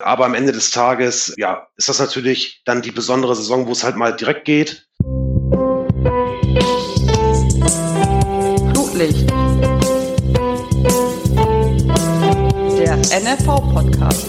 Aber 0.00 0.26
am 0.26 0.34
Ende 0.34 0.52
des 0.52 0.70
Tages, 0.70 1.34
ja, 1.38 1.66
ist 1.76 1.88
das 1.88 1.98
natürlich 1.98 2.62
dann 2.64 2.82
die 2.82 2.92
besondere 2.92 3.34
Saison, 3.34 3.66
wo 3.66 3.72
es 3.72 3.82
halt 3.82 3.96
mal 3.96 4.14
direkt 4.14 4.44
geht. 4.44 4.86
Flutlicht. 8.72 9.28
Der 12.78 12.96
NFV-Podcast. 12.96 14.26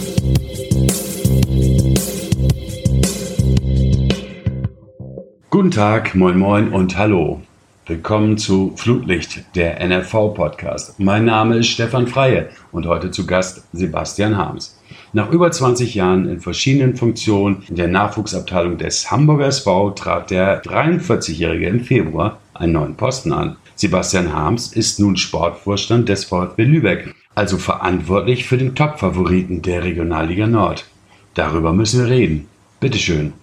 Guten 5.51 5.69
Tag, 5.69 6.15
moin 6.15 6.39
moin 6.39 6.73
und 6.73 6.97
hallo. 6.97 7.41
Willkommen 7.85 8.39
zu 8.39 8.73
Flutlicht, 8.75 9.55
der 9.55 9.79
NRV-Podcast. 9.81 10.99
Mein 10.99 11.25
Name 11.25 11.57
ist 11.57 11.67
Stefan 11.67 12.07
Freie 12.07 12.49
und 12.71 12.87
heute 12.87 13.11
zu 13.11 13.27
Gast 13.27 13.67
Sebastian 13.73 14.35
Harms. 14.35 14.78
Nach 15.11 15.31
über 15.31 15.51
20 15.51 15.95
Jahren 15.95 16.29
in 16.29 16.39
verschiedenen 16.39 16.95
Funktionen 16.95 17.63
in 17.67 17.75
der 17.75 17.87
Nachwuchsabteilung 17.87 18.77
des 18.77 19.09
Hamburger 19.09 19.47
SV 19.47 19.91
trat 19.91 20.29
der 20.29 20.63
43-Jährige 20.63 21.67
im 21.67 21.83
Februar 21.83 22.39
einen 22.53 22.73
neuen 22.73 22.95
Posten 22.95 23.33
an. 23.33 23.57
Sebastian 23.75 24.31
Harms 24.31 24.73
ist 24.73 24.99
nun 24.99 25.17
Sportvorstand 25.17 26.09
des 26.09 26.25
VfB 26.25 26.63
Lübeck, 26.63 27.15
also 27.33 27.57
verantwortlich 27.57 28.45
für 28.45 28.57
den 28.57 28.75
Top-Favoriten 28.75 29.63
der 29.63 29.83
Regionalliga 29.83 30.45
Nord. 30.45 30.85
Darüber 31.33 31.73
müssen 31.73 32.01
wir 32.01 32.09
reden. 32.09 32.47
Bitteschön. 32.79 33.33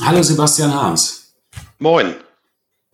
Hallo 0.00 0.22
Sebastian 0.22 0.72
Harms. 0.72 1.34
Moin. 1.80 2.14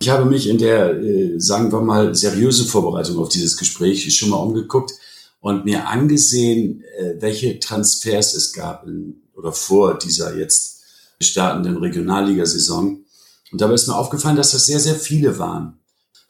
Ich 0.00 0.08
habe 0.08 0.24
mich 0.24 0.48
in 0.48 0.58
der, 0.58 0.98
äh, 0.98 1.38
sagen 1.38 1.70
wir 1.70 1.80
mal, 1.80 2.14
seriösen 2.14 2.66
Vorbereitung 2.66 3.18
auf 3.18 3.28
dieses 3.28 3.56
Gespräch 3.56 4.12
schon 4.16 4.30
mal 4.30 4.38
umgeguckt 4.38 4.92
und 5.40 5.64
mir 5.64 5.88
angesehen, 5.88 6.82
äh, 6.98 7.14
welche 7.20 7.58
Transfers 7.58 8.34
es 8.34 8.52
gab 8.52 8.86
in, 8.86 9.22
oder 9.34 9.52
vor 9.52 9.98
dieser 9.98 10.36
jetzt 10.36 10.82
startenden 11.20 11.78
Regionalligasaison. 11.78 13.04
Und 13.52 13.60
dabei 13.60 13.74
ist 13.74 13.88
mir 13.88 13.96
aufgefallen, 13.96 14.36
dass 14.36 14.52
das 14.52 14.66
sehr, 14.66 14.80
sehr 14.80 14.94
viele 14.94 15.38
waren. 15.38 15.78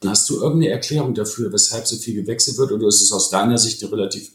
Hast 0.03 0.29
du 0.29 0.41
irgendeine 0.41 0.71
Erklärung 0.71 1.13
dafür, 1.13 1.53
weshalb 1.53 1.85
so 1.85 1.95
viel 1.95 2.15
gewechselt 2.15 2.57
wird, 2.57 2.71
oder 2.71 2.87
ist 2.87 3.01
es 3.01 3.11
aus 3.11 3.29
deiner 3.29 3.57
Sicht 3.57 3.83
ein 3.83 3.89
relativ 3.89 4.31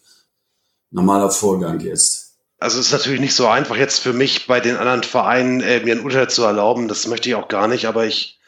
normaler 0.90 1.30
Vorgang 1.30 1.80
jetzt? 1.80 2.36
Also 2.58 2.78
es 2.78 2.86
ist 2.86 2.92
natürlich 2.92 3.20
nicht 3.20 3.34
so 3.34 3.48
einfach 3.48 3.76
jetzt 3.76 3.98
für 3.98 4.12
mich 4.12 4.46
bei 4.46 4.60
den 4.60 4.76
anderen 4.76 5.02
Vereinen 5.02 5.60
äh, 5.60 5.80
mir 5.80 5.94
ein 5.94 6.04
Urteil 6.04 6.30
zu 6.30 6.44
erlauben. 6.44 6.88
Das 6.88 7.06
möchte 7.06 7.28
ich 7.28 7.34
auch 7.34 7.48
gar 7.48 7.66
nicht, 7.68 7.86
aber 7.86 8.06
ich 8.06 8.38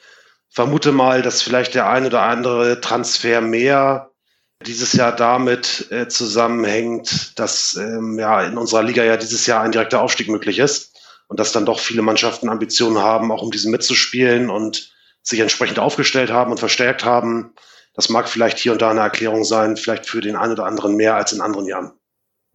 vermute 0.48 0.92
mal, 0.92 1.22
dass 1.22 1.42
vielleicht 1.42 1.74
der 1.74 1.88
ein 1.88 2.06
oder 2.06 2.22
andere 2.22 2.80
Transfer 2.80 3.40
mehr 3.40 4.07
dieses 4.66 4.92
Jahr 4.92 5.14
damit 5.14 5.86
äh, 5.90 6.08
zusammenhängt, 6.08 7.38
dass 7.38 7.76
ähm, 7.76 8.18
ja 8.18 8.42
in 8.42 8.58
unserer 8.58 8.82
Liga 8.82 9.04
ja 9.04 9.16
dieses 9.16 9.46
Jahr 9.46 9.62
ein 9.62 9.72
direkter 9.72 10.02
Aufstieg 10.02 10.28
möglich 10.28 10.58
ist 10.58 10.96
und 11.28 11.38
dass 11.38 11.52
dann 11.52 11.66
doch 11.66 11.78
viele 11.78 12.02
Mannschaften 12.02 12.48
Ambitionen 12.48 12.98
haben, 12.98 13.30
auch 13.30 13.42
um 13.42 13.50
diesen 13.50 13.70
mitzuspielen 13.70 14.50
und 14.50 14.92
sich 15.22 15.40
entsprechend 15.40 15.78
aufgestellt 15.78 16.30
haben 16.30 16.50
und 16.50 16.58
verstärkt 16.58 17.04
haben. 17.04 17.52
Das 17.94 18.08
mag 18.08 18.28
vielleicht 18.28 18.58
hier 18.58 18.72
und 18.72 18.82
da 18.82 18.90
eine 18.90 19.00
Erklärung 19.00 19.44
sein, 19.44 19.76
vielleicht 19.76 20.06
für 20.06 20.20
den 20.20 20.36
einen 20.36 20.52
oder 20.52 20.64
anderen 20.64 20.96
mehr 20.96 21.16
als 21.16 21.32
in 21.32 21.40
anderen 21.40 21.66
Jahren. 21.66 21.92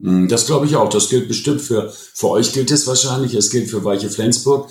Hm, 0.01 0.27
das 0.27 0.45
glaube 0.45 0.65
ich 0.65 0.75
auch. 0.75 0.89
Das 0.89 1.09
gilt 1.09 1.27
bestimmt 1.27 1.61
für, 1.61 1.91
für 1.91 2.29
euch 2.29 2.51
gilt 2.51 2.71
es 2.71 2.87
wahrscheinlich. 2.87 3.33
Es 3.33 3.49
gilt 3.49 3.69
für 3.69 3.85
Weiche 3.85 4.09
Flensburg. 4.09 4.69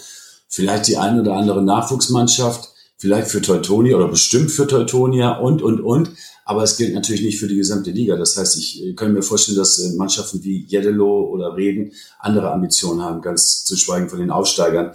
Vielleicht 0.48 0.88
die 0.88 0.98
eine 0.98 1.22
oder 1.22 1.34
andere 1.34 1.62
Nachwuchsmannschaft 1.62 2.72
vielleicht 3.03 3.28
für 3.33 3.42
Teutonia 3.42 3.97
oder 3.97 4.06
bestimmt 4.06 4.53
für 4.53 4.69
Teutonia 4.69 5.33
und, 5.33 5.60
und, 5.60 5.80
und. 5.80 6.10
Aber 6.45 6.62
es 6.62 6.77
gilt 6.77 6.95
natürlich 6.95 7.23
nicht 7.23 7.39
für 7.39 7.47
die 7.47 7.57
gesamte 7.57 7.91
Liga. 7.91 8.17
Das 8.17 8.37
heißt, 8.37 8.57
ich 8.57 8.85
äh, 8.85 8.95
kann 8.95 9.12
mir 9.12 9.23
vorstellen, 9.23 9.59
dass 9.59 9.79
äh, 9.79 9.95
Mannschaften 9.97 10.43
wie 10.43 10.65
Jeddelo 10.67 11.25
oder 11.25 11.57
Reden 11.57 11.93
andere 12.19 12.51
Ambitionen 12.51 13.03
haben, 13.03 13.23
ganz 13.23 13.65
zu 13.65 13.77
schweigen 13.77 14.09
von 14.09 14.19
den 14.19 14.31
Aufsteigern. 14.31 14.93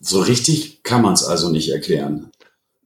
So 0.00 0.20
richtig 0.20 0.82
kann 0.82 1.02
man 1.02 1.14
es 1.14 1.24
also 1.24 1.50
nicht 1.50 1.70
erklären. 1.70 2.30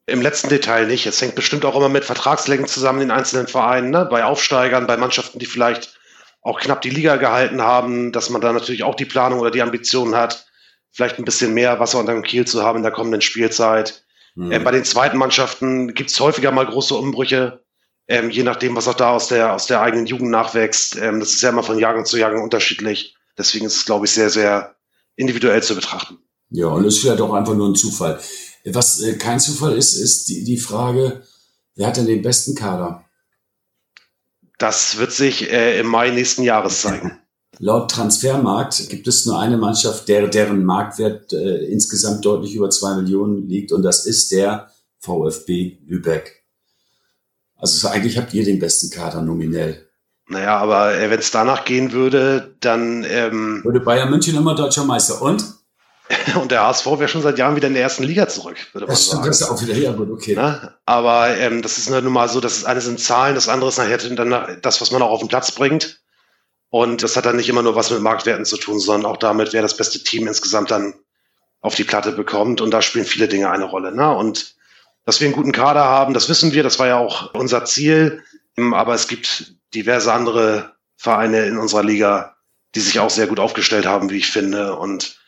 Im 0.07 0.21
letzten 0.21 0.49
Detail 0.49 0.87
nicht. 0.87 1.07
Es 1.07 1.21
hängt 1.21 1.35
bestimmt 1.35 1.65
auch 1.65 1.77
immer 1.77 1.89
mit 1.89 2.05
Vertragslängen 2.05 2.67
zusammen 2.67 3.03
in 3.03 3.11
einzelnen 3.11 3.49
Vereinen, 3.49 3.91
ne? 3.91 4.07
bei 4.09 4.25
Aufsteigern, 4.25 4.87
bei 4.87 4.97
Mannschaften, 4.97 5.39
die 5.39 5.47
vielleicht 5.47 5.99
auch 6.43 6.61
knapp 6.61 6.81
die 6.83 6.91
Liga 6.91 7.17
gehalten 7.17 7.61
haben, 7.61 8.13
dass 8.13 8.31
man 8.31 8.41
da 8.41 8.53
natürlich 8.53 8.85
auch 8.85 8.95
die 8.95 9.05
Planung 9.05 9.41
oder 9.41 9.51
die 9.51 9.63
Ambitionen 9.63 10.15
hat, 10.15 10.47
vielleicht 10.93 11.19
ein 11.19 11.25
bisschen 11.25 11.55
mehr 11.55 11.81
Wasser 11.81 11.99
unter 11.99 12.13
dem 12.13 12.23
Kiel 12.23 12.47
zu 12.47 12.63
haben 12.63 12.79
in 12.79 12.83
der 12.85 12.93
kommenden 12.93 13.21
Spielzeit. 13.21 14.05
Mhm. 14.37 14.53
Äh, 14.53 14.59
bei 14.61 14.71
den 14.71 14.85
zweiten 14.85 15.19
Mannschaften 15.19 15.93
gibt 15.93 16.11
es 16.11 16.21
häufiger 16.21 16.53
mal 16.53 16.67
große 16.67 16.95
Umbrüche, 16.95 17.65
ähm, 18.09 18.31
je 18.31 18.43
nachdem, 18.43 18.77
was 18.77 18.89
auch 18.89 18.95
da 18.95 19.11
aus 19.11 19.29
der, 19.29 19.55
aus 19.55 19.67
der 19.67 19.81
eigenen 19.81 20.07
Jugend 20.07 20.31
nachwächst. 20.31 20.97
Ähm, 20.97 21.21
das 21.21 21.33
ist 21.33 21.43
ja 21.43 21.51
immer 21.51 21.63
von 21.63 21.79
Jahrgang 21.79 22.05
zu 22.05 22.17
Jahrgang 22.17 22.43
unterschiedlich. 22.43 23.17
Deswegen 23.37 23.67
ist 23.67 23.77
es, 23.77 23.85
glaube 23.85 24.07
ich, 24.07 24.13
sehr, 24.13 24.31
sehr 24.31 24.77
individuell 25.17 25.63
zu 25.63 25.75
betrachten. 25.75 26.19
Ja, 26.51 26.69
und 26.69 26.85
es 26.85 26.95
ist 26.95 27.01
vielleicht 27.01 27.21
auch 27.21 27.33
einfach 27.33 27.55
nur 27.55 27.69
ein 27.69 27.75
Zufall. 27.75 28.21
Was 28.65 29.01
äh, 29.01 29.17
kein 29.17 29.41
Zufall 29.41 29.77
ist, 29.77 29.95
ist 29.95 30.29
die, 30.29 30.45
die 30.45 30.59
Frage, 30.59 31.23
wer 31.75 31.89
hat 31.89 31.97
denn 31.97 32.07
den 32.07 32.23
besten 32.23 32.55
Kader? 32.55 33.05
Das 34.59 34.97
wird 34.97 35.13
sich 35.13 35.51
äh, 35.51 35.81
im 35.81 35.87
Mai 35.87 36.11
nächsten 36.11 36.43
Jahres 36.43 36.81
zeigen. 36.81 37.19
Laut 37.59 37.91
Transfermarkt 37.91 38.91
gibt 38.91 39.09
es 39.09 39.25
nur 39.25 39.41
eine 39.41 39.57
Mannschaft, 39.57 40.09
der, 40.09 40.29
deren 40.29 40.65
Marktwert 40.65 41.33
äh, 41.33 41.65
insgesamt 41.67 42.25
deutlich 42.25 42.55
über 42.55 42.69
zwei 42.69 42.95
Millionen 42.97 43.49
liegt 43.49 43.73
und 43.73 43.83
das 43.83 44.05
ist 44.05 44.31
der 44.31 44.71
VfB 44.99 45.79
Lübeck. 45.87 46.36
Also 47.57 47.89
eigentlich 47.89 48.19
habt 48.19 48.35
ihr 48.35 48.45
den 48.45 48.59
besten 48.59 48.91
Kader 48.91 49.23
nominell. 49.23 49.87
Naja, 50.29 50.57
aber 50.59 50.99
äh, 50.99 51.11
wenn 51.11 51.21
es 51.21 51.31
danach 51.31 51.65
gehen 51.65 51.93
würde, 51.93 52.57
dann... 52.61 53.05
Ähm, 53.09 53.63
würde 53.65 53.81
Bayern 53.81 54.11
München 54.11 54.37
immer 54.37 54.55
deutscher 54.55 54.85
Meister 54.85 55.23
und? 55.23 55.45
und 56.41 56.51
der 56.51 56.67
HSV 56.67 56.87
wäre 56.87 57.09
schon 57.09 57.23
seit 57.23 57.39
Jahren 57.39 57.57
wieder 57.57 57.69
in 57.69 57.75
der 57.75 57.83
ersten 57.83 58.03
Liga 58.03 58.29
zurück, 58.29 58.57
würde 58.73 58.87
man 58.87 58.95
das 58.95 59.07
sagen. 59.07 59.27
Das 59.27 59.41
ist 59.41 59.49
auch 59.49 59.61
wieder, 59.61 59.75
ja 59.75 59.93
gut, 59.93 60.11
okay. 60.11 60.35
Na? 60.37 60.75
Aber 60.85 61.37
ähm, 61.37 61.63
das 61.63 61.79
ist 61.79 61.91
nun 61.91 62.13
mal 62.13 62.29
so, 62.29 62.41
das 62.41 62.65
eine 62.65 62.81
sind 62.81 63.01
Zahlen, 63.01 63.35
das 63.35 63.49
andere 63.49 63.71
ist 63.71 63.79
nachher 63.79 63.99
dann 63.99 64.61
das, 64.63 64.81
was 64.81 64.91
man 64.91 65.03
auch 65.03 65.11
auf 65.11 65.21
den 65.21 65.29
Platz 65.29 65.53
bringt. 65.53 66.01
Und 66.71 67.03
das 67.03 67.17
hat 67.17 67.27
dann 67.27 67.37
nicht 67.37 67.49
immer 67.49 67.63
nur 67.63 67.77
was 67.77 67.91
mit 67.91 68.01
Marktwerten 68.01 68.45
zu 68.45 68.57
tun, 68.57 68.79
sondern 68.79 69.11
auch 69.11 69.17
damit, 69.17 69.53
wer 69.53 69.63
das 69.63 69.77
beste 69.77 70.03
Team 70.03 70.27
insgesamt 70.27 70.71
dann 70.71 70.95
auf 71.61 71.75
die 71.75 71.85
Platte 71.85 72.13
bekommt. 72.13 72.61
Und 72.61 72.71
da 72.71 72.83
spielen 72.83 73.05
viele 73.05 73.29
Dinge 73.29 73.51
eine 73.51 73.65
Rolle. 73.65 73.95
Ne? 73.95 74.15
Und 74.15 74.56
dass 75.07 75.21
wir 75.21 75.27
einen 75.29 75.37
guten 75.37 75.53
Kader 75.53 75.85
haben, 75.85 76.13
das 76.13 76.29
wissen 76.29 76.53
wir, 76.53 76.63
das 76.63 76.79
war 76.79 76.89
ja 76.89 76.99
auch 76.99 77.33
unser 77.33 77.65
Ziel. 77.65 78.23
Aber 78.57 78.95
es 78.95 79.09
gibt 79.09 79.55
diverse 79.73 80.13
andere 80.13 80.73
Vereine 80.97 81.47
in 81.47 81.59
unserer 81.59 81.85
Liga, 81.85 82.37
die 82.75 82.81
sich 82.81 82.99
auch 82.99 83.11
sehr 83.11 83.29
gut 83.29 83.39
aufgestellt 83.39 83.87
haben, 83.87 84.11
wie 84.11 84.19
ich 84.19 84.31
finde. 84.31 84.77
Und 84.77 85.19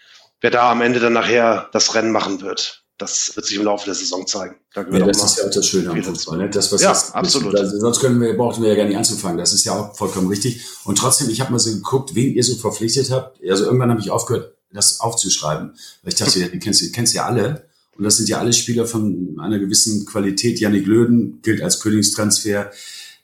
wer 0.41 0.51
da 0.51 0.71
am 0.71 0.83
Ende 0.83 0.99
dann 0.99 1.13
nachher 1.13 1.69
das 1.73 1.95
Rennen 1.95 2.11
machen 2.11 2.41
wird, 2.41 2.85
das 2.99 3.37
wird 3.37 3.47
sich 3.47 3.57
im 3.57 3.65
Laufe 3.65 3.85
der 3.85 3.95
Saison 3.95 4.27
zeigen. 4.27 4.57
Da 4.75 4.83
ja, 4.83 5.07
das 5.07 5.23
ist 5.23 5.39
ja 5.39 5.45
auch 5.45 5.51
das 5.51 5.67
Schöne 5.67 5.91
am 5.91 6.03
Fußball. 6.03 6.39
Ne? 6.39 6.51
Das, 6.51 6.73
was 6.73 6.83
ja, 6.83 6.89
das, 6.89 7.15
absolut. 7.15 7.55
Das, 7.55 7.71
sonst 7.71 8.01
können 8.01 8.21
wir, 8.21 8.37
brauchten 8.37 8.63
wir 8.63 8.71
ja 8.71 8.75
gar 8.75 8.87
nicht 8.87 8.97
anzufangen. 8.97 9.39
Das 9.39 9.53
ist 9.53 9.65
ja 9.65 9.73
auch 9.75 9.97
vollkommen 9.97 10.27
richtig. 10.27 10.61
Und 10.85 10.99
trotzdem, 10.99 11.31
ich 11.31 11.41
habe 11.41 11.53
mal 11.53 11.61
so 11.61 11.71
geguckt, 11.71 12.17
wen 12.17 12.35
ihr 12.35 12.43
so 12.43 12.57
verpflichtet 12.57 13.13
habt. 13.13 13.39
Also 13.49 13.67
irgendwann 13.67 13.91
habe 13.91 14.01
ich 14.01 14.11
aufgehört, 14.11 14.57
das 14.73 14.99
aufzuschreiben. 14.99 15.75
Weil 16.03 16.13
ich 16.13 16.19
dachte, 16.19 16.41
ja, 16.41 16.49
die 16.49 16.59
kennst, 16.59 16.93
kennst 16.93 17.15
ja 17.15 17.27
alle. 17.27 17.68
Und 17.99 18.05
das 18.05 18.17
sind 18.17 18.29
ja 18.29 18.39
alle 18.39 18.53
Spieler 18.53 18.87
von 18.87 19.37
einer 19.41 19.59
gewissen 19.59 20.07
Qualität. 20.07 20.61
Yannick 20.61 20.87
Löden 20.87 21.41
gilt 21.43 21.61
als 21.61 21.81
Königstransfer. 21.81 22.71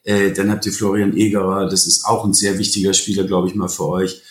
Äh, 0.03 0.33
dann 0.33 0.51
habt 0.51 0.65
ihr 0.65 0.73
Florian 0.73 1.15
Egerer. 1.15 1.69
Das 1.69 1.87
ist 1.87 2.05
auch 2.05 2.25
ein 2.25 2.33
sehr 2.33 2.59
wichtiger 2.59 2.93
Spieler, 2.93 3.23
glaube 3.23 3.47
ich 3.47 3.55
mal, 3.55 3.69
für 3.69 3.87
euch. 3.87 4.21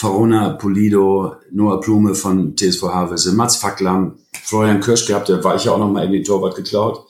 Verona 0.00 0.50
Polido, 0.50 1.36
Noah 1.50 1.80
Blume 1.80 2.14
von 2.14 2.54
TSV 2.54 2.82
Havelse, 2.82 3.32
Mats 3.32 3.56
Facklam, 3.56 4.18
Florian 4.44 4.80
Kirsch 4.80 5.06
gehabt, 5.06 5.28
der 5.28 5.42
war 5.42 5.56
ich 5.56 5.64
ja 5.64 5.72
auch 5.72 5.78
noch 5.78 5.90
mal 5.90 6.04
in 6.04 6.12
den 6.12 6.22
Torwart 6.22 6.54
geklaut. 6.54 7.06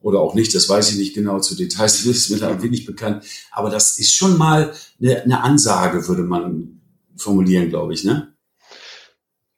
Oder 0.00 0.20
auch 0.20 0.34
nicht, 0.34 0.54
das 0.54 0.68
weiß 0.68 0.92
ich 0.92 0.98
nicht 0.98 1.14
genau 1.14 1.40
zu 1.40 1.56
Details, 1.56 2.06
ist 2.06 2.30
mir 2.30 2.38
da 2.38 2.62
wenig 2.62 2.86
bekannt. 2.86 3.24
Aber 3.50 3.68
das 3.68 3.98
ist 3.98 4.14
schon 4.14 4.38
mal 4.38 4.72
eine, 5.00 5.22
eine 5.22 5.42
Ansage, 5.42 6.06
würde 6.08 6.22
man 6.22 6.80
formulieren, 7.16 7.68
glaube 7.68 7.94
ich, 7.94 8.04
ne? 8.04 8.31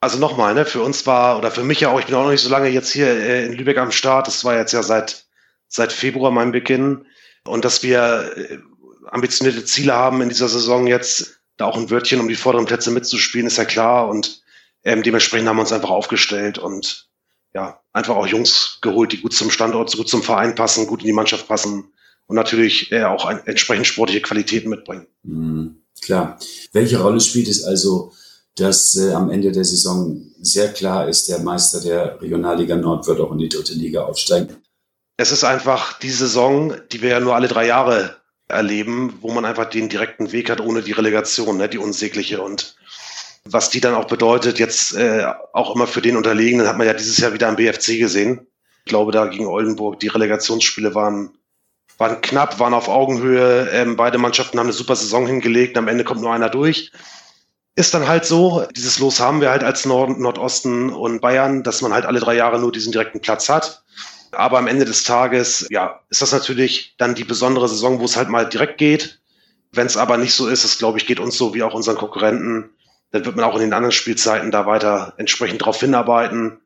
Also 0.04 0.18
nochmal, 0.18 0.52
ne, 0.52 0.66
für 0.66 0.82
uns 0.82 1.06
war, 1.06 1.38
oder 1.38 1.50
für 1.50 1.64
mich 1.64 1.80
ja 1.80 1.88
auch, 1.88 1.98
ich 1.98 2.04
bin 2.04 2.14
auch 2.14 2.24
noch 2.24 2.30
nicht 2.30 2.42
so 2.42 2.50
lange 2.50 2.68
jetzt 2.68 2.92
hier 2.92 3.06
äh, 3.06 3.46
in 3.46 3.54
Lübeck 3.54 3.78
am 3.78 3.90
Start, 3.90 4.26
das 4.26 4.44
war 4.44 4.54
jetzt 4.54 4.74
ja 4.74 4.82
seit, 4.82 5.24
seit 5.66 5.94
Februar 5.94 6.30
mein 6.30 6.52
Beginn. 6.52 7.06
Und 7.46 7.64
dass 7.64 7.82
wir 7.82 8.36
äh, 8.36 8.58
ambitionierte 9.06 9.64
Ziele 9.64 9.94
haben 9.94 10.20
in 10.20 10.28
dieser 10.28 10.48
Saison 10.48 10.86
jetzt, 10.86 11.40
da 11.56 11.64
auch 11.64 11.78
ein 11.78 11.88
Wörtchen 11.88 12.20
um 12.20 12.28
die 12.28 12.34
vorderen 12.34 12.66
Plätze 12.66 12.90
mitzuspielen, 12.90 13.46
ist 13.46 13.56
ja 13.56 13.64
klar. 13.64 14.10
Und 14.10 14.42
ähm, 14.82 15.02
dementsprechend 15.02 15.48
haben 15.48 15.56
wir 15.56 15.62
uns 15.62 15.72
einfach 15.72 15.88
aufgestellt 15.88 16.58
und 16.58 17.08
ja, 17.54 17.80
einfach 17.94 18.16
auch 18.16 18.26
Jungs 18.26 18.80
geholt, 18.82 19.10
die 19.10 19.22
gut 19.22 19.32
zum 19.32 19.50
Standort, 19.50 19.96
gut 19.96 20.10
zum 20.10 20.22
Verein 20.22 20.54
passen, 20.54 20.86
gut 20.86 21.00
in 21.00 21.06
die 21.06 21.14
Mannschaft 21.14 21.48
passen 21.48 21.94
und 22.26 22.36
natürlich 22.36 22.92
äh, 22.92 23.04
auch 23.04 23.24
ein, 23.24 23.40
entsprechend 23.46 23.86
sportliche 23.86 24.20
Qualitäten 24.20 24.68
mitbringen. 24.68 25.06
Mhm, 25.22 25.76
klar. 26.02 26.38
Welche 26.72 27.00
Rolle 27.00 27.22
spielt 27.22 27.48
es 27.48 27.64
also, 27.64 28.12
dass 28.56 28.96
äh, 28.96 29.12
am 29.12 29.30
Ende 29.30 29.52
der 29.52 29.64
Saison 29.64 30.22
sehr 30.40 30.72
klar 30.72 31.08
ist, 31.08 31.28
der 31.28 31.40
Meister 31.40 31.80
der 31.80 32.20
Regionalliga 32.20 32.76
Nord 32.76 33.06
wird 33.06 33.20
auch 33.20 33.32
in 33.32 33.38
die 33.38 33.48
dritte 33.48 33.74
Liga 33.74 34.02
aufsteigen? 34.04 34.56
Es 35.16 35.32
ist 35.32 35.44
einfach 35.44 35.98
die 35.98 36.10
Saison, 36.10 36.74
die 36.92 37.02
wir 37.02 37.10
ja 37.10 37.20
nur 37.20 37.34
alle 37.34 37.48
drei 37.48 37.66
Jahre 37.66 38.16
erleben, 38.48 39.18
wo 39.20 39.32
man 39.32 39.44
einfach 39.44 39.66
den 39.66 39.88
direkten 39.88 40.32
Weg 40.32 40.50
hat 40.50 40.60
ohne 40.60 40.82
die 40.82 40.92
Relegation, 40.92 41.56
ne, 41.56 41.68
die 41.68 41.78
unsägliche. 41.78 42.42
Und 42.42 42.76
was 43.44 43.70
die 43.70 43.80
dann 43.80 43.94
auch 43.94 44.06
bedeutet, 44.06 44.58
jetzt 44.58 44.94
äh, 44.94 45.26
auch 45.52 45.74
immer 45.74 45.86
für 45.86 46.02
den 46.02 46.16
Unterlegenen, 46.16 46.68
hat 46.68 46.78
man 46.78 46.86
ja 46.86 46.94
dieses 46.94 47.18
Jahr 47.18 47.32
wieder 47.32 47.48
am 47.48 47.56
BFC 47.56 47.98
gesehen. 47.98 48.46
Ich 48.84 48.90
glaube, 48.90 49.12
da 49.12 49.26
gegen 49.26 49.46
Oldenburg, 49.46 49.98
die 50.00 50.08
Relegationsspiele 50.08 50.94
waren, 50.94 51.30
waren 51.96 52.20
knapp, 52.20 52.58
waren 52.58 52.74
auf 52.74 52.88
Augenhöhe. 52.88 53.68
Ähm, 53.70 53.96
beide 53.96 54.18
Mannschaften 54.18 54.58
haben 54.58 54.66
eine 54.66 54.74
super 54.74 54.96
Saison 54.96 55.26
hingelegt. 55.26 55.78
Am 55.78 55.88
Ende 55.88 56.04
kommt 56.04 56.20
nur 56.20 56.32
einer 56.32 56.50
durch. 56.50 56.92
Ist 57.76 57.92
dann 57.92 58.06
halt 58.06 58.24
so, 58.24 58.66
dieses 58.76 59.00
Los 59.00 59.18
haben 59.18 59.40
wir 59.40 59.50
halt 59.50 59.64
als 59.64 59.84
Nord 59.84 60.18
Nordosten 60.18 60.90
und 60.90 61.20
Bayern, 61.20 61.64
dass 61.64 61.82
man 61.82 61.92
halt 61.92 62.06
alle 62.06 62.20
drei 62.20 62.36
Jahre 62.36 62.60
nur 62.60 62.70
diesen 62.70 62.92
direkten 62.92 63.20
Platz 63.20 63.48
hat. 63.48 63.82
Aber 64.30 64.58
am 64.58 64.66
Ende 64.66 64.84
des 64.84 65.04
Tages, 65.04 65.66
ja, 65.70 66.00
ist 66.08 66.22
das 66.22 66.32
natürlich 66.32 66.94
dann 66.98 67.14
die 67.14 67.24
besondere 67.24 67.68
Saison, 67.68 68.00
wo 68.00 68.04
es 68.04 68.16
halt 68.16 68.28
mal 68.28 68.48
direkt 68.48 68.78
geht. 68.78 69.20
Wenn 69.72 69.86
es 69.86 69.96
aber 69.96 70.18
nicht 70.18 70.34
so 70.34 70.46
ist, 70.46 70.64
das 70.64 70.78
glaube 70.78 70.98
ich, 70.98 71.06
geht 71.06 71.18
uns 71.18 71.36
so 71.36 71.54
wie 71.54 71.62
auch 71.62 71.74
unseren 71.74 71.96
Konkurrenten, 71.96 72.70
dann 73.10 73.24
wird 73.24 73.36
man 73.36 73.44
auch 73.44 73.54
in 73.54 73.60
den 73.60 73.72
anderen 73.72 73.92
Spielzeiten 73.92 74.50
da 74.50 74.66
weiter 74.66 75.14
entsprechend 75.16 75.64
drauf 75.64 75.80
hinarbeiten. 75.80 76.60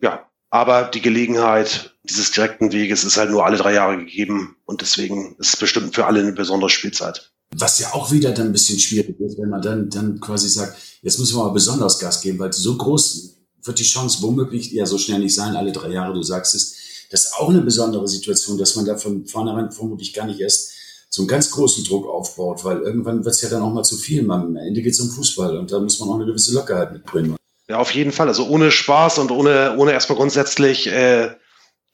Ja, 0.00 0.26
aber 0.50 0.84
die 0.84 1.02
Gelegenheit 1.02 1.94
dieses 2.02 2.30
direkten 2.30 2.72
Weges 2.72 3.04
ist 3.04 3.16
halt 3.16 3.30
nur 3.30 3.44
alle 3.44 3.56
drei 3.56 3.74
Jahre 3.74 3.98
gegeben 3.98 4.56
und 4.64 4.80
deswegen 4.80 5.36
ist 5.38 5.54
es 5.54 5.56
bestimmt 5.56 5.94
für 5.94 6.06
alle 6.06 6.20
eine 6.20 6.32
besondere 6.32 6.70
Spielzeit. 6.70 7.32
Was 7.58 7.78
ja 7.78 7.94
auch 7.94 8.12
wieder 8.12 8.32
dann 8.32 8.46
ein 8.46 8.52
bisschen 8.52 8.78
schwierig 8.78 9.18
ist, 9.20 9.38
wenn 9.38 9.48
man 9.48 9.62
dann, 9.62 9.88
dann 9.88 10.20
quasi 10.20 10.48
sagt, 10.48 10.76
jetzt 11.02 11.18
müssen 11.18 11.36
wir 11.36 11.44
mal 11.44 11.52
besonders 11.52 11.98
Gas 11.98 12.20
geben, 12.20 12.38
weil 12.38 12.52
so 12.52 12.76
groß 12.76 13.36
wird 13.62 13.78
die 13.78 13.84
Chance 13.84 14.18
womöglich 14.22 14.72
ja 14.72 14.86
so 14.86 14.98
schnell 14.98 15.20
nicht 15.20 15.34
sein, 15.34 15.56
alle 15.56 15.72
drei 15.72 15.90
Jahre, 15.90 16.14
du 16.14 16.22
sagst 16.22 16.54
es. 16.54 16.76
Das 17.10 17.24
ist 17.24 17.34
auch 17.34 17.48
eine 17.48 17.62
besondere 17.62 18.06
Situation, 18.08 18.58
dass 18.58 18.76
man 18.76 18.84
da 18.84 18.96
von 18.96 19.26
vornherein 19.26 19.70
vermutlich 19.70 20.12
gar 20.12 20.26
nicht 20.26 20.40
erst 20.40 20.72
so 21.08 21.22
einen 21.22 21.28
ganz 21.28 21.50
großen 21.50 21.84
Druck 21.84 22.06
aufbaut, 22.06 22.64
weil 22.64 22.80
irgendwann 22.80 23.24
wird 23.24 23.34
es 23.34 23.40
ja 23.40 23.48
dann 23.48 23.62
auch 23.62 23.72
mal 23.72 23.84
zu 23.84 23.96
viel. 23.96 24.28
Am 24.30 24.56
Ende 24.56 24.82
geht 24.82 24.92
es 24.92 25.00
um 25.00 25.10
Fußball 25.10 25.56
und 25.56 25.70
da 25.70 25.78
muss 25.78 25.98
man 26.00 26.08
auch 26.08 26.16
eine 26.16 26.26
gewisse 26.26 26.52
Lockerheit 26.52 26.92
mitbringen. 26.92 27.36
Ja, 27.68 27.78
auf 27.78 27.92
jeden 27.92 28.12
Fall. 28.12 28.28
Also 28.28 28.46
ohne 28.48 28.70
Spaß 28.70 29.18
und 29.18 29.30
ohne, 29.30 29.76
ohne 29.78 29.92
erstmal 29.92 30.18
grundsätzlich 30.18 30.88
äh, 30.88 31.30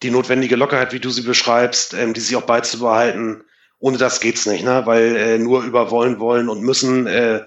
die 0.02 0.10
notwendige 0.10 0.56
Lockerheit, 0.56 0.92
wie 0.92 1.00
du 1.00 1.10
sie 1.10 1.22
beschreibst, 1.22 1.94
ähm, 1.94 2.14
die 2.14 2.20
sich 2.20 2.36
auch 2.36 2.42
beizubehalten, 2.42 3.44
ohne 3.82 3.98
das 3.98 4.20
geht's 4.20 4.46
nicht, 4.46 4.64
ne? 4.64 4.82
Weil 4.86 5.16
äh, 5.16 5.38
nur 5.38 5.64
über 5.64 5.90
wollen, 5.90 6.20
wollen 6.20 6.48
und 6.48 6.62
müssen, 6.62 7.08
äh, 7.08 7.44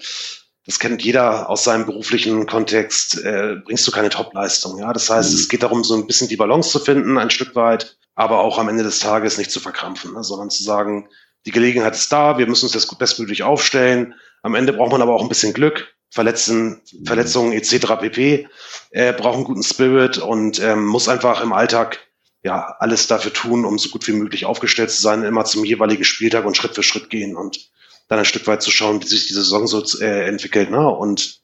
das 0.66 0.80
kennt 0.80 1.02
jeder 1.02 1.50
aus 1.50 1.64
seinem 1.64 1.86
beruflichen 1.86 2.46
Kontext, 2.46 3.24
äh, 3.24 3.56
bringst 3.64 3.88
du 3.88 3.92
keine 3.92 4.10
Topleistung. 4.10 4.78
Ja, 4.78 4.92
das 4.92 5.10
heißt, 5.10 5.32
mhm. 5.32 5.36
es 5.38 5.48
geht 5.48 5.64
darum, 5.64 5.86
so 5.86 5.96
ein 5.96 6.08
bisschen 6.08 6.28
die 6.28 6.36
Balance 6.36 6.72
zu 6.72 6.80
finden, 6.80 7.18
ein 7.18 7.30
Stück 7.30 7.56
weit, 7.56 7.98
aber 8.16 8.42
auch 8.42 8.60
am 8.60 8.68
Ende 8.68 8.84
des 8.84 9.00
Tages 9.00 9.38
nicht 9.38 9.50
zu 9.50 9.62
verkrampfen, 9.62 10.14
ne? 10.14 10.26
sondern 10.26 10.50
zu 10.50 10.62
sagen, 10.62 11.08
die 11.46 11.52
Gelegenheit 11.52 11.96
ist 11.96 12.12
da, 12.12 12.38
wir 12.38 12.48
müssen 12.48 12.66
uns 12.66 12.74
das 12.74 12.94
bestmöglich 12.98 13.44
aufstellen. 13.44 14.14
Am 14.42 14.56
Ende 14.56 14.74
braucht 14.74 14.92
man 14.92 15.02
aber 15.02 15.14
auch 15.14 15.22
ein 15.22 15.30
bisschen 15.30 15.54
Glück, 15.54 15.88
Verletzen, 16.10 16.82
Verletzungen 17.06 17.54
etc. 17.54 17.96
pp. 18.02 18.50
Äh, 18.92 19.14
braucht 19.14 19.36
einen 19.36 19.46
guten 19.46 19.64
Spirit 19.64 20.18
und 20.18 20.60
ähm, 20.60 20.86
muss 20.86 21.08
einfach 21.08 21.42
im 21.42 21.54
Alltag 21.54 22.00
ja 22.46 22.76
alles 22.80 23.08
dafür 23.08 23.34
tun, 23.34 23.66
um 23.66 23.80
so 23.80 23.90
gut 23.90 24.08
wie 24.08 24.14
möglich 24.14 24.46
aufgestellt 24.46 24.92
zu 24.92 25.02
sein, 25.02 25.24
immer 25.24 25.46
zum 25.46 25.66
jeweiligen 25.66 26.04
Spieltag 26.04 26.46
und 26.46 26.56
Schritt 26.56 26.76
für 26.76 26.84
Schritt 26.84 27.10
gehen 27.10 27.36
und 27.36 27.72
dann 28.08 28.20
ein 28.20 28.26
Stück 28.26 28.46
weit 28.46 28.62
zu 28.62 28.70
schauen, 28.70 29.02
wie 29.02 29.08
sich 29.08 29.28
die 29.28 29.34
Saison 29.34 29.66
so 29.66 29.84
äh, 30.00 30.28
entwickelt. 30.28 30.70
Ne? 30.70 30.88
Und 30.88 31.42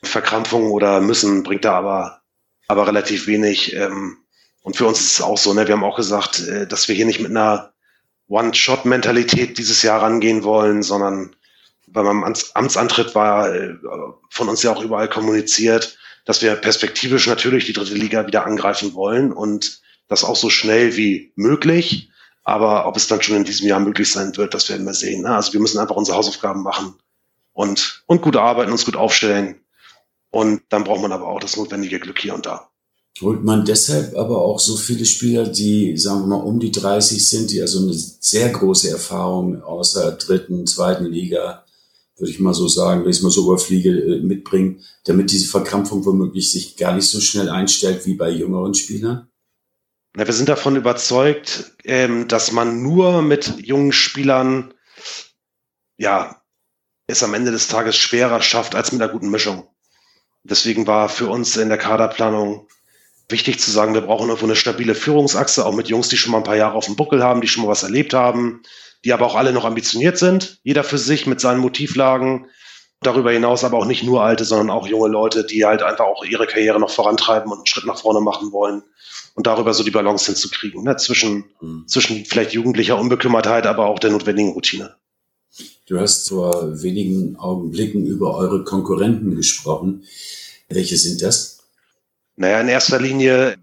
Verkrampfung 0.00 0.70
oder 0.70 1.00
müssen 1.00 1.42
bringt 1.42 1.64
da 1.64 1.74
aber 1.74 2.20
aber 2.68 2.86
relativ 2.86 3.26
wenig. 3.26 3.74
Ähm, 3.74 4.18
und 4.62 4.76
für 4.76 4.86
uns 4.86 5.00
ist 5.00 5.12
es 5.14 5.20
auch 5.20 5.36
so, 5.36 5.52
ne? 5.52 5.66
Wir 5.66 5.74
haben 5.74 5.84
auch 5.84 5.96
gesagt, 5.96 6.40
äh, 6.40 6.66
dass 6.66 6.86
wir 6.88 6.94
hier 6.94 7.04
nicht 7.04 7.20
mit 7.20 7.30
einer 7.30 7.72
One-Shot-Mentalität 8.28 9.58
dieses 9.58 9.82
Jahr 9.82 10.02
rangehen 10.02 10.44
wollen, 10.44 10.82
sondern 10.82 11.34
bei 11.88 12.02
meinem 12.02 12.24
Amtsantritt 12.54 13.14
war 13.14 13.52
äh, 13.52 13.74
von 14.30 14.48
uns 14.48 14.62
ja 14.62 14.72
auch 14.72 14.82
überall 14.82 15.08
kommuniziert, 15.08 15.98
dass 16.24 16.42
wir 16.42 16.54
perspektivisch 16.54 17.26
natürlich 17.26 17.66
die 17.66 17.74
dritte 17.74 17.94
Liga 17.94 18.26
wieder 18.26 18.46
angreifen 18.46 18.94
wollen 18.94 19.32
und 19.32 19.82
das 20.08 20.24
auch 20.24 20.36
so 20.36 20.50
schnell 20.50 20.96
wie 20.96 21.32
möglich. 21.36 22.10
Aber 22.42 22.86
ob 22.86 22.96
es 22.96 23.08
dann 23.08 23.22
schon 23.22 23.36
in 23.36 23.44
diesem 23.44 23.66
Jahr 23.66 23.80
möglich 23.80 24.12
sein 24.12 24.36
wird, 24.36 24.52
das 24.52 24.68
werden 24.68 24.84
wir 24.84 24.94
sehen. 24.94 25.22
Ne? 25.22 25.34
Also 25.34 25.52
wir 25.54 25.60
müssen 25.60 25.78
einfach 25.78 25.96
unsere 25.96 26.16
Hausaufgaben 26.16 26.62
machen 26.62 26.94
und, 27.54 28.04
und 28.06 28.20
gut 28.20 28.36
arbeiten, 28.36 28.72
uns 28.72 28.84
gut 28.84 28.96
aufstellen. 28.96 29.60
Und 30.30 30.62
dann 30.68 30.84
braucht 30.84 31.00
man 31.00 31.12
aber 31.12 31.28
auch 31.28 31.40
das 31.40 31.56
notwendige 31.56 32.00
Glück 32.00 32.18
hier 32.18 32.34
und 32.34 32.44
da. 32.44 32.68
Holt 33.22 33.44
man 33.44 33.64
deshalb 33.64 34.16
aber 34.16 34.42
auch 34.42 34.58
so 34.58 34.76
viele 34.76 35.04
Spieler, 35.04 35.46
die, 35.46 35.96
sagen 35.96 36.22
wir 36.22 36.26
mal, 36.26 36.42
um 36.42 36.58
die 36.58 36.72
30 36.72 37.26
sind, 37.26 37.52
die 37.52 37.60
also 37.60 37.78
eine 37.78 37.94
sehr 37.94 38.50
große 38.50 38.90
Erfahrung 38.90 39.62
außer 39.62 40.12
dritten, 40.12 40.66
zweiten 40.66 41.06
Liga, 41.06 41.64
würde 42.16 42.30
ich 42.30 42.40
mal 42.40 42.54
so 42.54 42.66
sagen, 42.66 43.02
wenn 43.02 43.10
ich 43.10 43.18
es 43.18 43.22
mal 43.22 43.30
so 43.30 43.44
überfliege, 43.44 43.90
äh, 43.90 44.20
mitbringen, 44.20 44.80
damit 45.04 45.30
diese 45.30 45.46
Verkrampfung 45.46 46.04
womöglich 46.04 46.50
sich 46.50 46.76
gar 46.76 46.94
nicht 46.94 47.06
so 47.06 47.20
schnell 47.20 47.48
einstellt 47.48 48.04
wie 48.04 48.14
bei 48.14 48.30
jüngeren 48.30 48.74
Spielern? 48.74 49.28
Wir 50.16 50.32
sind 50.32 50.48
davon 50.48 50.76
überzeugt, 50.76 51.72
ähm, 51.82 52.28
dass 52.28 52.52
man 52.52 52.82
nur 52.82 53.20
mit 53.20 53.66
jungen 53.66 53.92
Spielern, 53.92 54.72
ja, 55.96 56.40
es 57.08 57.24
am 57.24 57.34
Ende 57.34 57.50
des 57.50 57.66
Tages 57.66 57.96
schwerer 57.96 58.40
schafft 58.40 58.76
als 58.76 58.92
mit 58.92 59.02
einer 59.02 59.10
guten 59.10 59.30
Mischung. 59.30 59.68
Deswegen 60.44 60.86
war 60.86 61.08
für 61.08 61.26
uns 61.26 61.56
in 61.56 61.68
der 61.68 61.78
Kaderplanung 61.78 62.68
wichtig 63.28 63.58
zu 63.58 63.72
sagen, 63.72 63.94
wir 63.94 64.02
brauchen 64.02 64.28
irgendwo 64.28 64.46
eine 64.46 64.54
stabile 64.54 64.94
Führungsachse, 64.94 65.66
auch 65.66 65.74
mit 65.74 65.88
Jungs, 65.88 66.10
die 66.10 66.16
schon 66.16 66.30
mal 66.30 66.38
ein 66.38 66.44
paar 66.44 66.56
Jahre 66.56 66.76
auf 66.76 66.86
dem 66.86 66.96
Buckel 66.96 67.22
haben, 67.22 67.40
die 67.40 67.48
schon 67.48 67.64
mal 67.64 67.70
was 67.70 67.82
erlebt 67.82 68.14
haben, 68.14 68.62
die 69.04 69.12
aber 69.12 69.26
auch 69.26 69.34
alle 69.34 69.52
noch 69.52 69.64
ambitioniert 69.64 70.16
sind, 70.16 70.60
jeder 70.62 70.84
für 70.84 70.98
sich 70.98 71.26
mit 71.26 71.40
seinen 71.40 71.60
Motivlagen. 71.60 72.46
Darüber 73.00 73.32
hinaus 73.32 73.64
aber 73.64 73.78
auch 73.78 73.84
nicht 73.84 74.04
nur 74.04 74.22
alte, 74.22 74.44
sondern 74.44 74.70
auch 74.70 74.86
junge 74.86 75.08
Leute, 75.08 75.44
die 75.44 75.64
halt 75.64 75.82
einfach 75.82 76.04
auch 76.04 76.24
ihre 76.24 76.46
Karriere 76.46 76.78
noch 76.78 76.90
vorantreiben 76.90 77.50
und 77.50 77.58
einen 77.58 77.66
Schritt 77.66 77.84
nach 77.84 77.98
vorne 77.98 78.20
machen 78.20 78.52
wollen 78.52 78.84
und 79.34 79.46
darüber 79.46 79.74
so 79.74 79.82
die 79.82 79.90
Balance 79.90 80.26
hinzukriegen, 80.26 80.84
ne? 80.84 80.96
zwischen, 80.96 81.44
mhm. 81.60 81.86
zwischen 81.86 82.24
vielleicht 82.24 82.52
jugendlicher 82.52 82.98
Unbekümmertheit, 82.98 83.66
aber 83.66 83.86
auch 83.86 83.98
der 83.98 84.10
notwendigen 84.10 84.52
Routine. 84.52 84.94
Du 85.86 86.00
hast 86.00 86.28
vor 86.28 86.82
wenigen 86.82 87.36
Augenblicken 87.36 88.06
über 88.06 88.36
eure 88.36 88.64
Konkurrenten 88.64 89.36
gesprochen. 89.36 90.04
Welche 90.68 90.96
sind 90.96 91.22
das? 91.22 91.58
Naja, 92.36 92.60
in 92.60 92.68
erster 92.68 93.00
Linie 93.00 93.56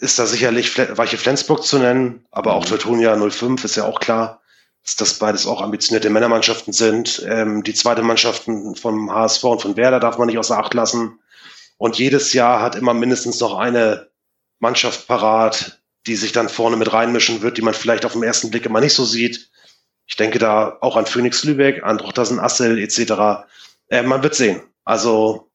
ist 0.00 0.18
da 0.18 0.26
sicherlich 0.26 0.76
Weiche 0.76 1.16
Flensburg 1.16 1.64
zu 1.64 1.78
nennen, 1.78 2.24
aber 2.30 2.54
auch 2.54 2.64
mhm. 2.64 2.70
Teutonia 2.70 3.16
05 3.16 3.64
ist 3.64 3.76
ja 3.76 3.86
auch 3.86 4.00
klar, 4.00 4.42
dass 4.84 4.96
das 4.96 5.14
beides 5.14 5.46
auch 5.46 5.60
ambitionierte 5.60 6.10
Männermannschaften 6.10 6.72
sind. 6.72 7.24
Ähm, 7.26 7.62
die 7.62 7.74
zweite 7.74 8.02
Mannschaften 8.02 8.74
vom 8.74 9.10
HSV 9.10 9.44
und 9.44 9.62
von 9.62 9.76
Werder 9.76 10.00
darf 10.00 10.18
man 10.18 10.28
nicht 10.28 10.38
außer 10.38 10.58
Acht 10.58 10.74
lassen. 10.74 11.18
Und 11.76 11.98
jedes 11.98 12.32
Jahr 12.32 12.60
hat 12.60 12.74
immer 12.74 12.94
mindestens 12.94 13.38
noch 13.40 13.56
eine 13.56 14.08
Mannschaft 14.58 15.06
parat, 15.06 15.80
die 16.06 16.16
sich 16.16 16.32
dann 16.32 16.48
vorne 16.48 16.76
mit 16.76 16.92
reinmischen 16.92 17.42
wird, 17.42 17.58
die 17.58 17.62
man 17.62 17.74
vielleicht 17.74 18.04
auf 18.04 18.12
den 18.12 18.22
ersten 18.22 18.50
Blick 18.50 18.66
immer 18.66 18.80
nicht 18.80 18.94
so 18.94 19.04
sieht. 19.04 19.50
Ich 20.06 20.16
denke 20.16 20.38
da 20.38 20.78
auch 20.80 20.96
an 20.96 21.06
Phoenix 21.06 21.44
Lübeck, 21.44 21.82
an 21.82 21.98
Drochtersen 21.98 22.40
Assel 22.40 22.78
etc. 22.78 23.46
Äh, 23.88 24.02
man 24.02 24.22
wird 24.22 24.34
sehen. 24.34 24.62
Also 24.84 25.48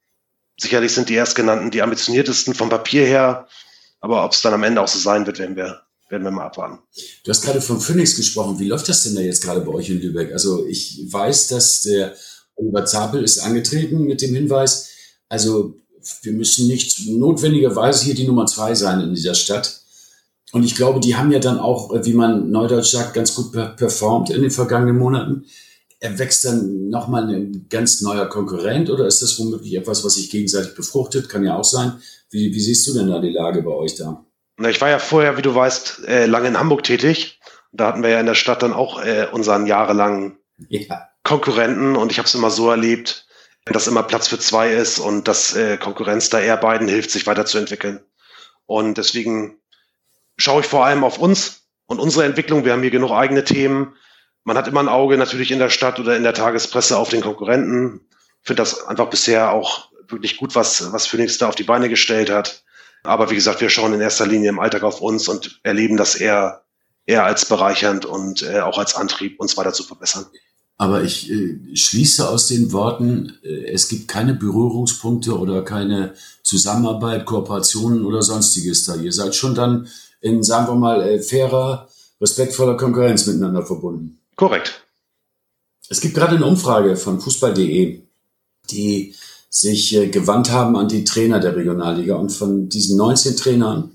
Sicherlich 0.59 0.93
sind 0.93 1.09
die 1.09 1.15
erstgenannten 1.15 1.71
die 1.71 1.81
ambitioniertesten 1.81 2.53
vom 2.53 2.69
Papier 2.69 3.05
her, 3.05 3.47
aber 3.99 4.23
ob 4.23 4.33
es 4.33 4.41
dann 4.41 4.53
am 4.53 4.63
Ende 4.63 4.81
auch 4.81 4.87
so 4.87 4.99
sein 4.99 5.25
wird, 5.25 5.39
werden 5.39 5.55
wir, 5.55 5.81
werden 6.09 6.23
wir 6.23 6.31
mal 6.31 6.45
abwarten. 6.45 6.79
Du 7.23 7.31
hast 7.31 7.43
gerade 7.43 7.61
von 7.61 7.81
Phoenix 7.81 8.15
gesprochen. 8.15 8.59
Wie 8.59 8.67
läuft 8.67 8.87
das 8.87 9.03
denn 9.03 9.15
da 9.15 9.21
jetzt 9.21 9.43
gerade 9.43 9.61
bei 9.61 9.71
euch 9.71 9.89
in 9.89 9.99
Lübeck? 9.99 10.31
Also 10.31 10.65
ich 10.67 11.01
weiß, 11.09 11.47
dass 11.47 11.81
der 11.81 12.15
Oliver 12.55 12.85
Zapel 12.85 13.23
ist 13.23 13.39
angetreten 13.39 14.03
mit 14.03 14.21
dem 14.21 14.35
Hinweis, 14.35 14.89
also 15.27 15.75
wir 16.21 16.33
müssen 16.33 16.67
nicht 16.67 17.07
notwendigerweise 17.07 18.05
hier 18.05 18.15
die 18.15 18.27
Nummer 18.27 18.45
zwei 18.45 18.75
sein 18.75 19.01
in 19.01 19.13
dieser 19.13 19.35
Stadt. 19.35 19.81
Und 20.51 20.63
ich 20.63 20.75
glaube, 20.75 20.99
die 20.99 21.15
haben 21.15 21.31
ja 21.31 21.39
dann 21.39 21.59
auch, 21.59 21.91
wie 22.03 22.13
man 22.13 22.51
neudeutsch 22.51 22.91
sagt, 22.91 23.13
ganz 23.13 23.33
gut 23.33 23.51
performt 23.51 24.29
in 24.29 24.41
den 24.41 24.51
vergangenen 24.51 24.97
Monaten 24.97 25.45
erwächst 26.03 26.43
dann 26.43 26.89
nochmal 26.89 27.33
ein 27.33 27.67
ganz 27.69 28.01
neuer 28.01 28.27
Konkurrent 28.27 28.89
oder 28.89 29.07
ist 29.07 29.21
das 29.21 29.39
womöglich 29.39 29.73
etwas, 29.75 30.03
was 30.03 30.15
sich 30.15 30.29
gegenseitig 30.29 30.75
befruchtet? 30.75 31.29
Kann 31.29 31.45
ja 31.45 31.55
auch 31.55 31.63
sein. 31.63 31.93
Wie, 32.29 32.53
wie 32.53 32.59
siehst 32.59 32.85
du 32.87 32.93
denn 32.93 33.07
da 33.07 33.19
die 33.19 33.31
Lage 33.31 33.63
bei 33.63 33.71
euch 33.71 33.95
da? 33.95 34.25
Na, 34.57 34.69
ich 34.69 34.81
war 34.81 34.89
ja 34.89 34.99
vorher, 34.99 35.37
wie 35.37 35.41
du 35.41 35.55
weißt, 35.55 36.01
äh, 36.05 36.25
lange 36.25 36.49
in 36.49 36.59
Hamburg 36.59 36.83
tätig. 36.83 37.39
Da 37.71 37.87
hatten 37.87 38.03
wir 38.03 38.09
ja 38.09 38.19
in 38.19 38.25
der 38.25 38.35
Stadt 38.35 38.61
dann 38.61 38.73
auch 38.73 39.01
äh, 39.01 39.27
unseren 39.31 39.65
jahrelangen 39.65 40.37
ja. 40.67 41.07
Konkurrenten 41.23 41.95
und 41.95 42.11
ich 42.11 42.17
habe 42.17 42.27
es 42.27 42.35
immer 42.35 42.51
so 42.51 42.69
erlebt, 42.69 43.25
dass 43.65 43.87
immer 43.87 44.03
Platz 44.03 44.27
für 44.27 44.39
zwei 44.39 44.73
ist 44.73 44.99
und 44.99 45.27
dass 45.27 45.55
äh, 45.55 45.77
Konkurrenz 45.77 46.29
da 46.29 46.39
eher 46.39 46.57
beiden 46.57 46.87
hilft, 46.87 47.11
sich 47.11 47.25
weiterzuentwickeln. 47.27 48.01
Und 48.65 48.97
deswegen 48.97 49.57
schaue 50.37 50.61
ich 50.61 50.67
vor 50.67 50.85
allem 50.85 51.03
auf 51.03 51.17
uns 51.17 51.61
und 51.85 51.99
unsere 51.99 52.25
Entwicklung. 52.25 52.65
Wir 52.65 52.73
haben 52.73 52.81
hier 52.81 52.91
genug 52.91 53.11
eigene 53.11 53.43
Themen 53.43 53.95
man 54.43 54.57
hat 54.57 54.67
immer 54.67 54.81
ein 54.81 54.89
Auge 54.89 55.17
natürlich 55.17 55.51
in 55.51 55.59
der 55.59 55.69
Stadt 55.69 55.99
oder 55.99 56.17
in 56.17 56.23
der 56.23 56.33
Tagespresse 56.33 56.97
auf 56.97 57.09
den 57.09 57.21
Konkurrenten. 57.21 58.01
Ich 58.41 58.47
finde 58.47 58.61
das 58.61 58.85
einfach 58.85 59.09
bisher 59.09 59.51
auch 59.51 59.89
wirklich 60.07 60.37
gut, 60.37 60.55
was, 60.55 60.91
was 60.91 61.07
Phoenix 61.07 61.37
da 61.37 61.47
auf 61.47 61.55
die 61.55 61.63
Beine 61.63 61.89
gestellt 61.89 62.29
hat. 62.29 62.63
Aber 63.03 63.29
wie 63.29 63.35
gesagt, 63.35 63.61
wir 63.61 63.69
schauen 63.69 63.93
in 63.93 64.01
erster 64.01 64.25
Linie 64.25 64.49
im 64.49 64.59
Alltag 64.59 64.83
auf 64.83 65.01
uns 65.01 65.27
und 65.27 65.59
erleben 65.63 65.97
das 65.97 66.15
eher, 66.15 66.63
eher 67.05 67.25
als 67.25 67.45
bereichernd 67.45 68.05
und 68.05 68.43
äh, 68.43 68.59
auch 68.59 68.77
als 68.77 68.95
Antrieb, 68.95 69.39
uns 69.39 69.57
weiter 69.57 69.73
zu 69.73 69.83
verbessern. 69.83 70.25
Aber 70.77 71.03
ich 71.03 71.29
äh, 71.31 71.75
schließe 71.75 72.27
aus 72.27 72.47
den 72.47 72.71
Worten, 72.71 73.37
äh, 73.43 73.71
es 73.71 73.87
gibt 73.87 74.07
keine 74.07 74.33
Berührungspunkte 74.33 75.37
oder 75.37 75.63
keine 75.63 76.13
Zusammenarbeit, 76.41 77.25
Kooperationen 77.25 78.05
oder 78.05 78.21
sonstiges 78.21 78.83
da. 78.85 78.95
Ihr 78.95 79.13
seid 79.13 79.35
schon 79.35 79.55
dann 79.55 79.87
in, 80.21 80.43
sagen 80.43 80.67
wir 80.67 80.75
mal, 80.75 81.01
äh, 81.01 81.21
fairer, 81.21 81.87
respektvoller 82.19 82.75
Konkurrenz 82.75 83.27
miteinander 83.27 83.65
verbunden. 83.65 84.19
Korrekt. 84.35 84.83
Es 85.89 86.01
gibt 86.01 86.15
gerade 86.15 86.37
eine 86.37 86.45
Umfrage 86.45 86.95
von 86.95 87.19
Fußball.de, 87.19 88.01
die 88.71 89.15
sich 89.49 89.95
äh, 89.95 90.07
gewandt 90.07 90.51
haben 90.51 90.75
an 90.75 90.87
die 90.87 91.03
Trainer 91.03 91.39
der 91.39 91.55
Regionalliga 91.55 92.15
und 92.15 92.31
von 92.31 92.69
diesen 92.69 92.97
19 92.97 93.37
Trainern, 93.37 93.91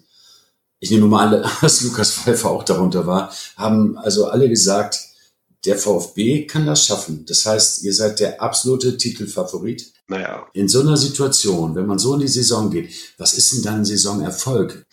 ich 0.79 0.93
nehme 0.93 1.07
mal 1.07 1.35
an, 1.35 1.51
dass 1.61 1.83
Lukas 1.83 2.13
Pfeiffer 2.13 2.51
auch 2.51 2.63
darunter 2.63 3.07
war, 3.07 3.33
haben 3.57 3.99
also 3.99 4.27
alle 4.27 4.49
gesagt, 4.49 5.08
der 5.65 5.77
VfB 5.77 6.47
kann 6.47 6.67
das 6.67 6.87
schaffen. 6.87 7.25
Das 7.27 7.45
heißt, 7.45 7.83
ihr 7.83 7.93
seid 7.93 8.21
der 8.21 8.41
absolute 8.41 8.97
Titelfavorit. 8.97 9.93
Naja. 10.07 10.47
In 10.53 10.69
so 10.69 10.81
einer 10.81 10.97
Situation, 10.97 11.75
wenn 11.75 11.87
man 11.87 11.99
so 11.99 12.15
in 12.15 12.21
die 12.21 12.29
Saison 12.29 12.71
geht, 12.71 12.91
was 13.19 13.35
ist 13.35 13.53
denn 13.53 13.63
dann 13.63 13.85
Saisonerfolg? 13.85 14.87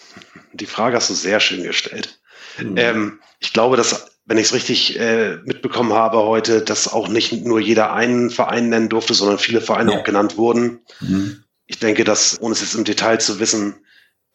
Die 0.53 0.65
Frage 0.65 0.97
hast 0.97 1.09
du 1.09 1.13
sehr 1.13 1.39
schön 1.39 1.63
gestellt. 1.63 2.19
Hm. 2.57 2.73
Ähm, 2.77 3.19
ich 3.39 3.53
glaube, 3.53 3.77
dass, 3.77 4.07
wenn 4.25 4.37
ich 4.37 4.47
es 4.47 4.53
richtig 4.53 4.99
äh, 4.99 5.37
mitbekommen 5.45 5.93
habe 5.93 6.17
heute, 6.17 6.61
dass 6.61 6.91
auch 6.91 7.07
nicht 7.07 7.45
nur 7.45 7.59
jeder 7.59 7.93
einen 7.93 8.29
Verein 8.29 8.69
nennen 8.69 8.89
durfte, 8.89 9.13
sondern 9.13 9.37
viele 9.37 9.61
Vereine 9.61 9.93
ja. 9.93 9.99
auch 9.99 10.03
genannt 10.03 10.37
wurden. 10.37 10.79
Hm. 10.99 11.43
Ich 11.67 11.79
denke, 11.79 12.03
dass, 12.03 12.39
ohne 12.41 12.53
es 12.53 12.61
jetzt 12.61 12.75
im 12.75 12.83
Detail 12.83 13.19
zu 13.19 13.39
wissen, 13.39 13.75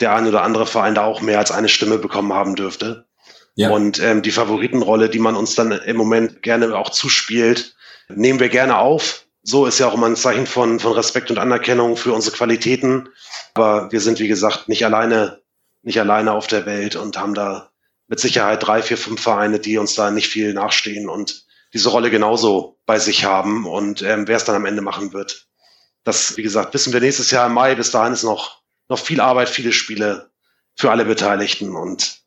der 0.00 0.14
ein 0.14 0.26
oder 0.26 0.42
andere 0.42 0.66
Verein 0.66 0.94
da 0.94 1.04
auch 1.04 1.20
mehr 1.20 1.38
als 1.38 1.50
eine 1.50 1.68
Stimme 1.68 1.98
bekommen 1.98 2.32
haben 2.32 2.56
dürfte. 2.56 3.06
Ja. 3.54 3.70
Und 3.70 4.00
ähm, 4.00 4.22
die 4.22 4.30
Favoritenrolle, 4.30 5.08
die 5.08 5.18
man 5.18 5.36
uns 5.36 5.54
dann 5.54 5.72
im 5.72 5.96
Moment 5.96 6.42
gerne 6.42 6.76
auch 6.76 6.90
zuspielt, 6.90 7.74
nehmen 8.08 8.40
wir 8.40 8.48
gerne 8.48 8.78
auf. 8.78 9.26
So 9.42 9.66
ist 9.66 9.78
ja 9.78 9.88
auch 9.88 9.94
immer 9.94 10.06
ein 10.06 10.16
Zeichen 10.16 10.46
von, 10.46 10.80
von 10.80 10.92
Respekt 10.92 11.30
und 11.30 11.38
Anerkennung 11.38 11.96
für 11.96 12.12
unsere 12.12 12.36
Qualitäten. 12.36 13.08
Aber 13.54 13.90
wir 13.90 14.00
sind, 14.00 14.18
wie 14.20 14.28
gesagt, 14.28 14.68
nicht 14.68 14.84
alleine, 14.84 15.40
nicht 15.82 15.98
alleine 15.98 16.32
auf 16.32 16.46
der 16.46 16.66
Welt 16.66 16.96
und 16.96 17.16
haben 17.16 17.34
da 17.34 17.70
mit 18.06 18.20
Sicherheit 18.20 18.66
drei, 18.66 18.82
vier, 18.82 18.98
fünf 18.98 19.22
Vereine, 19.22 19.60
die 19.60 19.78
uns 19.78 19.94
da 19.94 20.10
nicht 20.10 20.28
viel 20.28 20.52
nachstehen 20.52 21.08
und 21.08 21.46
diese 21.72 21.90
Rolle 21.90 22.10
genauso 22.10 22.78
bei 22.84 22.98
sich 22.98 23.24
haben. 23.24 23.66
Und 23.66 24.02
ähm, 24.02 24.26
wer 24.26 24.36
es 24.36 24.44
dann 24.44 24.56
am 24.56 24.66
Ende 24.66 24.82
machen 24.82 25.12
wird, 25.12 25.46
das, 26.04 26.36
wie 26.36 26.42
gesagt, 26.42 26.74
wissen 26.74 26.92
wir 26.92 27.00
nächstes 27.00 27.30
Jahr 27.30 27.46
im 27.46 27.54
Mai. 27.54 27.74
Bis 27.74 27.90
dahin 27.90 28.12
ist 28.12 28.22
noch, 28.22 28.62
noch 28.88 28.98
viel 28.98 29.20
Arbeit, 29.20 29.48
viele 29.48 29.72
Spiele 29.72 30.30
für 30.76 30.90
alle 30.90 31.04
Beteiligten. 31.04 31.76
Und 31.76 32.19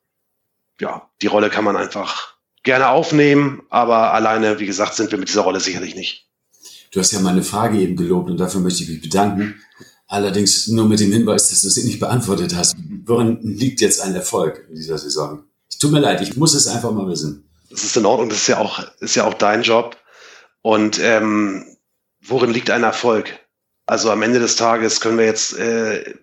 ja, 0.80 1.10
die 1.22 1.28
Rolle 1.28 1.50
kann 1.50 1.64
man 1.64 1.76
einfach 1.76 2.38
gerne 2.64 2.90
aufnehmen, 2.90 3.64
aber 3.70 4.14
alleine, 4.14 4.60
wie 4.60 4.66
gesagt, 4.66 4.96
sind 4.96 5.12
wir 5.12 5.20
mit 5.20 5.30
dieser 5.30 5.42
Rolle 5.42 5.60
sicherlich 5.60 5.96
nicht. 5.96 6.30
Du 6.92 7.00
hast 7.00 7.12
ja 7.12 7.20
meine 7.20 7.44
Frage 7.44 7.80
eben 7.80 7.96
gelobt 7.96 8.30
und 8.30 8.38
dafür 8.38 8.62
möchte 8.62 8.84
ich 8.84 8.90
mich 8.90 9.02
bedanken. 9.02 9.62
Allerdings 10.08 10.68
nur 10.68 10.88
mit 10.88 11.00
dem 11.00 11.12
Hinweis, 11.12 11.50
dass 11.50 11.62
du 11.64 11.70
sie 11.70 11.86
nicht 11.86 12.00
beantwortet 12.00 12.56
hast. 12.56 12.76
Worin 13.06 13.40
liegt 13.42 13.82
jetzt 13.82 14.00
ein 14.00 14.14
Erfolg 14.14 14.68
in 14.70 14.76
dieser 14.76 14.98
Saison? 14.98 15.44
Es 15.70 15.80
tut 15.80 15.92
mir 15.92 16.00
leid, 16.00 16.22
ich 16.22 16.38
muss 16.38 16.54
es 16.54 16.68
einfach 16.68 16.92
mal 16.92 17.08
wissen. 17.08 17.50
Das 17.72 17.84
ist 17.84 17.98
in 17.98 18.06
Ordnung, 18.06 18.30
das 18.30 18.40
ist 18.40 18.48
ja 18.48 18.60
auch, 18.60 18.84
ist 19.00 19.16
ja 19.16 19.26
auch 19.26 19.34
dein 19.34 19.64
Job. 19.64 19.98
Und 20.62 21.00
ähm, 21.00 21.66
worin 22.22 22.52
liegt 22.52 22.70
ein 22.70 22.84
Erfolg? 22.84 23.40
Also 23.88 24.12
am 24.12 24.22
Ende 24.22 24.40
des 24.40 24.56
Tages 24.56 25.02
können 25.02 25.18
wir 25.18 25.26
jetzt 25.26 25.58
äh, 25.58 26.14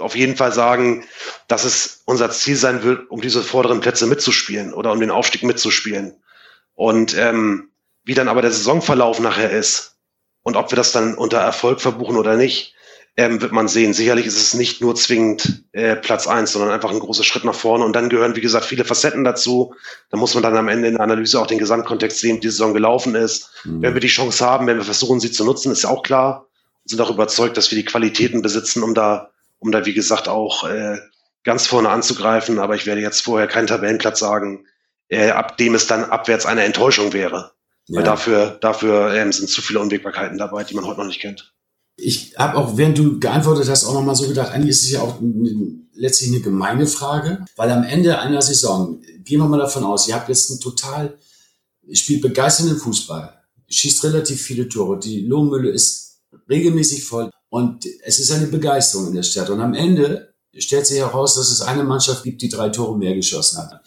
auf 0.00 0.16
jeden 0.16 0.36
Fall 0.36 0.52
sagen, 0.52 1.04
dass 1.48 1.64
es 1.64 2.02
unser 2.04 2.30
Ziel 2.30 2.56
sein 2.56 2.82
wird, 2.82 3.10
um 3.10 3.20
diese 3.20 3.42
vorderen 3.42 3.80
Plätze 3.80 4.06
mitzuspielen 4.06 4.72
oder 4.72 4.92
um 4.92 5.00
den 5.00 5.10
Aufstieg 5.10 5.42
mitzuspielen. 5.42 6.14
Und 6.74 7.16
ähm, 7.16 7.70
wie 8.04 8.14
dann 8.14 8.28
aber 8.28 8.42
der 8.42 8.52
Saisonverlauf 8.52 9.20
nachher 9.20 9.50
ist 9.50 9.96
und 10.42 10.56
ob 10.56 10.72
wir 10.72 10.76
das 10.76 10.92
dann 10.92 11.14
unter 11.14 11.38
Erfolg 11.38 11.80
verbuchen 11.80 12.16
oder 12.16 12.36
nicht, 12.36 12.74
ähm, 13.16 13.42
wird 13.42 13.52
man 13.52 13.68
sehen. 13.68 13.92
Sicherlich 13.92 14.26
ist 14.26 14.36
es 14.36 14.54
nicht 14.54 14.80
nur 14.80 14.94
zwingend 14.94 15.64
äh, 15.72 15.96
Platz 15.96 16.26
eins, 16.26 16.52
sondern 16.52 16.70
einfach 16.70 16.90
ein 16.90 17.00
großer 17.00 17.24
Schritt 17.24 17.44
nach 17.44 17.54
vorne. 17.54 17.84
Und 17.84 17.94
dann 17.94 18.08
gehören, 18.08 18.36
wie 18.36 18.40
gesagt, 18.40 18.64
viele 18.64 18.84
Facetten 18.84 19.24
dazu. 19.24 19.74
Da 20.10 20.16
muss 20.16 20.34
man 20.34 20.42
dann 20.42 20.56
am 20.56 20.68
Ende 20.68 20.88
in 20.88 20.94
der 20.94 21.02
Analyse 21.02 21.40
auch 21.40 21.46
den 21.46 21.58
Gesamtkontext 21.58 22.18
sehen, 22.18 22.36
wie 22.36 22.40
die 22.40 22.48
Saison 22.48 22.72
gelaufen 22.72 23.14
ist. 23.14 23.50
Mhm. 23.64 23.82
Wenn 23.82 23.94
wir 23.94 24.00
die 24.00 24.08
Chance 24.08 24.44
haben, 24.44 24.66
wenn 24.66 24.78
wir 24.78 24.84
versuchen, 24.84 25.20
sie 25.20 25.30
zu 25.30 25.44
nutzen, 25.44 25.72
ist 25.72 25.82
ja 25.82 25.90
auch 25.90 26.02
klar. 26.02 26.46
sind 26.84 27.00
auch 27.00 27.10
überzeugt, 27.10 27.56
dass 27.56 27.70
wir 27.70 27.76
die 27.76 27.84
Qualitäten 27.84 28.42
besitzen, 28.42 28.82
um 28.82 28.94
da 28.94 29.30
um 29.60 29.70
da, 29.70 29.86
wie 29.86 29.94
gesagt, 29.94 30.28
auch 30.28 30.68
äh, 30.68 30.98
ganz 31.44 31.66
vorne 31.66 31.90
anzugreifen. 31.90 32.58
Aber 32.58 32.74
ich 32.74 32.86
werde 32.86 33.00
jetzt 33.00 33.22
vorher 33.22 33.46
keinen 33.46 33.68
Tabellenplatz 33.68 34.18
sagen, 34.18 34.66
äh, 35.08 35.30
ab 35.30 35.56
dem 35.56 35.74
es 35.74 35.86
dann 35.86 36.04
abwärts 36.04 36.46
eine 36.46 36.64
Enttäuschung 36.64 37.12
wäre. 37.12 37.52
Ja. 37.86 37.98
Weil 37.98 38.04
dafür, 38.04 38.58
dafür 38.60 39.14
ähm, 39.14 39.32
sind 39.32 39.48
zu 39.48 39.62
viele 39.62 39.80
Unwägbarkeiten 39.80 40.38
dabei, 40.38 40.64
die 40.64 40.74
man 40.74 40.86
heute 40.86 41.00
noch 41.00 41.06
nicht 41.06 41.20
kennt. 41.20 41.54
Ich 41.96 42.34
habe 42.38 42.56
auch, 42.56 42.76
während 42.76 42.96
du 42.96 43.18
geantwortet 43.20 43.68
hast, 43.68 43.84
auch 43.84 43.94
nochmal 43.94 44.14
so 44.14 44.26
gedacht, 44.26 44.52
eigentlich 44.52 44.70
ist 44.70 44.84
es 44.84 44.90
ja 44.92 45.00
auch 45.00 45.18
letztlich 45.92 46.30
eine 46.30 46.40
gemeine 46.40 46.86
Frage, 46.86 47.44
weil 47.56 47.70
am 47.70 47.82
Ende 47.82 48.18
einer 48.18 48.40
Saison, 48.40 49.02
gehen 49.24 49.40
wir 49.40 49.46
mal 49.46 49.58
davon 49.58 49.84
aus, 49.84 50.08
ihr 50.08 50.14
habt 50.14 50.28
jetzt 50.28 50.50
einen 50.50 50.60
total, 50.60 51.18
spielt 51.92 52.22
begeisternden 52.22 52.78
Fußball, 52.78 53.42
schießt 53.68 54.04
relativ 54.04 54.40
viele 54.40 54.68
Tore, 54.68 54.98
die 54.98 55.26
Lohmülle 55.26 55.70
ist 55.70 56.20
regelmäßig 56.48 57.04
voll. 57.04 57.30
Und 57.50 57.84
es 58.04 58.18
ist 58.18 58.30
eine 58.30 58.46
Begeisterung 58.46 59.08
in 59.08 59.14
der 59.14 59.22
Stadt. 59.22 59.50
Und 59.50 59.60
am 59.60 59.74
Ende 59.74 60.32
stellt 60.56 60.86
sich 60.86 60.98
heraus, 60.98 61.34
dass 61.34 61.50
es 61.50 61.60
eine 61.60 61.84
Mannschaft 61.84 62.22
gibt, 62.22 62.40
die 62.42 62.48
drei 62.48 62.70
Tore 62.70 62.96
mehr 62.96 63.14
geschossen 63.14 63.58
hat. 63.58 63.80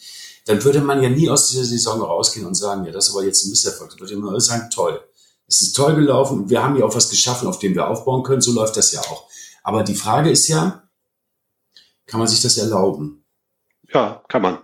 Dann 0.46 0.64
würde 0.64 0.82
man 0.82 1.02
ja 1.02 1.10
nie 1.10 1.30
aus 1.30 1.48
dieser 1.48 1.64
Saison 1.64 2.02
rausgehen 2.02 2.46
und 2.46 2.56
sagen, 2.56 2.86
ja, 2.86 2.92
das 2.92 3.08
ist 3.08 3.16
aber 3.16 3.24
jetzt 3.24 3.46
ein 3.46 3.50
Misserfolg. 3.50 3.92
Dann 3.92 4.00
würde 4.00 4.18
man 4.18 4.40
sagen, 4.40 4.70
toll. 4.70 5.02
Es 5.48 5.62
ist 5.62 5.74
toll 5.74 5.96
gelaufen. 5.96 6.50
Wir 6.50 6.64
haben 6.64 6.78
ja 6.78 6.86
auch 6.86 6.94
was 6.94 7.10
geschaffen, 7.10 7.48
auf 7.48 7.60
dem 7.60 7.74
wir 7.74 7.88
aufbauen 7.88 8.24
können. 8.24 8.42
So 8.42 8.52
läuft 8.52 8.76
das 8.76 8.92
ja 8.92 9.00
auch. 9.02 9.28
Aber 9.64 9.84
die 9.84 9.96
Frage 9.96 10.30
ist 10.30 10.48
ja, 10.50 10.84
kann 12.06 12.20
man 12.20 12.28
sich 12.28 12.42
das 12.42 12.58
erlauben? 12.58 13.24
Ja, 13.94 14.24
kann 14.28 14.42
man. 14.42 14.60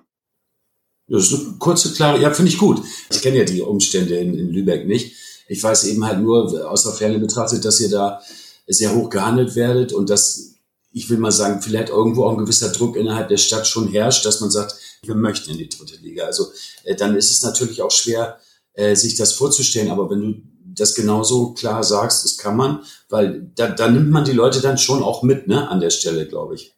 Das 1.08 1.32
ist 1.32 1.34
eine 1.34 1.58
kurze, 1.58 1.94
klare, 1.94 2.20
ja, 2.20 2.32
finde 2.32 2.52
ich 2.52 2.58
gut. 2.58 2.84
Ich 3.10 3.22
kenne 3.22 3.38
ja 3.38 3.44
die 3.46 3.62
Umstände 3.62 4.16
in, 4.18 4.38
in 4.38 4.50
Lübeck 4.50 4.86
nicht. 4.86 5.16
Ich 5.48 5.64
weiß 5.64 5.86
eben 5.86 6.06
halt 6.06 6.20
nur 6.20 6.70
aus 6.70 6.84
der 6.84 6.92
Ferne 6.92 7.18
betrachtet, 7.18 7.66
dass 7.66 7.80
ihr 7.80 7.90
da 7.90 8.22
sehr 8.70 8.96
hoch 8.96 9.10
gehandelt 9.10 9.56
werdet 9.56 9.92
und 9.92 10.10
dass, 10.10 10.54
ich 10.92 11.10
will 11.10 11.18
mal 11.18 11.32
sagen, 11.32 11.62
vielleicht 11.62 11.90
irgendwo 11.90 12.26
auch 12.26 12.32
ein 12.32 12.38
gewisser 12.38 12.72
Druck 12.72 12.96
innerhalb 12.96 13.28
der 13.28 13.38
Stadt 13.38 13.68
schon 13.68 13.88
herrscht, 13.88 14.26
dass 14.26 14.42
man 14.42 14.52
sagt, 14.52 14.76
wir 15.04 15.16
möchten 15.16 15.52
in 15.52 15.58
die 15.58 15.70
dritte 15.70 15.96
Liga. 15.98 16.26
Also 16.26 16.48
äh, 16.84 16.96
dann 16.96 17.16
ist 17.16 17.32
es 17.32 17.42
natürlich 17.44 17.82
auch 17.82 17.92
schwer, 17.92 18.40
äh, 18.74 18.96
sich 18.96 19.16
das 19.16 19.34
vorzustellen. 19.34 19.92
Aber 19.92 20.10
wenn 20.10 20.22
du 20.22 20.42
das 20.66 20.96
genauso 20.96 21.54
klar 21.54 21.84
sagst, 21.84 22.24
das 22.24 22.38
kann 22.38 22.56
man, 22.56 22.84
weil 23.10 23.52
da, 23.56 23.70
da 23.70 23.90
nimmt 23.90 24.12
man 24.12 24.26
die 24.26 24.32
Leute 24.32 24.62
dann 24.62 24.78
schon 24.78 25.04
auch 25.04 25.24
mit, 25.24 25.48
ne, 25.48 25.70
an 25.70 25.80
der 25.80 25.90
Stelle, 25.90 26.28
glaube 26.28 26.56
ich. 26.56 26.74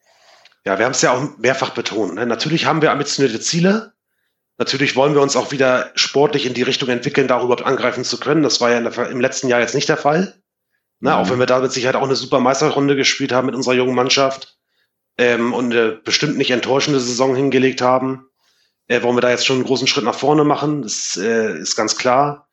Ja, 0.65 0.77
wir 0.77 0.85
haben 0.85 0.93
es 0.93 1.01
ja 1.01 1.13
auch 1.13 1.37
mehrfach 1.37 1.71
betont. 1.71 2.15
Ne? 2.15 2.25
Natürlich 2.25 2.65
haben 2.65 2.81
wir 2.81 2.91
ambitionierte 2.91 3.39
Ziele. 3.39 3.93
Natürlich 4.57 4.95
wollen 4.95 5.15
wir 5.15 5.21
uns 5.21 5.35
auch 5.35 5.51
wieder 5.51 5.91
sportlich 5.95 6.45
in 6.45 6.53
die 6.53 6.61
Richtung 6.61 6.89
entwickeln, 6.89 7.27
da 7.27 7.41
überhaupt 7.41 7.65
angreifen 7.65 8.03
zu 8.03 8.19
können. 8.19 8.43
Das 8.43 8.61
war 8.61 8.69
ja 8.71 8.77
im 8.77 9.19
letzten 9.19 9.47
Jahr 9.47 9.59
jetzt 9.59 9.73
nicht 9.73 9.89
der 9.89 9.97
Fall. 9.97 10.40
Na, 11.01 11.17
mhm. 11.17 11.21
Auch 11.21 11.29
wenn 11.29 11.39
wir 11.39 11.45
da 11.45 11.59
mit 11.59 11.71
Sicherheit 11.71 11.95
auch 11.95 12.03
eine 12.03 12.15
super 12.15 12.39
Meisterrunde 12.39 12.95
gespielt 12.95 13.33
haben 13.33 13.47
mit 13.47 13.55
unserer 13.55 13.73
jungen 13.73 13.95
Mannschaft 13.95 14.57
ähm, 15.17 15.53
und 15.53 15.73
eine 15.73 15.91
bestimmt 15.91 16.37
nicht 16.37 16.51
enttäuschende 16.51 16.99
Saison 16.99 17.35
hingelegt 17.35 17.81
haben, 17.81 18.27
äh, 18.87 19.01
wollen 19.01 19.17
wir 19.17 19.21
da 19.21 19.31
jetzt 19.31 19.45
schon 19.45 19.57
einen 19.57 19.65
großen 19.65 19.87
Schritt 19.87 20.05
nach 20.05 20.15
vorne 20.15 20.43
machen. 20.43 20.83
Das 20.83 21.17
äh, 21.17 21.57
ist 21.57 21.75
ganz 21.75 21.97
klar. 21.97 22.47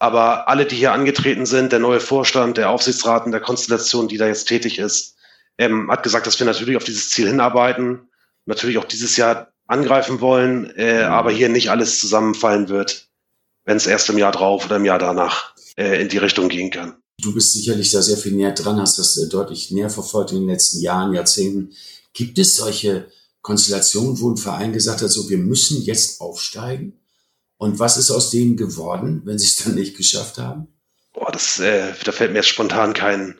Aber 0.00 0.48
alle, 0.48 0.66
die 0.66 0.76
hier 0.76 0.92
angetreten 0.92 1.46
sind, 1.46 1.72
der 1.72 1.80
neue 1.80 2.00
Vorstand, 2.00 2.56
der 2.56 2.70
Aufsichtsrat 2.70 3.26
und 3.26 3.32
der 3.32 3.40
Konstellation, 3.40 4.08
die 4.08 4.16
da 4.16 4.26
jetzt 4.26 4.44
tätig 4.44 4.78
ist, 4.78 5.16
ähm, 5.56 5.90
hat 5.90 6.02
gesagt, 6.02 6.26
dass 6.26 6.38
wir 6.38 6.46
natürlich 6.46 6.76
auf 6.76 6.84
dieses 6.84 7.10
Ziel 7.10 7.26
hinarbeiten, 7.28 8.08
natürlich 8.46 8.78
auch 8.78 8.84
dieses 8.84 9.16
Jahr 9.16 9.52
angreifen 9.66 10.20
wollen, 10.20 10.70
äh, 10.76 11.04
mhm. 11.04 11.12
aber 11.12 11.30
hier 11.30 11.48
nicht 11.48 11.70
alles 11.70 12.00
zusammenfallen 12.00 12.68
wird, 12.68 13.08
wenn 13.64 13.76
es 13.76 13.86
erst 13.86 14.08
im 14.08 14.18
Jahr 14.18 14.32
drauf 14.32 14.66
oder 14.66 14.76
im 14.76 14.84
Jahr 14.84 14.98
danach 14.98 15.54
äh, 15.76 16.00
in 16.00 16.08
die 16.08 16.18
Richtung 16.18 16.48
gehen 16.48 16.70
kann. 16.70 17.02
Du 17.20 17.34
bist 17.34 17.52
sicherlich 17.52 17.90
da 17.90 18.00
sehr 18.00 18.16
viel 18.16 18.32
näher 18.32 18.52
dran, 18.52 18.80
hast 18.80 18.98
das 18.98 19.16
äh, 19.16 19.28
deutlich 19.28 19.70
näher 19.72 19.90
verfolgt 19.90 20.30
in 20.30 20.38
den 20.38 20.48
letzten 20.48 20.80
Jahren, 20.80 21.14
Jahrzehnten. 21.14 21.74
Gibt 22.12 22.38
es 22.38 22.56
solche 22.56 23.10
Konstellationen, 23.42 24.20
wo 24.20 24.30
ein 24.30 24.36
Verein 24.36 24.72
gesagt 24.72 25.02
hat, 25.02 25.10
so 25.10 25.28
wir 25.28 25.38
müssen 25.38 25.82
jetzt 25.82 26.20
aufsteigen? 26.20 27.00
Und 27.56 27.80
was 27.80 27.96
ist 27.96 28.12
aus 28.12 28.30
denen 28.30 28.56
geworden, 28.56 29.22
wenn 29.24 29.38
sie 29.38 29.46
es 29.46 29.56
dann 29.56 29.74
nicht 29.74 29.96
geschafft 29.96 30.38
haben? 30.38 30.68
Boah, 31.12 31.32
das, 31.32 31.58
äh, 31.58 31.92
da 32.04 32.12
fällt 32.12 32.30
mir 32.30 32.38
jetzt 32.38 32.48
spontan 32.48 32.92
kein, 32.92 33.34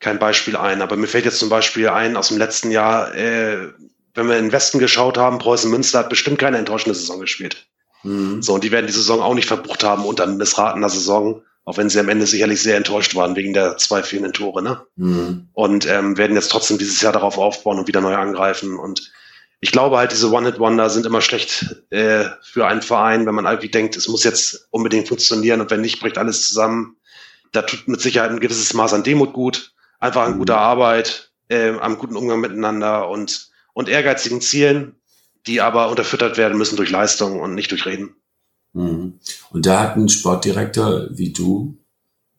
kein 0.00 0.18
Beispiel 0.18 0.56
ein. 0.56 0.80
Aber 0.80 0.96
mir 0.96 1.06
fällt 1.06 1.26
jetzt 1.26 1.38
zum 1.38 1.50
Beispiel 1.50 1.88
ein 1.88 2.16
aus 2.16 2.28
dem 2.28 2.38
letzten 2.38 2.70
Jahr, 2.70 3.14
äh, 3.14 3.68
wenn 4.14 4.26
wir 4.26 4.38
in 4.38 4.46
den 4.46 4.52
Westen 4.52 4.78
geschaut 4.78 5.18
haben, 5.18 5.38
Preußen 5.38 5.70
Münster 5.70 5.98
hat 5.98 6.08
bestimmt 6.08 6.38
keine 6.38 6.56
enttäuschende 6.56 6.94
Saison 6.94 7.20
gespielt. 7.20 7.66
Mhm. 8.04 8.40
So, 8.40 8.54
und 8.54 8.64
die 8.64 8.70
werden 8.70 8.86
die 8.86 8.92
Saison 8.92 9.20
auch 9.20 9.34
nicht 9.34 9.48
verbucht 9.48 9.84
haben 9.84 10.06
unter 10.06 10.26
missratener 10.26 10.88
Saison. 10.88 11.42
Auch 11.68 11.76
wenn 11.76 11.90
sie 11.90 12.00
am 12.00 12.08
Ende 12.08 12.26
sicherlich 12.26 12.62
sehr 12.62 12.78
enttäuscht 12.78 13.14
waren 13.14 13.36
wegen 13.36 13.52
der 13.52 13.76
zwei 13.76 14.02
fehlenden 14.02 14.32
Tore. 14.32 14.62
Ne? 14.62 14.80
Mhm. 14.96 15.48
Und 15.52 15.86
ähm, 15.86 16.16
werden 16.16 16.34
jetzt 16.34 16.50
trotzdem 16.50 16.78
dieses 16.78 17.02
Jahr 17.02 17.12
darauf 17.12 17.36
aufbauen 17.36 17.78
und 17.78 17.86
wieder 17.86 18.00
neu 18.00 18.16
angreifen. 18.16 18.78
Und 18.78 19.12
ich 19.60 19.70
glaube 19.70 19.98
halt, 19.98 20.10
diese 20.10 20.32
One-Hit-Wonder 20.32 20.88
sind 20.88 21.04
immer 21.04 21.20
schlecht 21.20 21.84
äh, 21.90 22.24
für 22.40 22.66
einen 22.66 22.80
Verein, 22.80 23.26
wenn 23.26 23.34
man 23.34 23.44
irgendwie 23.44 23.68
denkt, 23.68 23.98
es 23.98 24.08
muss 24.08 24.24
jetzt 24.24 24.66
unbedingt 24.70 25.08
funktionieren 25.08 25.60
und 25.60 25.70
wenn 25.70 25.82
nicht, 25.82 26.00
bricht 26.00 26.16
alles 26.16 26.48
zusammen. 26.48 26.96
Da 27.52 27.60
tut 27.60 27.86
mit 27.86 28.00
Sicherheit 28.00 28.30
ein 28.30 28.40
gewisses 28.40 28.72
Maß 28.72 28.94
an 28.94 29.02
Demut 29.02 29.34
gut, 29.34 29.74
einfach 30.00 30.22
an 30.22 30.38
guter 30.38 30.56
Arbeit, 30.56 31.32
äh, 31.50 31.72
am 31.72 31.98
guten 31.98 32.16
Umgang 32.16 32.40
miteinander 32.40 33.10
und, 33.10 33.50
und 33.74 33.90
ehrgeizigen 33.90 34.40
Zielen, 34.40 34.94
die 35.46 35.60
aber 35.60 35.90
unterfüttert 35.90 36.38
werden 36.38 36.56
müssen 36.56 36.76
durch 36.76 36.88
Leistung 36.88 37.38
und 37.38 37.54
nicht 37.54 37.70
durch 37.72 37.84
Reden. 37.84 38.14
Mhm. 38.72 39.20
Und 39.50 39.66
da 39.66 39.80
hat 39.80 39.96
ein 39.96 40.08
Sportdirektor 40.08 41.08
wie 41.10 41.32
du 41.32 41.78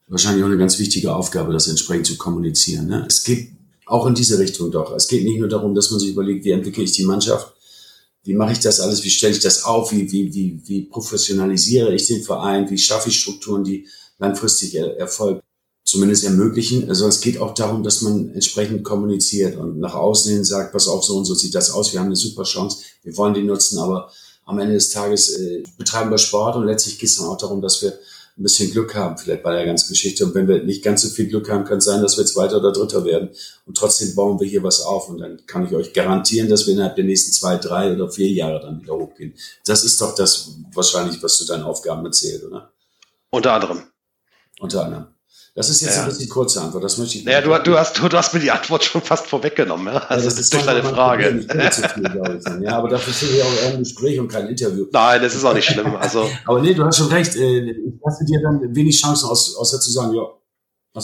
wahrscheinlich 0.08 0.44
auch 0.44 0.48
eine 0.48 0.58
ganz 0.58 0.80
wichtige 0.80 1.16
Aufgabe, 1.16 1.54
das 1.54 1.68
entsprechend 1.68 2.08
zu 2.08 2.18
kommunizieren. 2.18 2.88
Ne? 2.88 3.06
Es 3.08 3.24
geht 3.24 3.51
auch 3.86 4.06
in 4.08 4.16
diese 4.16 4.39
Richtung 4.39 4.72
doch. 4.72 4.96
Es 4.96 5.08
geht 5.08 5.24
nicht 5.24 5.39
nur 5.39 5.48
darum, 5.48 5.75
dass 5.75 5.92
man 5.92 6.00
sich 6.00 6.10
überlegt, 6.10 6.46
wie 6.46 6.51
entwickle 6.51 6.84
ich 6.84 6.92
die 6.92 7.04
Mannschaft, 7.04 7.54
wie 8.24 8.34
mache 8.34 8.51
ich 8.51 8.60
das 8.60 8.80
alles, 8.80 9.04
wie 9.04 9.10
stelle 9.10 9.34
ich 9.34 9.39
das 9.39 9.63
auf, 9.63 9.92
wie, 9.92 10.12
wie, 10.12 10.34
wie, 10.34 10.62
wie 10.66 10.82
professionalisiere 10.82 11.94
ich 11.94 12.08
den 12.08 12.24
Verein, 12.24 12.70
wie 12.70 12.78
schaffe 12.78 13.10
ich 13.10 13.20
Strukturen, 13.20 13.63
die 13.63 13.88
langfristig 14.20 14.75
Erfolg 14.75 15.42
zumindest 15.86 16.24
ermöglichen. 16.24 16.88
Also 16.89 17.08
es 17.08 17.22
geht 17.22 17.39
auch 17.39 17.54
darum, 17.54 17.84
dass 17.84 18.01
man 18.01 18.30
entsprechend 18.32 18.84
kommuniziert 18.84 19.58
und 19.58 19.80
nach 19.80 19.96
außen 19.96 20.32
hin 20.32 20.44
sagt, 20.44 20.74
pass 20.74 20.88
auf, 20.88 21.04
so 21.04 21.18
und 21.18 21.25
so 21.25 21.34
sieht 21.34 21.56
das 21.56 21.72
aus, 21.72 21.94
wir 21.94 22.00
haben 22.00 22.08
eine 22.08 22.16
super 22.16 22.44
Chance, 22.44 22.84
wir 23.04 23.16
wollen 23.18 23.34
die 23.34 23.42
nutzen, 23.42 23.80
aber 23.80 24.12
am 24.50 24.58
Ende 24.58 24.74
des 24.74 24.89
Tages 24.89 25.29
äh, 25.38 25.63
betreiben 25.77 26.10
wir 26.10 26.18
Sport 26.18 26.56
und 26.56 26.65
letztlich 26.65 26.98
geht 26.98 27.10
es 27.10 27.18
dann 27.18 27.27
auch 27.27 27.38
darum, 27.38 27.62
dass 27.62 27.84
wir 27.84 27.91
ein 27.91 28.44
bisschen 28.44 28.72
Glück 28.72 28.96
haben, 28.96 29.15
vielleicht 29.15 29.44
bei 29.44 29.53
der 29.53 29.65
ganzen 29.65 29.89
Geschichte. 29.89 30.25
Und 30.25 30.34
wenn 30.34 30.48
wir 30.48 30.63
nicht 30.63 30.84
ganz 30.84 31.03
so 31.03 31.10
viel 31.10 31.27
Glück 31.27 31.51
haben, 31.51 31.65
kann 31.65 31.77
es 31.77 31.86
sein, 31.86 32.01
dass 32.01 32.18
wir 32.18 32.25
Zweiter 32.25 32.58
oder 32.58 32.72
Dritter 32.72 33.06
werden. 33.06 33.29
Und 33.68 33.77
trotzdem 33.77 34.15
bauen 34.15 34.39
wir 34.39 34.48
hier 34.48 34.63
was 34.63 34.82
auf. 34.82 35.08
Und 35.10 35.20
dann 35.20 35.46
kann 35.46 35.68
ich 35.68 35.74
euch 35.74 35.94
garantieren, 35.94 36.50
dass 36.50 36.65
wir 36.65 36.74
innerhalb 36.74 36.96
der 36.96 37.06
nächsten 37.06 37.32
zwei, 37.32 37.58
drei 37.58 37.94
oder 37.94 38.10
vier 38.10 38.29
Jahre 38.29 38.60
dann 38.60 38.82
wieder 38.82 38.96
hochgehen. 38.96 39.36
Das 39.65 39.84
ist 39.84 40.01
doch 40.01 40.15
das 40.15 40.56
wahrscheinlich, 40.74 41.22
was 41.22 41.38
zu 41.38 41.46
deinen 41.46 41.63
Aufgaben 41.63 42.03
erzählt, 42.06 42.44
oder? 42.46 42.72
Unter 43.29 43.53
anderem. 43.53 43.84
Unter 44.60 44.86
anderem. 44.86 45.08
Das 45.56 45.70
ist 45.70 45.82
jetzt 45.82 45.96
ja. 45.96 46.03
ein 46.03 46.10
bisschen 46.10 46.29
kurze 46.29 46.62
Antwort, 46.62 46.84
das 46.84 46.98
möchte 46.98 47.18
ich 47.18 47.25
nicht. 47.25 47.34
Ja, 47.34 47.41
du, 47.41 47.50
du, 47.63 47.77
hast, 47.77 47.98
du, 47.98 48.10
hast 48.10 48.34
mir 48.34 48.39
die 48.39 48.51
Antwort 48.51 48.84
schon 48.84 49.01
fast 49.01 49.27
vorweggenommen. 49.27 49.88
Ja? 49.88 50.00
Also 50.00 50.24
ja, 50.24 50.29
das, 50.29 50.39
ist 50.39 50.53
durch 50.53 50.63
deine 50.63 50.84
Frage. 50.84 51.46
Viel, 51.50 52.63
ja, 52.63 52.77
aber 52.77 52.89
dafür 52.89 53.13
finde 53.13 53.36
ich 53.36 53.44
auch 53.44 53.63
eher 53.63 53.74
ein 53.74 53.79
Gespräch 53.79 54.20
und 54.20 54.27
kein 54.27 54.48
Interview. 54.48 54.86
Nein, 54.91 55.22
das 55.22 55.36
ist 55.36 55.44
auch 55.44 55.53
nicht 55.53 55.65
schlimm. 55.65 55.96
Also. 55.96 56.29
aber 56.46 56.62
nee, 56.62 56.74
du 56.74 56.86
hast 56.86 56.98
schon 56.98 57.08
recht. 57.08 57.36
Äh, 57.36 57.72
ich 57.72 57.94
lasse 58.03 58.25
dir 58.25 58.41
dann 58.41 58.75
wenig 58.75 59.01
Chancen, 59.01 59.27
aus, 59.27 59.56
außer 59.56 59.79
zu 59.79 59.91
sagen, 59.91 60.13
ja, 60.13 60.27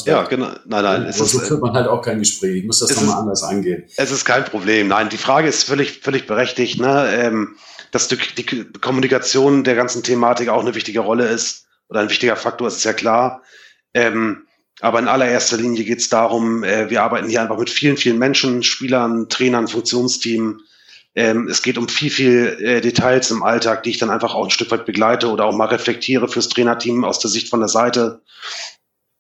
ja, 0.06 0.24
genau. 0.24 0.48
Nein, 0.66 0.84
nein. 0.84 1.06
Es 1.06 1.20
ist, 1.20 1.32
so 1.32 1.40
führt 1.40 1.62
man 1.62 1.74
halt 1.74 1.88
auch 1.88 2.02
kein 2.02 2.20
Gespräch. 2.20 2.58
Ich 2.58 2.66
muss 2.66 2.80
das 2.80 2.96
nochmal 2.96 3.20
anders 3.20 3.44
angehen. 3.44 3.84
Es 3.98 4.12
ist 4.12 4.26
kein 4.26 4.44
Problem. 4.44 4.88
Nein, 4.88 5.10
die 5.10 5.18
Frage 5.18 5.48
ist 5.48 5.64
völlig, 5.64 6.00
völlig 6.02 6.28
berechtigt, 6.28 6.80
ne? 6.82 7.08
Ähm, 7.12 7.56
dass 7.92 8.08
die, 8.08 8.18
die 8.38 8.66
Kommunikation 8.82 9.64
der 9.64 9.76
ganzen 9.76 10.04
Thematik 10.04 10.50
auch 10.50 10.60
eine 10.60 10.76
wichtige 10.76 11.00
Rolle 11.00 11.28
ist 11.28 11.68
oder 11.88 12.02
ein 12.02 12.10
wichtiger 12.10 12.36
Faktor 12.36 12.68
ist 12.68 12.84
ja 12.84 12.94
klar. 12.94 13.44
Ähm, 13.96 14.46
aber 14.82 15.00
in 15.00 15.08
allererster 15.08 15.56
Linie 15.58 15.86
geht 15.86 16.00
es 16.00 16.10
darum, 16.10 16.64
äh, 16.64 16.90
wir 16.90 17.02
arbeiten 17.02 17.30
hier 17.30 17.42
einfach 17.42 17.58
mit 17.58 17.70
vielen, 17.70 17.96
vielen 17.96 18.20
Menschen, 18.20 18.62
Spielern, 18.62 19.30
Trainern, 19.30 19.70
Funktionsteam. 19.70 20.60
Ähm, 21.16 21.48
es 21.48 21.62
geht 21.62 21.78
um 21.78 21.88
viel, 21.88 22.12
viel 22.12 22.58
äh, 22.60 22.82
Details 22.82 23.32
im 23.32 23.42
Alltag, 23.42 23.84
die 23.84 23.92
ich 23.92 23.98
dann 23.98 24.10
einfach 24.10 24.36
auch 24.36 24.44
ein 24.44 24.52
Stück 24.52 24.70
weit 24.72 24.86
begleite 24.86 25.30
oder 25.30 25.46
auch 25.46 25.56
mal 25.56 25.70
reflektiere 25.70 26.28
fürs 26.28 26.50
Trainerteam 26.50 27.06
aus 27.06 27.20
der 27.20 27.32
Sicht 27.32 27.50
von 27.50 27.62
der 27.62 27.70
Seite. 27.70 28.22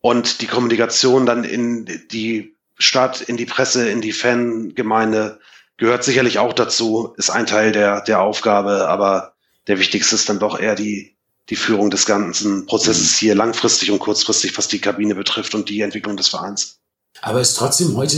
Und 0.02 0.42
die 0.42 0.48
Kommunikation 0.48 1.26
dann 1.26 1.46
in 1.46 1.86
die 2.12 2.58
Stadt, 2.78 3.22
in 3.22 3.38
die 3.38 3.46
Presse, 3.46 3.90
in 3.90 4.02
die 4.02 4.12
Fangemeinde 4.12 5.40
gehört 5.78 6.04
sicherlich 6.04 6.38
auch 6.38 6.52
dazu, 6.52 7.14
ist 7.18 7.30
ein 7.30 7.46
Teil 7.46 7.72
der, 7.72 8.02
der 8.02 8.22
Aufgabe, 8.22 8.90
aber 8.90 9.36
der 9.68 9.80
wichtigste 9.80 10.16
ist 10.16 10.28
dann 10.28 10.40
doch 10.40 10.60
eher 10.60 10.76
die, 10.76 11.15
die 11.50 11.56
Führung 11.56 11.90
des 11.90 12.06
ganzen 12.06 12.66
Prozesses 12.66 13.14
mhm. 13.14 13.18
hier 13.20 13.36
langfristig 13.36 13.92
und 13.92 14.00
kurzfristig, 14.00 14.58
was 14.58 14.68
die 14.68 14.80
Kabine 14.80 15.16
betrifft 15.16 15.56
und 15.56 15.70
die 15.70 15.82
Entwicklung 15.82 16.18
des 16.18 16.30
Vereins. 16.30 16.80
Aber 17.22 17.42
ist 17.42 17.56
trotzdem 17.56 17.96
heute, 17.96 18.18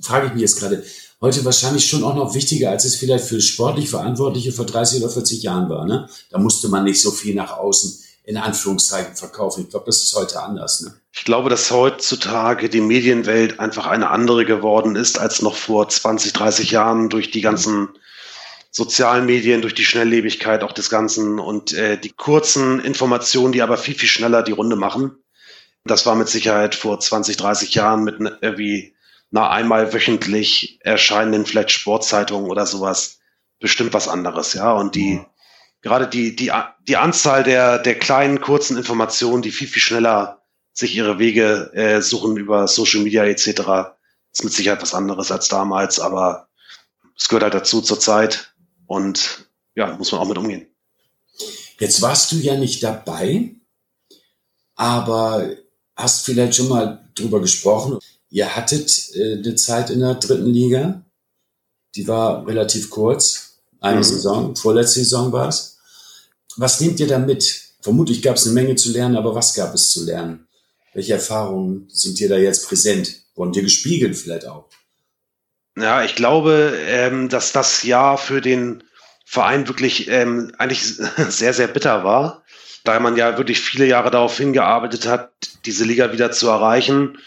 frage 0.00 0.28
ich 0.28 0.32
mich 0.32 0.42
jetzt 0.42 0.58
gerade, 0.58 0.84
heute 1.20 1.44
wahrscheinlich 1.44 1.86
schon 1.86 2.04
auch 2.04 2.14
noch 2.14 2.34
wichtiger, 2.34 2.70
als 2.70 2.84
es 2.84 2.96
vielleicht 2.96 3.24
für 3.24 3.40
sportlich 3.40 3.90
Verantwortliche 3.90 4.52
vor 4.52 4.66
30 4.66 5.02
oder 5.02 5.12
40 5.12 5.42
Jahren 5.42 5.68
war. 5.68 5.86
Ne? 5.86 6.08
Da 6.30 6.38
musste 6.38 6.68
man 6.68 6.84
nicht 6.84 7.00
so 7.00 7.10
viel 7.10 7.34
nach 7.34 7.56
außen 7.56 8.04
in 8.24 8.36
Anführungszeichen 8.36 9.16
verkaufen. 9.16 9.64
Ich 9.64 9.70
glaube, 9.70 9.86
das 9.86 10.04
ist 10.04 10.14
heute 10.14 10.42
anders. 10.42 10.82
Ne? 10.82 10.94
Ich 11.12 11.24
glaube, 11.24 11.48
dass 11.48 11.70
heutzutage 11.70 12.68
die 12.68 12.82
Medienwelt 12.82 13.58
einfach 13.58 13.86
eine 13.86 14.10
andere 14.10 14.44
geworden 14.44 14.96
ist 14.96 15.18
als 15.18 15.40
noch 15.40 15.56
vor 15.56 15.88
20, 15.88 16.34
30 16.34 16.70
Jahren 16.70 17.08
durch 17.08 17.30
die 17.30 17.40
ganzen 17.40 17.88
sozialen 18.78 19.26
Medien, 19.26 19.60
durch 19.60 19.74
die 19.74 19.84
Schnelllebigkeit 19.84 20.62
auch 20.62 20.70
des 20.70 20.88
Ganzen 20.88 21.40
und 21.40 21.72
äh, 21.72 21.98
die 21.98 22.12
kurzen 22.12 22.78
Informationen, 22.78 23.52
die 23.52 23.60
aber 23.60 23.76
viel, 23.76 23.96
viel 23.96 24.08
schneller 24.08 24.44
die 24.44 24.52
Runde 24.52 24.76
machen. 24.76 25.18
Das 25.84 26.06
war 26.06 26.14
mit 26.14 26.28
Sicherheit 26.28 26.76
vor 26.76 27.00
20, 27.00 27.36
30 27.36 27.74
Jahren 27.74 28.04
mit 28.04 28.20
ne, 28.20 28.38
irgendwie 28.40 28.94
einer 29.32 29.50
einmal 29.50 29.92
wöchentlich 29.92 30.78
erscheinenden 30.82 31.44
vielleicht 31.44 31.72
Sportzeitung 31.72 32.44
oder 32.44 32.66
sowas 32.66 33.18
bestimmt 33.58 33.94
was 33.94 34.06
anderes, 34.06 34.52
ja. 34.52 34.70
Und 34.70 34.94
die, 34.94 35.14
mhm. 35.14 35.26
gerade 35.82 36.06
die, 36.06 36.36
die, 36.36 36.52
die 36.86 36.96
Anzahl 36.96 37.42
der, 37.42 37.78
der 37.80 37.98
kleinen, 37.98 38.40
kurzen 38.40 38.76
Informationen, 38.76 39.42
die 39.42 39.50
viel, 39.50 39.66
viel 39.66 39.82
schneller 39.82 40.42
sich 40.72 40.94
ihre 40.94 41.18
Wege 41.18 41.72
äh, 41.74 42.00
suchen 42.00 42.36
über 42.36 42.68
Social 42.68 43.00
Media 43.00 43.24
etc., 43.24 43.96
ist 44.32 44.44
mit 44.44 44.52
Sicherheit 44.52 44.82
was 44.82 44.94
anderes 44.94 45.32
als 45.32 45.48
damals, 45.48 45.98
aber 45.98 46.46
es 47.18 47.28
gehört 47.28 47.42
halt 47.42 47.54
dazu 47.54 47.82
zur 47.82 47.98
Zeit. 47.98 48.54
Und 48.88 49.46
ja, 49.76 49.96
muss 49.96 50.10
man 50.10 50.22
auch 50.22 50.28
mit 50.28 50.38
umgehen. 50.38 50.66
Jetzt 51.78 52.02
warst 52.02 52.32
du 52.32 52.36
ja 52.36 52.56
nicht 52.56 52.82
dabei, 52.82 53.54
aber 54.74 55.48
hast 55.94 56.24
vielleicht 56.24 56.56
schon 56.56 56.68
mal 56.68 57.08
drüber 57.14 57.40
gesprochen. 57.40 57.98
Ihr 58.30 58.56
hattet 58.56 59.14
äh, 59.14 59.34
eine 59.34 59.54
Zeit 59.54 59.90
in 59.90 60.00
der 60.00 60.14
dritten 60.14 60.52
Liga, 60.52 61.04
die 61.94 62.08
war 62.08 62.46
relativ 62.46 62.90
kurz, 62.90 63.60
eine 63.80 63.98
mhm. 63.98 64.04
Saison, 64.04 64.56
vorletzte 64.56 65.00
Saison 65.00 65.32
war 65.32 65.48
es. 65.48 65.78
Was 66.56 66.80
nehmt 66.80 66.98
ihr 66.98 67.06
da 67.06 67.18
mit? 67.18 67.68
Vermutlich 67.80 68.22
gab 68.22 68.36
es 68.36 68.44
eine 68.44 68.54
Menge 68.54 68.74
zu 68.74 68.90
lernen, 68.90 69.16
aber 69.16 69.34
was 69.34 69.54
gab 69.54 69.74
es 69.74 69.90
zu 69.90 70.04
lernen? 70.04 70.48
Welche 70.94 71.12
Erfahrungen 71.12 71.88
sind 71.92 72.18
dir 72.18 72.28
da 72.28 72.36
jetzt 72.36 72.66
präsent? 72.66 73.22
Wurden 73.34 73.52
dir 73.52 73.62
gespiegelt 73.62 74.16
vielleicht 74.16 74.46
auch? 74.46 74.68
Ja, 75.80 76.02
ich 76.02 76.14
glaube, 76.14 76.76
ähm, 76.86 77.28
dass 77.28 77.52
das 77.52 77.82
Jahr 77.82 78.18
für 78.18 78.40
den 78.40 78.82
Verein 79.24 79.68
wirklich 79.68 80.08
ähm, 80.08 80.52
eigentlich 80.58 80.84
sehr, 81.28 81.52
sehr 81.52 81.68
bitter 81.68 82.04
war, 82.04 82.42
da 82.84 82.98
man 83.00 83.16
ja 83.16 83.36
wirklich 83.36 83.60
viele 83.60 83.86
Jahre 83.86 84.10
darauf 84.10 84.36
hingearbeitet 84.36 85.06
hat, 85.06 85.30
diese 85.66 85.84
Liga 85.84 86.12
wieder 86.12 86.30
zu 86.32 86.48
erreichen. 86.48 87.18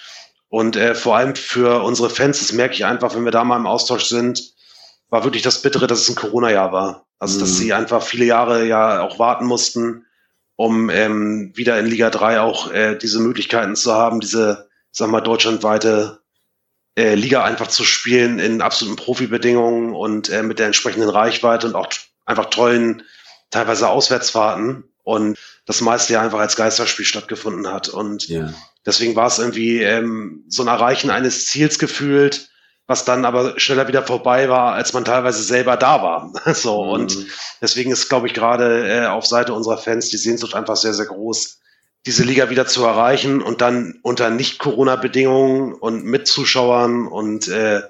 Und 0.49 0.75
äh, 0.75 0.95
vor 0.95 1.15
allem 1.15 1.35
für 1.35 1.83
unsere 1.83 2.09
Fans, 2.09 2.39
das 2.39 2.51
merke 2.51 2.73
ich 2.73 2.85
einfach, 2.85 3.15
wenn 3.15 3.23
wir 3.23 3.31
da 3.31 3.43
mal 3.43 3.57
im 3.57 3.67
Austausch 3.67 4.05
sind, 4.05 4.53
war 5.09 5.23
wirklich 5.23 5.43
das 5.43 5.61
Bittere, 5.61 5.87
dass 5.87 6.01
es 6.01 6.09
ein 6.09 6.15
Corona-Jahr 6.15 6.71
war. 6.71 7.05
Also, 7.19 7.39
dass 7.39 7.51
mhm. 7.51 7.55
sie 7.55 7.73
einfach 7.73 8.01
viele 8.01 8.25
Jahre 8.25 8.65
ja 8.65 9.01
auch 9.01 9.19
warten 9.19 9.45
mussten, 9.45 10.05
um 10.55 10.89
ähm, 10.89 11.51
wieder 11.55 11.79
in 11.79 11.85
Liga 11.85 12.09
3 12.09 12.41
auch 12.41 12.71
äh, 12.71 12.95
diese 12.95 13.19
Möglichkeiten 13.19 13.75
zu 13.75 13.93
haben, 13.93 14.19
diese, 14.19 14.69
sag 14.91 15.09
mal, 15.09 15.21
deutschlandweite 15.21 16.20
äh, 16.95 17.15
Liga 17.15 17.43
einfach 17.43 17.67
zu 17.67 17.83
spielen 17.83 18.39
in 18.39 18.61
absoluten 18.61 18.97
Profibedingungen 18.97 19.93
und 19.93 20.29
äh, 20.29 20.43
mit 20.43 20.59
der 20.59 20.67
entsprechenden 20.67 21.09
Reichweite 21.09 21.67
und 21.67 21.75
auch 21.75 21.89
einfach 22.25 22.49
tollen, 22.49 23.03
teilweise 23.49 23.89
Auswärtsfahrten 23.89 24.83
und 25.03 25.37
das 25.65 25.81
meiste 25.81 26.13
ja 26.13 26.21
einfach 26.21 26.39
als 26.39 26.55
Geisterspiel 26.55 27.05
stattgefunden 27.05 27.71
hat. 27.71 27.89
Und 27.89 28.27
ja. 28.27 28.53
deswegen 28.85 29.15
war 29.15 29.27
es 29.27 29.39
irgendwie 29.39 29.81
ähm, 29.81 30.43
so 30.49 30.63
ein 30.63 30.67
Erreichen 30.67 31.09
eines 31.09 31.47
Ziels 31.47 31.79
gefühlt, 31.79 32.49
was 32.87 33.05
dann 33.05 33.23
aber 33.23 33.57
schneller 33.57 33.87
wieder 33.87 34.03
vorbei 34.03 34.49
war, 34.49 34.73
als 34.73 34.91
man 34.91 35.05
teilweise 35.05 35.43
selber 35.43 35.77
da 35.77 36.03
war. 36.03 36.33
so, 36.53 36.83
mhm. 36.83 36.89
und 36.91 37.17
deswegen 37.61 37.91
ist, 37.91 38.09
glaube 38.09 38.27
ich, 38.27 38.33
gerade 38.33 38.87
äh, 38.87 39.05
auf 39.05 39.25
Seite 39.25 39.53
unserer 39.53 39.77
Fans 39.77 40.09
die 40.09 40.17
Sehnsucht 40.17 40.55
einfach 40.55 40.75
sehr, 40.75 40.93
sehr 40.93 41.05
groß, 41.05 41.60
diese 42.05 42.23
Liga 42.23 42.49
wieder 42.49 42.65
zu 42.65 42.83
erreichen 42.83 43.41
und 43.41 43.61
dann 43.61 43.99
unter 44.01 44.29
Nicht-Corona-Bedingungen 44.29 45.73
und 45.73 46.03
mit 46.03 46.27
Zuschauern 46.27 47.07
und 47.07 47.47
äh, 47.47 47.81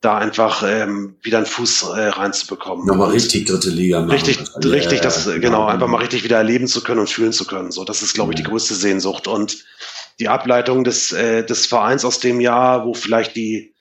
da 0.00 0.16
einfach 0.16 0.62
ähm, 0.66 1.16
wieder 1.20 1.38
einen 1.38 1.46
Fuß 1.46 1.82
äh, 1.94 2.08
reinzubekommen. 2.08 2.86
Nochmal 2.86 3.10
richtig 3.10 3.46
dritte 3.46 3.68
Liga 3.68 4.00
machen. 4.00 4.12
Richtig, 4.12 4.38
also, 4.54 4.70
richtig, 4.70 5.02
das 5.02 5.26
äh, 5.26 5.38
genau, 5.40 5.66
einfach 5.66 5.88
mal 5.88 5.98
richtig 5.98 6.24
wieder 6.24 6.38
erleben 6.38 6.68
zu 6.68 6.82
können 6.82 7.00
und 7.00 7.10
fühlen 7.10 7.32
zu 7.34 7.44
können. 7.44 7.70
So, 7.70 7.84
das 7.84 8.00
ist, 8.02 8.14
glaube 8.14 8.32
ich, 8.32 8.36
die 8.36 8.42
größte 8.42 8.74
Sehnsucht. 8.74 9.28
Und 9.28 9.62
die 10.18 10.28
Ableitung 10.28 10.84
des, 10.84 11.12
äh, 11.12 11.44
des 11.44 11.66
Vereins 11.66 12.06
aus 12.06 12.18
dem 12.18 12.40
Jahr, 12.40 12.86
wo 12.86 12.94
vielleicht 12.94 13.36
die, 13.36 13.74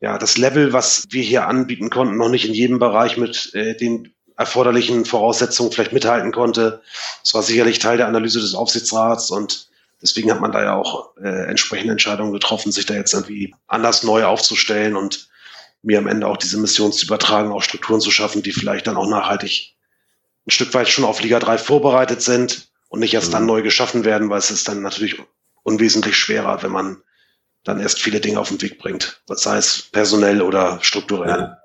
ja, 0.00 0.18
das 0.18 0.36
Level, 0.36 0.74
was 0.74 1.06
wir 1.10 1.22
hier 1.22 1.46
anbieten 1.46 1.88
konnten, 1.88 2.18
noch 2.18 2.28
nicht 2.28 2.46
in 2.46 2.54
jedem 2.54 2.78
Bereich 2.78 3.16
mit 3.16 3.54
äh, 3.54 3.74
den 3.74 4.11
erforderlichen 4.36 5.04
Voraussetzungen 5.04 5.72
vielleicht 5.72 5.92
mithalten 5.92 6.32
konnte. 6.32 6.82
Das 7.22 7.34
war 7.34 7.42
sicherlich 7.42 7.78
Teil 7.78 7.96
der 7.96 8.08
Analyse 8.08 8.40
des 8.40 8.54
Aufsichtsrats 8.54 9.30
und 9.30 9.68
deswegen 10.00 10.30
hat 10.30 10.40
man 10.40 10.52
da 10.52 10.62
ja 10.62 10.74
auch 10.74 11.16
äh, 11.16 11.46
entsprechende 11.48 11.92
Entscheidungen 11.92 12.32
getroffen, 12.32 12.72
sich 12.72 12.86
da 12.86 12.94
jetzt 12.94 13.14
irgendwie 13.14 13.54
anders 13.66 14.02
neu 14.02 14.24
aufzustellen 14.24 14.96
und 14.96 15.28
mir 15.82 15.98
am 15.98 16.06
Ende 16.06 16.26
auch 16.26 16.36
diese 16.36 16.58
Mission 16.58 16.92
zu 16.92 17.06
übertragen, 17.06 17.52
auch 17.52 17.62
Strukturen 17.62 18.00
zu 18.00 18.10
schaffen, 18.10 18.42
die 18.42 18.52
vielleicht 18.52 18.86
dann 18.86 18.96
auch 18.96 19.08
nachhaltig 19.08 19.74
ein 20.46 20.50
Stück 20.50 20.74
weit 20.74 20.88
schon 20.88 21.04
auf 21.04 21.22
Liga 21.22 21.38
3 21.38 21.58
vorbereitet 21.58 22.22
sind 22.22 22.68
und 22.88 23.00
nicht 23.00 23.14
erst 23.14 23.28
mhm. 23.28 23.32
dann 23.32 23.46
neu 23.46 23.62
geschaffen 23.62 24.04
werden, 24.04 24.28
weil 24.30 24.38
es 24.38 24.50
ist 24.50 24.68
dann 24.68 24.82
natürlich 24.82 25.16
unwesentlich 25.62 26.16
schwerer, 26.16 26.62
wenn 26.62 26.72
man 26.72 27.02
dann 27.64 27.80
erst 27.80 28.00
viele 28.00 28.20
Dinge 28.20 28.40
auf 28.40 28.48
den 28.48 28.60
Weg 28.60 28.78
bringt, 28.78 29.22
sei 29.28 29.56
es 29.56 29.82
personell 29.92 30.42
oder 30.42 30.80
strukturell. 30.82 31.56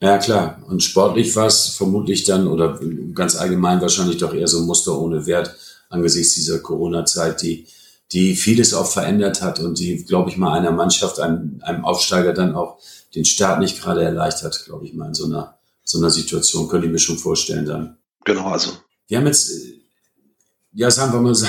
Ja. 0.00 0.18
Klar. 0.18 0.62
Und 0.66 0.82
sportlich 0.82 1.34
war 1.36 1.46
es 1.46 1.68
vermutlich 1.70 2.24
dann 2.24 2.46
oder 2.46 2.78
ganz 3.14 3.36
allgemein 3.36 3.80
wahrscheinlich 3.80 4.18
doch 4.18 4.34
eher 4.34 4.48
so 4.48 4.58
ein 4.58 4.66
Muster 4.66 4.98
ohne 4.98 5.26
Wert 5.26 5.56
angesichts 5.88 6.34
dieser 6.34 6.58
Corona-Zeit, 6.58 7.42
die, 7.42 7.66
die 8.12 8.34
vieles 8.34 8.74
auch 8.74 8.90
verändert 8.90 9.42
hat 9.42 9.58
und 9.60 9.78
die, 9.78 10.04
glaube 10.04 10.30
ich 10.30 10.36
mal, 10.36 10.52
einer 10.52 10.72
Mannschaft, 10.72 11.20
einem, 11.20 11.60
einem 11.62 11.84
Aufsteiger 11.84 12.32
dann 12.32 12.54
auch 12.54 12.78
den 13.14 13.24
Start 13.24 13.60
nicht 13.60 13.80
gerade 13.80 14.02
erleichtert, 14.02 14.64
glaube 14.66 14.84
ich 14.84 14.94
mal, 14.94 15.08
in 15.08 15.14
so 15.14 15.26
einer, 15.26 15.58
so 15.84 15.98
einer 15.98 16.10
Situation, 16.10 16.68
könnte 16.68 16.86
ich 16.86 16.92
mir 16.92 16.98
schon 16.98 17.18
vorstellen 17.18 17.64
dann. 17.64 17.96
Genau, 18.24 18.46
also. 18.46 18.72
Wir 19.06 19.18
haben 19.18 19.26
jetzt, 19.26 19.52
ja, 20.72 20.90
sagen 20.90 21.12
wir 21.12 21.20
mal 21.20 21.34
so, 21.34 21.46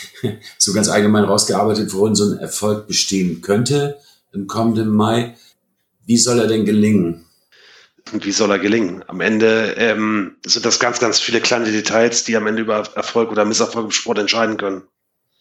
so 0.58 0.72
ganz 0.72 0.88
allgemein 0.88 1.24
rausgearbeitet, 1.24 1.92
worin 1.92 2.14
so 2.14 2.30
ein 2.30 2.38
Erfolg 2.38 2.86
bestehen 2.86 3.42
könnte 3.42 3.98
im 4.32 4.46
kommenden 4.46 4.88
Mai. 4.88 5.36
Wie 6.06 6.16
soll 6.16 6.40
er 6.40 6.46
denn 6.46 6.64
gelingen? 6.64 7.25
Wie 8.12 8.32
soll 8.32 8.50
er 8.50 8.58
gelingen? 8.58 9.04
Am 9.08 9.20
Ende 9.20 9.74
ähm, 9.78 10.36
sind 10.44 10.64
das 10.64 10.78
ganz, 10.78 11.00
ganz 11.00 11.18
viele 11.18 11.40
kleine 11.40 11.70
Details, 11.70 12.22
die 12.24 12.36
am 12.36 12.46
Ende 12.46 12.62
über 12.62 12.88
Erfolg 12.94 13.30
oder 13.32 13.44
Misserfolg 13.44 13.86
im 13.86 13.90
Sport 13.90 14.18
entscheiden 14.18 14.56
können. 14.56 14.82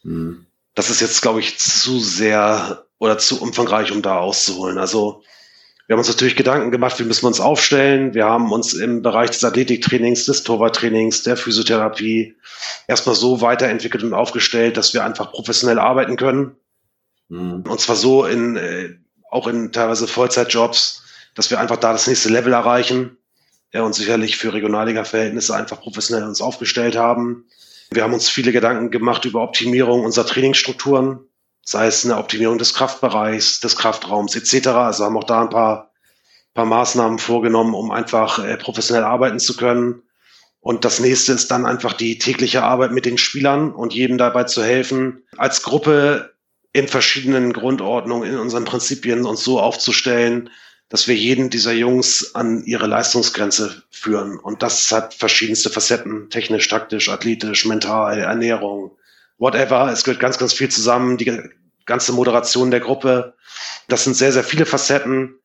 Mhm. 0.04 0.46
Das 0.74 0.90
ist 0.90 1.00
jetzt, 1.00 1.22
glaube 1.22 1.40
ich, 1.40 1.60
zu 1.60 2.00
sehr 2.00 2.86
oder 2.98 3.18
zu 3.18 3.42
umfangreich, 3.42 3.92
um 3.92 4.02
da 4.02 4.18
auszuholen. 4.18 4.78
Also 4.78 5.22
wir 5.88 5.94
haben 5.94 6.00
uns 6.00 6.08
natürlich 6.08 6.36
Gedanken 6.36 6.72
gemacht, 6.72 7.00
wie 7.00 7.04
müssen 7.04 7.24
wir 7.24 7.28
uns 7.28 7.40
aufstellen. 7.40 8.16
Wir 8.16 8.26
haben 8.26 8.52
uns 8.52 8.74
im 8.74 9.04
Bereich 9.04 9.30
des 9.30 9.44
Athletiktrainings, 9.44 10.26
des 10.26 10.42
Torwarttrainings, 10.42 11.22
der 11.22 11.38
Physiotherapie 11.38 12.36
erstmal 12.88 13.16
so 13.16 13.42
weiterentwickelt 13.42 14.04
und 14.04 14.16
aufgestellt, 14.16 14.78
dass 14.78 14.96
wir 14.96 15.04
einfach 15.04 15.32
professionell 15.32 15.78
arbeiten 15.78 16.18
können. 16.18 16.56
Mhm. 17.30 17.64
Und 17.68 17.80
zwar 17.80 17.96
so 17.96 18.26
in, 18.26 18.56
äh, 18.56 18.96
auch 19.30 19.48
in 19.48 19.72
teilweise 19.72 20.08
Vollzeitjobs, 20.08 21.04
dass 21.36 21.52
wir 21.52 21.60
einfach 21.60 21.78
da 21.78 21.92
das 21.92 22.08
nächste 22.08 22.30
Level 22.30 22.54
erreichen. 22.54 23.18
Ja, 23.74 23.84
und 23.84 23.94
sicherlich 23.94 24.38
für 24.38 24.54
Regionalliga-Verhältnisse 24.54 25.54
einfach 25.54 25.82
professionell 25.82 26.28
uns 26.28 26.42
aufgestellt 26.42 26.96
haben. 26.96 27.46
Wir 27.92 28.04
haben 28.04 28.14
uns 28.14 28.30
viele 28.30 28.52
Gedanken 28.52 28.90
gemacht 28.90 29.26
über 29.26 29.44
Optimierung 29.44 30.06
unserer 30.06 30.26
Trainingsstrukturen, 30.26 31.20
sei 31.62 31.88
es 31.88 32.06
eine 32.06 32.18
Optimierung 32.18 32.58
des 32.58 32.74
Kraftbereichs, 32.74 33.60
des 33.60 33.76
Kraftraums 33.76 34.36
etc. 34.36 34.68
Also 34.70 35.04
haben 35.04 35.18
auch 35.18 35.26
da 35.26 35.42
ein 35.42 35.50
paar, 35.50 35.92
paar 36.54 36.66
Maßnahmen 36.66 37.20
vorgenommen, 37.20 37.74
um 37.74 37.92
einfach 37.92 38.40
äh, 38.40 38.58
professionell 38.58 39.04
arbeiten 39.04 39.40
zu 39.40 39.58
können. 39.58 40.04
Und 40.62 40.86
das 40.86 41.00
nächste 41.00 41.34
ist 41.34 41.52
dann 41.52 41.66
einfach 41.66 41.94
die 41.94 42.18
tägliche 42.18 42.64
Arbeit 42.64 42.92
mit 42.92 43.06
den 43.06 43.18
Spielern 43.18 43.72
und 43.72 43.94
jedem 43.94 44.18
dabei 44.18 44.46
zu 44.46 44.64
helfen, 44.64 45.24
als 45.38 45.62
Gruppe 45.62 46.34
in 46.72 46.88
verschiedenen 46.88 47.54
Grundordnungen, 47.54 48.32
in 48.32 48.40
unseren 48.40 48.66
Prinzipien 48.66 49.26
uns 49.26 49.44
so 49.44 49.60
aufzustellen, 49.60 50.50
dass 50.90 51.08
wir 51.08 51.16
jeden 51.16 51.50
dieser 51.50 51.74
Jungs 51.74 52.36
an 52.36 52.64
ihre 52.66 52.88
Leistungsgrenze 52.88 53.84
führen. 53.90 54.38
Und 54.38 54.62
das 54.62 54.92
hat 54.92 55.14
verschiedenste 55.14 55.70
Facetten, 55.70 56.30
technisch, 56.30 56.68
taktisch, 56.68 57.10
athletisch, 57.10 57.66
mental, 57.66 58.20
Ernährung, 58.20 58.96
whatever. 59.38 59.92
Es 59.92 60.04
gehört 60.04 60.22
ganz, 60.22 60.38
ganz 60.38 60.54
viel 60.54 60.70
zusammen, 60.70 61.18
die 61.18 61.42
ganze 61.86 62.14
Moderation 62.14 62.72
der 62.72 62.82
Gruppe. 62.82 63.34
Das 63.88 64.04
sind 64.04 64.16
sehr, 64.16 64.32
sehr 64.32 64.44
viele 64.44 64.66
Facetten, 64.66 65.36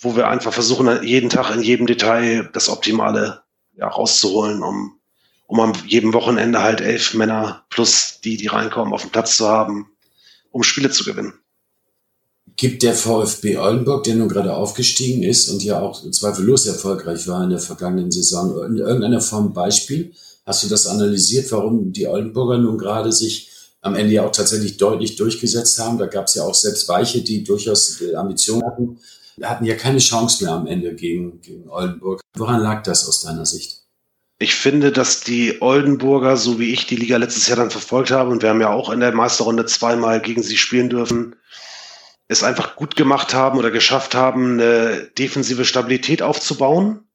wo 0.00 0.16
wir 0.16 0.28
einfach 0.28 0.52
versuchen, 0.52 1.02
jeden 1.04 1.30
Tag 1.30 1.54
in 1.54 1.62
jedem 1.62 1.86
Detail 1.86 2.50
das 2.52 2.68
Optimale 2.68 3.42
ja, 3.74 3.86
rauszuholen, 3.86 4.64
um, 4.64 4.98
um 5.46 5.60
am 5.60 5.72
jedem 5.86 6.12
Wochenende 6.12 6.60
halt 6.60 6.80
elf 6.80 7.14
Männer 7.14 7.64
plus 7.70 8.20
die, 8.20 8.36
die 8.36 8.48
reinkommen, 8.48 8.92
auf 8.92 9.02
dem 9.02 9.10
Platz 9.10 9.36
zu 9.36 9.48
haben, 9.48 9.92
um 10.50 10.64
Spiele 10.64 10.90
zu 10.90 11.04
gewinnen 11.04 11.41
gibt 12.56 12.82
der 12.82 12.94
VfB 12.94 13.56
Oldenburg, 13.56 14.04
der 14.04 14.16
nun 14.16 14.28
gerade 14.28 14.54
aufgestiegen 14.54 15.22
ist 15.22 15.48
und 15.48 15.62
ja 15.62 15.80
auch 15.80 16.08
zweifellos 16.10 16.66
erfolgreich 16.66 17.26
war 17.26 17.42
in 17.44 17.50
der 17.50 17.58
vergangenen 17.58 18.10
Saison, 18.10 18.64
in 18.66 18.76
irgendeiner 18.76 19.20
Form 19.20 19.52
Beispiel? 19.52 20.12
Hast 20.44 20.64
du 20.64 20.68
das 20.68 20.86
analysiert, 20.86 21.50
warum 21.52 21.92
die 21.92 22.06
Oldenburger 22.06 22.58
nun 22.58 22.78
gerade 22.78 23.12
sich 23.12 23.50
am 23.80 23.94
Ende 23.94 24.12
ja 24.12 24.26
auch 24.26 24.32
tatsächlich 24.32 24.76
deutlich 24.76 25.16
durchgesetzt 25.16 25.78
haben? 25.78 25.98
Da 25.98 26.06
gab 26.06 26.26
es 26.26 26.34
ja 26.34 26.44
auch 26.44 26.54
selbst 26.54 26.88
Weiche, 26.88 27.22
die 27.22 27.44
durchaus 27.44 28.02
Ambitionen 28.14 28.64
hatten, 28.64 28.98
hatten 29.42 29.64
ja 29.64 29.74
keine 29.74 29.98
Chance 29.98 30.44
mehr 30.44 30.52
am 30.52 30.66
Ende 30.66 30.94
gegen, 30.94 31.40
gegen 31.40 31.68
Oldenburg. 31.68 32.20
Woran 32.36 32.60
lag 32.60 32.82
das 32.82 33.08
aus 33.08 33.22
deiner 33.22 33.46
Sicht? 33.46 33.82
Ich 34.38 34.54
finde, 34.56 34.90
dass 34.90 35.20
die 35.20 35.62
Oldenburger, 35.62 36.36
so 36.36 36.58
wie 36.58 36.72
ich 36.72 36.86
die 36.86 36.96
Liga 36.96 37.16
letztes 37.16 37.46
Jahr 37.46 37.58
dann 37.58 37.70
verfolgt 37.70 38.10
habe, 38.10 38.30
und 38.30 38.42
wir 38.42 38.48
haben 38.48 38.60
ja 38.60 38.72
auch 38.72 38.90
in 38.90 38.98
der 38.98 39.12
Meisterrunde 39.12 39.66
zweimal 39.66 40.20
gegen 40.20 40.42
sie 40.42 40.56
spielen 40.56 40.90
dürfen, 40.90 41.36
es 42.32 42.42
einfach 42.42 42.76
gut 42.76 42.96
gemacht 42.96 43.34
haben 43.34 43.58
oder 43.58 43.70
geschafft 43.70 44.14
haben, 44.14 44.60
eine 44.60 45.10
defensive 45.18 45.64
Stabilität 45.64 46.22
aufzubauen, 46.22 47.08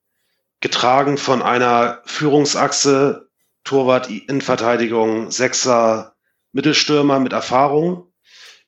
getragen 0.62 1.17
von 1.17 1.41
einer 1.41 2.01
Führungsachse, 2.06 3.30
Torwart, 3.63 4.10
Innenverteidigung, 4.10 5.32
Sechser, 5.32 6.15
Mittelstürmer 6.53 7.19
mit 7.19 7.34
Erfahrung, 7.34 8.12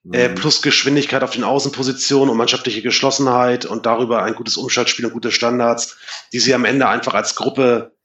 mhm. 0.04 0.14
äh, 0.14 0.30
plus 0.30 0.62
Geschwindigkeit 0.62 1.24
auf 1.24 1.32
den 1.32 1.44
Außenpositionen 1.44 2.30
und 2.30 2.38
mannschaftliche 2.38 2.82
Geschlossenheit 2.82 3.66
und 3.66 3.86
darüber 3.86 4.24
ein 4.24 4.36
gutes 4.36 4.58
Umschaltspiel 4.58 5.06
und 5.06 5.14
gute 5.14 5.32
Standards, 5.32 5.98
die 6.34 6.40
sie 6.40 6.54
am 6.54 6.66
Ende 6.66 6.88
einfach 6.88 7.14
als 7.14 7.36
Gruppe 7.36 7.96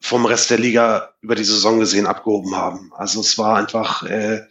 vom 0.00 0.26
Rest 0.26 0.50
der 0.50 0.58
Liga 0.58 1.14
über 1.22 1.34
die 1.34 1.44
Saison 1.44 1.80
gesehen 1.80 2.06
abgehoben 2.06 2.54
haben. 2.54 2.92
Also 2.94 3.20
es 3.20 3.38
war 3.38 3.56
einfach 3.56 4.02
äh, 4.02 4.42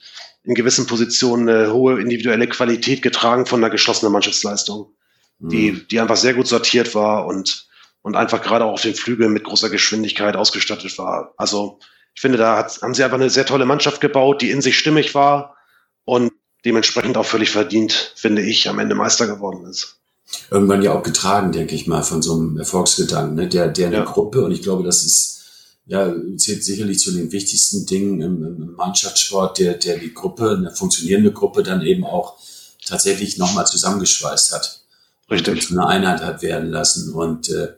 in 0.44 0.56
gewissen 0.56 0.86
Positionen 0.88 1.48
eine 1.48 1.74
hohe 1.74 2.02
individuelle 2.02 2.48
Qualität 2.48 3.02
getragen 3.02 3.46
von 3.46 3.64
einer 3.64 3.72
geschlossenen 3.72 4.12
Mannschaftsleistung, 4.12 4.94
mhm. 5.40 5.50
die, 5.50 5.88
die 5.88 6.00
einfach 6.00 6.18
sehr 6.18 6.34
gut 6.34 6.48
sortiert 6.48 6.96
war 6.96 7.26
und, 7.26 7.68
und 8.02 8.16
einfach 8.16 8.42
gerade 8.42 8.66
auch 8.66 8.74
auf 8.74 8.82
den 8.82 8.96
Flügeln 8.96 9.32
mit 9.32 9.46
großer 9.46 9.70
Geschwindigkeit 9.70 10.36
ausgestattet 10.36 10.98
war. 10.98 11.34
Also 11.38 11.80
ich 12.14 12.22
finde, 12.22 12.38
da 12.38 12.58
hat, 12.58 12.82
haben 12.82 12.94
sie 12.94 13.04
einfach 13.04 13.18
eine 13.20 13.30
sehr 13.30 13.46
tolle 13.46 13.66
Mannschaft 13.66 14.02
gebaut, 14.02 14.42
die 14.42 14.52
in 14.52 14.62
sich 14.62 14.78
stimmig 14.78 15.16
war 15.16 15.56
und 16.06 16.32
dementsprechend 16.66 17.18
auch 17.18 17.26
völlig 17.26 17.50
verdient, 17.50 18.14
finde 18.16 18.42
ich, 18.42 18.70
am 18.70 18.80
Ende 18.80 18.96
Meister 18.96 19.28
geworden 19.28 19.66
ist. 19.66 20.00
Irgendwann 20.50 20.82
ja 20.82 20.94
auch 20.94 21.04
getragen, 21.04 21.52
denke 21.52 21.76
ich 21.76 21.88
mal, 21.88 22.04
von 22.04 22.22
so 22.22 22.34
einem 22.34 22.58
Erfolgsgedanken, 22.58 23.36
ne? 23.36 23.48
der, 23.48 23.68
der 23.68 23.88
eine 23.88 23.98
ja. 23.98 24.04
Gruppe, 24.04 24.44
und 24.44 24.52
ich 24.52 24.62
glaube, 24.62 24.84
das 24.84 25.04
ist 25.04 25.43
ja, 25.86 26.14
zählt 26.38 26.64
sicherlich 26.64 27.00
zu 27.00 27.12
den 27.12 27.32
wichtigsten 27.32 27.86
Dingen 27.86 28.22
im, 28.22 28.44
im 28.44 28.74
Mannschaftssport, 28.76 29.60
der, 29.60 29.74
der 29.76 29.98
die 29.98 30.14
Gruppe, 30.14 30.52
eine 30.52 30.74
funktionierende 30.74 31.32
Gruppe 31.32 31.64
dann 31.64 31.82
eben 31.82 32.06
auch 32.06 32.38
tatsächlich 32.86 33.38
nochmal 33.38 33.68
zusammengeschweißt 33.68 34.54
hat. 34.54 34.82
Richtig. 35.30 35.54
Und 35.54 35.62
zu 35.62 35.74
einer 35.74 35.88
Einheit 35.88 36.22
hat 36.22 36.42
werden 36.42 36.70
lassen. 36.70 37.14
Und 37.14 37.50
äh, 37.50 37.74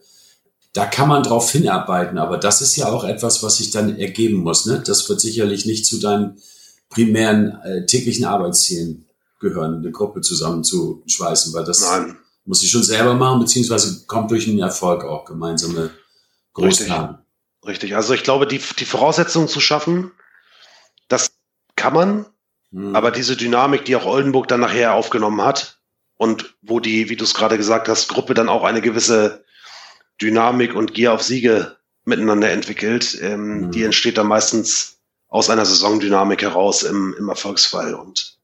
da 0.74 0.86
kann 0.86 1.08
man 1.08 1.24
drauf 1.24 1.52
hinarbeiten, 1.52 2.18
aber 2.18 2.38
das 2.38 2.62
ist 2.62 2.76
ja 2.76 2.92
auch 2.92 3.04
etwas, 3.04 3.42
was 3.42 3.58
sich 3.58 3.72
dann 3.72 3.98
ergeben 3.98 4.38
muss. 4.38 4.66
Ne? 4.66 4.84
Das 4.86 5.08
wird 5.10 5.22
sicherlich 5.22 5.66
nicht 5.66 5.86
zu 5.86 6.00
deinen 6.00 6.38
primären 6.90 7.58
äh, 7.64 7.86
täglichen 7.86 8.26
Arbeitszielen 8.26 9.06
gehören, 9.40 9.78
eine 9.78 9.92
Gruppe 9.92 10.22
zusammenzuschweißen, 10.22 11.54
weil 11.54 11.66
das 11.66 11.82
Nein. 11.82 12.18
muss 12.46 12.64
ich 12.64 12.70
schon 12.70 12.84
selber 12.84 13.16
machen, 13.16 13.40
beziehungsweise 13.40 14.06
kommt 14.06 14.32
durch 14.32 14.48
einen 14.48 14.60
Erfolg 14.60 15.04
auch 15.04 15.26
gemeinsame 15.26 15.92
Großtaten. 16.54 17.25
Richtig. 17.66 17.96
Also 17.96 18.14
ich 18.14 18.24
glaube, 18.24 18.48
die, 18.48 18.60
die 18.60 18.86
Voraussetzungen 18.86 19.48
zu 19.48 19.60
schaffen, 19.60 20.12
das 21.08 21.32
kann 21.76 21.94
man, 21.94 22.26
mhm. 22.72 22.96
aber 22.96 23.12
diese 23.12 23.36
Dynamik, 23.36 23.86
die 23.86 23.96
auch 23.96 24.06
Oldenburg 24.06 24.48
dann 24.48 24.60
nachher 24.60 24.94
aufgenommen 24.94 25.42
hat 25.42 25.80
und 26.18 26.56
wo 26.62 26.80
die, 26.80 27.10
wie 27.10 27.16
du 27.16 27.24
es 27.24 27.34
gerade 27.34 27.58
gesagt 27.58 27.88
hast, 27.88 28.10
Gruppe 28.10 28.34
dann 28.34 28.50
auch 28.50 28.64
eine 28.64 28.82
gewisse 28.82 29.44
Dynamik 30.22 30.76
und 30.76 30.94
Gier 30.94 31.14
auf 31.14 31.24
Siege 31.24 31.78
miteinander 32.06 32.52
entwickelt, 32.52 33.18
ähm, 33.22 33.62
mhm. 33.62 33.72
die 33.72 33.84
entsteht 33.84 34.18
dann 34.18 34.28
meistens 34.28 35.00
aus 35.28 35.50
einer 35.50 35.66
Saisondynamik 35.66 36.44
heraus 36.44 36.84
im, 36.84 37.16
im 37.18 37.30
Erfolgsfall 37.30 37.96
und 37.96 38.38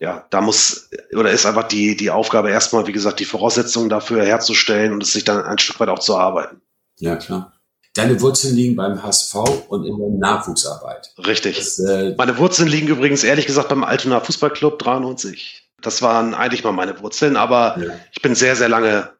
ja, 0.00 0.26
da 0.30 0.40
muss 0.40 0.88
oder 1.14 1.30
ist 1.30 1.44
einfach 1.44 1.68
die, 1.68 1.94
die 1.94 2.10
Aufgabe 2.10 2.50
erstmal, 2.50 2.86
wie 2.86 2.92
gesagt, 2.92 3.20
die 3.20 3.26
Voraussetzungen 3.26 3.90
dafür 3.90 4.24
herzustellen 4.24 4.92
und 4.92 5.02
es 5.02 5.12
sich 5.12 5.24
dann 5.24 5.44
ein 5.44 5.58
Stück 5.58 5.78
weit 5.78 5.90
auch 5.90 5.98
zu 5.98 6.16
arbeiten. 6.16 6.62
Ja, 6.98 7.16
klar. 7.16 7.59
Deine 7.94 8.20
Wurzeln 8.20 8.54
liegen 8.54 8.76
beim 8.76 9.02
HSV 9.02 9.34
und 9.68 9.84
in 9.84 9.98
der 9.98 10.10
Nachwuchsarbeit. 10.10 11.12
Richtig. 11.26 11.56
Das, 11.56 11.78
äh, 11.80 12.14
meine 12.16 12.38
Wurzeln 12.38 12.68
liegen 12.68 12.86
übrigens 12.86 13.24
ehrlich 13.24 13.46
gesagt 13.46 13.68
beim 13.68 13.82
Altona 13.82 14.20
Fußballclub 14.20 14.78
93. 14.78 15.68
Das 15.80 16.00
waren 16.00 16.34
eigentlich 16.34 16.62
mal 16.62 16.72
meine 16.72 17.00
Wurzeln, 17.00 17.36
aber 17.36 17.76
ja. 17.82 17.92
ich 18.12 18.22
bin 18.22 18.34
sehr, 18.34 18.54
sehr 18.54 18.68
lange 18.68 19.10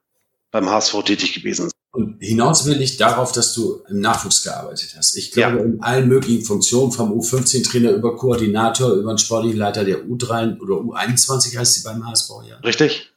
beim 0.51 0.69
HSV 0.69 1.03
tätig 1.03 1.33
gewesen. 1.33 1.69
Und 1.93 2.19
hinaus 2.21 2.65
will 2.65 2.81
ich 2.81 2.95
darauf, 2.95 3.33
dass 3.33 3.53
du 3.53 3.83
im 3.89 3.99
Nachwuchs 3.99 4.43
gearbeitet 4.43 4.93
hast. 4.97 5.17
Ich 5.17 5.31
glaube, 5.31 5.57
ja. 5.57 5.63
in 5.63 5.81
allen 5.81 6.07
möglichen 6.07 6.45
Funktionen, 6.45 6.93
vom 6.93 7.11
U15-Trainer 7.11 7.91
über 7.91 8.15
Koordinator, 8.15 8.93
über 8.93 9.13
den 9.13 9.17
sportlichen 9.17 9.57
Leiter 9.57 9.83
der 9.83 10.05
U3 10.05 10.59
oder 10.61 10.75
U21 10.75 11.57
heißt 11.57 11.73
sie 11.73 11.83
beim 11.83 12.07
HSV, 12.07 12.29
ja. 12.47 12.55
Richtig. 12.57 13.11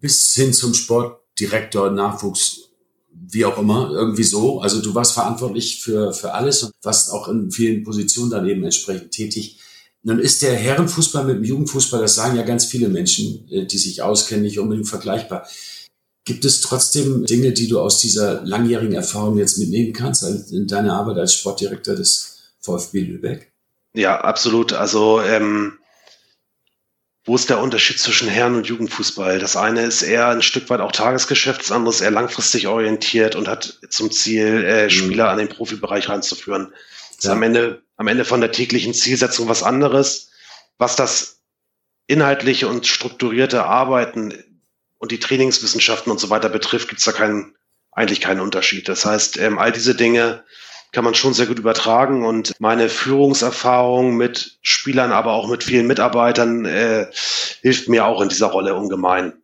bis 0.00 0.32
hin 0.32 0.54
zum 0.54 0.72
Sportdirektor, 0.72 1.90
Nachwuchs, 1.90 2.65
wie 3.28 3.44
auch 3.44 3.58
immer, 3.58 3.90
irgendwie 3.92 4.24
so. 4.24 4.60
Also 4.60 4.80
du 4.80 4.94
warst 4.94 5.12
verantwortlich 5.12 5.80
für, 5.82 6.12
für 6.12 6.32
alles 6.34 6.62
und 6.62 6.72
warst 6.82 7.10
auch 7.12 7.28
in 7.28 7.50
vielen 7.50 7.82
Positionen 7.82 8.30
dann 8.30 8.48
eben 8.48 8.62
entsprechend 8.64 9.10
tätig. 9.10 9.58
Nun 10.02 10.20
ist 10.20 10.42
der 10.42 10.54
Herrenfußball 10.54 11.24
mit 11.24 11.36
dem 11.36 11.44
Jugendfußball, 11.44 12.00
das 12.00 12.14
sagen 12.14 12.36
ja 12.36 12.42
ganz 12.42 12.66
viele 12.66 12.88
Menschen, 12.88 13.48
äh, 13.50 13.66
die 13.66 13.78
sich 13.78 14.02
auskennen, 14.02 14.44
nicht 14.44 14.58
unbedingt 14.58 14.88
vergleichbar. 14.88 15.46
Gibt 16.24 16.44
es 16.44 16.60
trotzdem 16.60 17.24
Dinge, 17.24 17.52
die 17.52 17.68
du 17.68 17.80
aus 17.80 18.00
dieser 18.00 18.44
langjährigen 18.44 18.94
Erfahrung 18.94 19.38
jetzt 19.38 19.58
mitnehmen 19.58 19.92
kannst 19.92 20.24
in 20.52 20.66
deiner 20.66 20.94
Arbeit 20.94 21.18
als 21.18 21.34
Sportdirektor 21.34 21.94
des 21.94 22.38
VfB 22.60 23.00
Lübeck? 23.00 23.52
Ja, 23.94 24.20
absolut. 24.20 24.72
Also 24.72 25.20
ähm, 25.22 25.78
wo 27.26 27.34
ist 27.34 27.50
der 27.50 27.58
Unterschied 27.58 27.98
zwischen 27.98 28.28
Herren- 28.28 28.54
und 28.54 28.68
Jugendfußball? 28.68 29.40
Das 29.40 29.56
eine 29.56 29.82
ist 29.82 30.02
eher 30.02 30.28
ein 30.28 30.42
Stück 30.42 30.70
weit 30.70 30.80
auch 30.80 30.92
Tagesgeschäft, 30.92 31.60
das 31.60 31.72
andere 31.72 31.92
ist 31.92 32.00
eher 32.00 32.12
langfristig 32.12 32.68
orientiert 32.68 33.34
und 33.34 33.48
hat 33.48 33.80
zum 33.90 34.12
Ziel, 34.12 34.64
äh, 34.64 34.84
mhm. 34.84 34.90
Spieler 34.90 35.28
an 35.30 35.38
den 35.38 35.48
Profibereich 35.48 36.08
reinzuführen. 36.08 36.72
Das 37.16 37.24
ja. 37.24 37.30
ist 37.30 37.36
am 37.36 37.42
Ende, 37.42 37.82
am 37.96 38.06
Ende 38.06 38.24
von 38.24 38.40
der 38.40 38.52
täglichen 38.52 38.94
Zielsetzung 38.94 39.48
was 39.48 39.64
anderes. 39.64 40.30
Was 40.78 40.94
das 40.94 41.40
inhaltliche 42.06 42.68
und 42.68 42.86
strukturierte 42.86 43.64
Arbeiten 43.64 44.62
und 44.98 45.10
die 45.10 45.18
Trainingswissenschaften 45.18 46.12
und 46.12 46.20
so 46.20 46.30
weiter 46.30 46.48
betrifft, 46.48 46.88
gibt 46.88 47.00
es 47.00 47.06
da 47.06 47.12
keinen, 47.12 47.56
eigentlich 47.90 48.20
keinen 48.20 48.40
Unterschied. 48.40 48.88
Das 48.88 49.04
heißt, 49.04 49.38
ähm, 49.38 49.58
all 49.58 49.72
diese 49.72 49.96
Dinge 49.96 50.44
kann 50.96 51.04
man 51.04 51.14
schon 51.14 51.34
sehr 51.34 51.44
gut 51.44 51.58
übertragen. 51.58 52.24
Und 52.24 52.54
meine 52.58 52.88
Führungserfahrung 52.88 54.16
mit 54.16 54.56
Spielern, 54.62 55.12
aber 55.12 55.32
auch 55.32 55.46
mit 55.46 55.62
vielen 55.62 55.86
Mitarbeitern 55.86 56.64
äh, 56.64 57.08
hilft 57.60 57.90
mir 57.90 58.06
auch 58.06 58.22
in 58.22 58.30
dieser 58.30 58.46
Rolle 58.46 58.74
ungemein. 58.74 59.34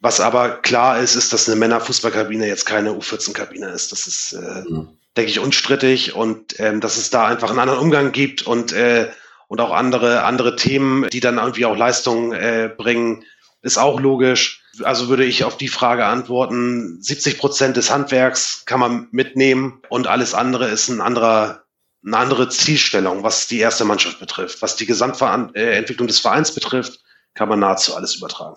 Was 0.00 0.18
aber 0.18 0.48
klar 0.48 0.98
ist, 0.98 1.14
ist, 1.14 1.32
dass 1.32 1.48
eine 1.48 1.60
Männerfußballkabine 1.60 2.44
jetzt 2.44 2.66
keine 2.66 2.90
U14-Kabine 2.90 3.68
ist. 3.68 3.92
Das 3.92 4.08
ist, 4.08 4.32
äh, 4.32 4.64
mhm. 4.68 4.88
denke 5.16 5.30
ich, 5.30 5.38
unstrittig 5.38 6.16
und 6.16 6.58
ähm, 6.58 6.80
dass 6.80 6.96
es 6.96 7.08
da 7.08 7.24
einfach 7.24 7.50
einen 7.50 7.60
anderen 7.60 7.78
Umgang 7.78 8.10
gibt 8.10 8.42
und, 8.42 8.72
äh, 8.72 9.10
und 9.46 9.60
auch 9.60 9.70
andere, 9.70 10.24
andere 10.24 10.56
Themen, 10.56 11.08
die 11.10 11.20
dann 11.20 11.38
irgendwie 11.38 11.66
auch 11.66 11.76
Leistung 11.76 12.32
äh, 12.32 12.68
bringen, 12.76 13.22
ist 13.62 13.78
auch 13.78 14.00
logisch 14.00 14.59
also 14.82 15.08
würde 15.08 15.24
ich 15.24 15.44
auf 15.44 15.56
die 15.56 15.68
Frage 15.68 16.06
antworten, 16.06 17.02
70 17.02 17.38
Prozent 17.38 17.76
des 17.76 17.90
Handwerks 17.90 18.62
kann 18.66 18.80
man 18.80 19.08
mitnehmen 19.10 19.82
und 19.88 20.06
alles 20.06 20.34
andere 20.34 20.68
ist 20.68 20.88
ein 20.88 21.00
anderer, 21.00 21.64
eine 22.04 22.16
andere 22.16 22.48
Zielstellung, 22.48 23.22
was 23.22 23.46
die 23.46 23.58
erste 23.58 23.84
Mannschaft 23.84 24.20
betrifft. 24.20 24.62
Was 24.62 24.76
die 24.76 24.86
Gesamtentwicklung 24.86 26.06
des 26.06 26.20
Vereins 26.20 26.52
betrifft, 26.54 27.00
kann 27.34 27.48
man 27.48 27.60
nahezu 27.60 27.94
alles 27.94 28.16
übertragen. 28.16 28.56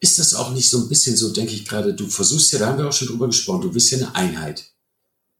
Ist 0.00 0.18
das 0.18 0.34
auch 0.34 0.52
nicht 0.52 0.70
so 0.70 0.78
ein 0.78 0.88
bisschen 0.88 1.16
so, 1.16 1.32
denke 1.32 1.52
ich 1.52 1.66
gerade, 1.66 1.92
du 1.92 2.08
versuchst 2.08 2.52
ja, 2.52 2.58
da 2.58 2.66
haben 2.66 2.78
wir 2.78 2.88
auch 2.88 2.92
schon 2.92 3.08
drüber 3.08 3.26
gesprochen, 3.26 3.60
du 3.62 3.74
willst 3.74 3.90
ja 3.90 3.98
eine 3.98 4.14
Einheit 4.14 4.72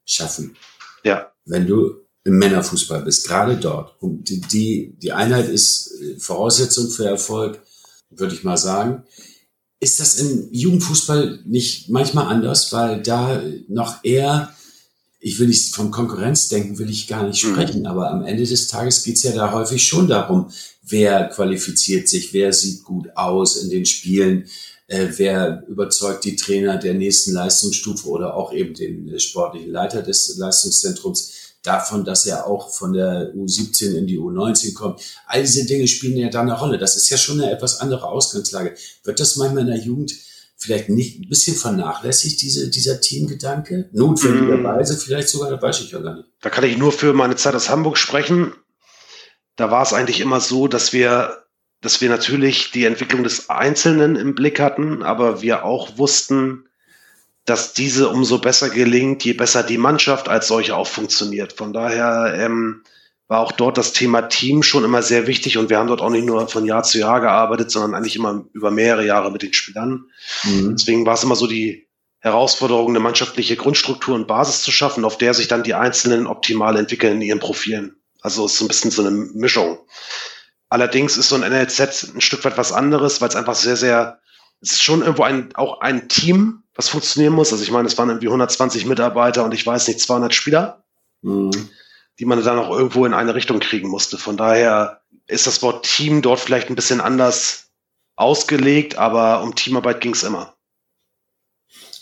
schaffen. 0.05 0.57
Ja. 1.03 1.33
Wenn 1.46 1.66
du 1.66 2.07
im 2.25 2.38
Männerfußball 2.38 3.03
bist, 3.03 3.27
gerade 3.27 3.57
dort. 3.57 4.01
Und 4.03 4.29
die, 4.29 4.40
die, 4.40 4.94
die 4.99 5.12
Einheit 5.12 5.49
ist 5.49 5.94
Voraussetzung 6.18 6.90
für 6.90 7.07
Erfolg, 7.07 7.62
würde 8.11 8.35
ich 8.35 8.44
mal 8.44 8.59
sagen. 8.59 9.05
Ist 9.81 9.99
das 9.99 10.16
im 10.16 10.49
Jugendfußball 10.53 11.40
nicht 11.47 11.88
manchmal 11.88 12.27
anders, 12.27 12.71
weil 12.73 13.03
da 13.03 13.43
noch 13.69 14.05
eher, 14.05 14.55
ich 15.19 15.38
will 15.38 15.49
nicht 15.49 15.75
vom 15.75 15.90
Konkurrenzdenken 15.90 16.79
will 16.79 16.90
ich 16.90 17.09
gar 17.09 17.27
nicht 17.27 17.43
mhm. 17.45 17.53
sprechen, 17.53 17.81
mhm. 17.81 17.87
aber 17.87 18.11
am 18.11 18.23
Ende 18.25 18.45
des 18.45 18.69
Tages 18.69 19.03
geht's 19.03 19.23
ja 19.23 19.33
da 19.33 19.53
häufig 19.53 19.83
schon 19.83 20.07
darum, 20.07 20.51
wer 20.83 21.29
qualifiziert 21.29 22.09
sich, 22.09 22.35
wer 22.35 22.53
sieht 22.53 22.85
gut 22.85 23.09
aus 23.16 23.57
in 23.57 23.71
den 23.71 23.87
Spielen, 23.87 24.45
äh, 24.87 25.09
wer 25.16 25.64
überzeugt 25.66 26.25
die 26.25 26.37
Trainer 26.37 26.77
der 26.77 26.95
nächsten 26.95 27.33
Leistungsstufe 27.33 28.07
oder 28.09 28.35
auch 28.35 28.53
eben 28.53 28.75
den 28.75 29.19
sportlichen 29.19 29.71
Leiter 29.71 30.03
des 30.03 30.37
Leistungszentrums 30.37 31.50
davon, 31.62 32.05
dass 32.05 32.27
er 32.27 32.46
auch 32.46 32.75
von 32.75 32.92
der 32.92 33.33
U17 33.35 33.96
in 33.96 34.07
die 34.07 34.18
U19 34.18 34.75
kommt. 34.75 35.01
All 35.27 35.42
diese 35.42 35.66
Dinge 35.66 35.87
spielen 35.88 36.16
ja 36.16 36.29
da 36.29 36.40
eine 36.40 36.59
Rolle. 36.59 36.79
Das 36.79 36.96
ist 36.96 37.11
ja 37.11 37.18
schon 37.18 37.40
eine 37.40 37.53
etwas 37.53 37.81
andere 37.81 38.07
Ausgangslage. 38.07 38.75
Wird 39.05 39.20
das 39.20 39.37
manchmal 39.37 39.62
in 39.62 39.68
der 39.68 39.79
Jugend 39.79 40.12
vielleicht 40.57 40.88
nicht 40.88 41.20
ein 41.20 41.29
bisschen 41.29 41.57
vernachlässigt, 41.57 42.40
diese, 42.40 42.68
dieser 42.68 43.01
Teamgedanke? 43.01 43.90
Notwendigerweise 43.92 44.94
mm. 44.94 44.99
vielleicht 44.99 45.29
sogar, 45.29 45.51
da 45.51 45.61
weiß 45.61 45.81
ich 45.81 45.90
ja 45.90 46.01
gar 46.01 46.16
nicht. 46.16 46.29
Da 46.40 46.51
kann 46.51 46.64
ich 46.64 46.79
nur 46.79 46.92
für 46.92 47.12
meine 47.12 47.37
Zeit 47.37 47.55
aus 47.55 47.68
Hamburg 47.68 47.99
sprechen. 47.99 48.55
Da 49.57 49.70
war 49.70 49.83
es 49.83 49.92
eigentlich 49.92 50.20
immer 50.20 50.40
so, 50.40 50.66
dass 50.66 50.94
wir, 50.94 51.44
dass 51.83 52.01
wir 52.01 52.09
natürlich 52.09 52.70
die 52.70 52.85
Entwicklung 52.85 53.23
des 53.23 53.51
Einzelnen 53.51 54.16
im 54.16 54.35
Blick 54.35 54.61
hatten, 54.61 55.03
aber 55.03 55.42
wir 55.42 55.64
auch 55.64 55.99
wussten, 55.99 56.70
dass 57.44 57.72
diese 57.72 58.09
umso 58.09 58.38
besser 58.38 58.70
gelingt, 58.70 59.24
je 59.24 59.33
besser 59.33 59.62
die 59.62 59.79
Mannschaft 59.79 60.29
als 60.29 60.48
solche 60.48 60.76
auch 60.76 60.87
funktioniert. 60.87 61.53
Von 61.53 61.72
daher 61.72 62.35
ähm, 62.37 62.83
war 63.29 63.40
auch 63.40 63.53
dort 63.53 63.79
das 63.79 63.92
Thema 63.92 64.22
Team 64.22 64.62
schon 64.62 64.85
immer 64.85 65.03
sehr 65.03 65.26
wichtig 65.26 65.57
und 65.57 65.70
wir 65.70 65.79
haben 65.79 65.87
dort 65.87 66.00
auch 66.00 66.11
nicht 66.11 66.26
nur 66.26 66.48
von 66.48 66.66
Jahr 66.66 66.83
zu 66.83 66.98
Jahr 66.98 67.20
gearbeitet, 67.20 67.70
sondern 67.70 67.94
eigentlich 67.94 68.16
immer 68.16 68.44
über 68.53 68.70
mehrere 68.70 69.07
Jahre 69.07 69.31
mit 69.31 69.42
den 69.42 69.53
Spielern. 69.53 70.07
Mhm. 70.44 70.76
Deswegen 70.76 71.07
war 71.07 71.14
es 71.14 71.22
immer 71.22 71.37
so 71.37 71.46
die 71.46 71.88
Herausforderung, 72.18 72.88
eine 72.88 73.00
mannschaftliche 73.00 73.57
Grundstruktur 73.57 74.14
und 74.14 74.26
Basis 74.26 74.62
zu 74.62 74.72
schaffen, 74.72 75.05
auf 75.05 75.16
der 75.16 75.33
sich 75.33 75.48
dann 75.48 75.62
die 75.62 75.74
Einzelnen 75.74 76.26
optimal 76.26 76.76
entwickeln 76.76 77.14
in 77.14 77.22
ihren 77.22 77.38
Profilen. 77.38 77.96
Also 78.20 78.44
es 78.44 78.53
ist 78.53 78.59
so 78.59 78.64
ein 78.64 78.68
bisschen 78.68 78.90
so 78.90 79.03
eine 79.03 79.11
Mischung. 79.11 79.79
Allerdings 80.68 81.16
ist 81.16 81.29
so 81.31 81.37
ein 81.37 81.48
NLZ 81.48 82.14
ein 82.14 82.20
Stück 82.20 82.44
weit 82.44 82.59
was 82.59 82.72
anderes, 82.72 83.20
weil 83.20 83.29
es 83.29 83.37
einfach 83.37 83.55
sehr, 83.55 83.76
sehr, 83.76 84.20
es 84.61 84.72
ist 84.72 84.83
schon 84.83 85.00
irgendwo 85.00 85.22
ein, 85.22 85.55
auch 85.55 85.81
ein 85.81 86.09
Team, 86.09 86.62
was 86.81 86.88
funktionieren 86.88 87.35
muss. 87.35 87.53
Also 87.53 87.62
ich 87.62 87.71
meine, 87.71 87.87
es 87.87 87.99
waren 87.99 88.09
irgendwie 88.09 88.29
120 88.29 88.87
Mitarbeiter 88.87 89.45
und 89.45 89.53
ich 89.53 89.66
weiß 89.66 89.87
nicht, 89.87 90.01
200 90.01 90.35
Spieler, 90.35 90.83
mhm. 91.21 91.51
die 92.19 92.25
man 92.25 92.43
dann 92.43 92.59
auch 92.59 92.71
irgendwo 92.71 93.05
in 93.05 93.12
eine 93.12 93.35
Richtung 93.35 93.61
kriegen 93.61 93.88
musste. 93.88 94.16
Von 94.16 94.38
daher 94.38 95.03
ist 95.27 95.47
das 95.47 95.61
Wort 95.61 95.85
Team 95.85 96.23
dort 96.23 96.40
vielleicht 96.40 96.71
ein 96.71 96.77
bisschen 96.77 97.03
anders 97.03 97.66
ausgelegt, 98.16 98.97
aber 98.97 99.43
um 99.43 99.55
Teamarbeit 99.55 100.01
ging 100.01 100.14
es 100.14 100.23
immer. 100.23 100.55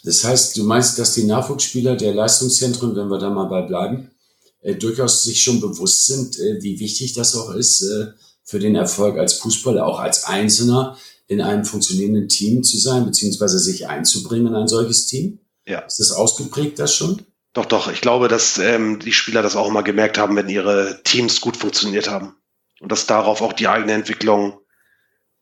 Das 0.04 0.22
heißt, 0.22 0.56
du 0.56 0.62
meinst, 0.62 0.96
dass 1.00 1.14
die 1.14 1.24
Nachwuchsspieler 1.24 1.96
der 1.96 2.14
Leistungszentren, 2.14 2.94
wenn 2.94 3.08
wir 3.08 3.18
da 3.18 3.30
mal 3.30 3.46
bei 3.46 3.62
bleiben, 3.62 4.12
äh, 4.60 4.76
durchaus 4.76 5.24
sich 5.24 5.42
schon 5.42 5.60
bewusst 5.60 6.06
sind, 6.06 6.38
äh, 6.38 6.62
wie 6.62 6.78
wichtig 6.78 7.14
das 7.14 7.34
auch 7.34 7.50
ist 7.50 7.82
äh, 7.82 8.12
für 8.44 8.60
den 8.60 8.76
Erfolg 8.76 9.18
als 9.18 9.34
Fußballer, 9.34 9.84
auch 9.84 9.98
als 9.98 10.22
Einzelner, 10.22 10.96
in 11.28 11.42
einem 11.42 11.64
funktionierenden 11.64 12.28
Team 12.28 12.64
zu 12.64 12.78
sein, 12.78 13.04
beziehungsweise 13.04 13.58
sich 13.58 13.86
einzubringen 13.86 14.48
in 14.48 14.54
ein 14.54 14.66
solches 14.66 15.06
Team? 15.06 15.38
Ja. 15.66 15.80
Ist 15.80 16.00
das 16.00 16.10
ausgeprägt, 16.10 16.78
das 16.78 16.94
schon? 16.94 17.22
Doch, 17.52 17.66
doch. 17.66 17.92
Ich 17.92 18.00
glaube, 18.00 18.28
dass 18.28 18.58
ähm, 18.58 18.98
die 18.98 19.12
Spieler 19.12 19.42
das 19.42 19.54
auch 19.54 19.68
immer 19.68 19.82
gemerkt 19.82 20.16
haben, 20.16 20.34
wenn 20.36 20.48
ihre 20.48 21.02
Teams 21.04 21.40
gut 21.40 21.56
funktioniert 21.56 22.08
haben. 22.08 22.34
Und 22.80 22.90
dass 22.90 23.06
darauf 23.06 23.42
auch 23.42 23.52
die 23.52 23.68
eigene 23.68 23.92
Entwicklung 23.92 24.58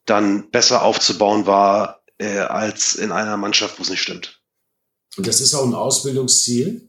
dann 0.04 0.50
besser 0.50 0.82
aufzubauen 0.82 1.46
war, 1.46 2.02
äh, 2.18 2.38
als 2.38 2.94
in 2.94 3.12
einer 3.12 3.36
Mannschaft, 3.36 3.78
wo 3.78 3.82
es 3.82 3.90
nicht 3.90 4.02
stimmt. 4.02 4.40
Und 5.16 5.26
das 5.26 5.40
ist 5.40 5.54
auch 5.54 5.64
ein 5.64 5.74
Ausbildungsziel? 5.74 6.88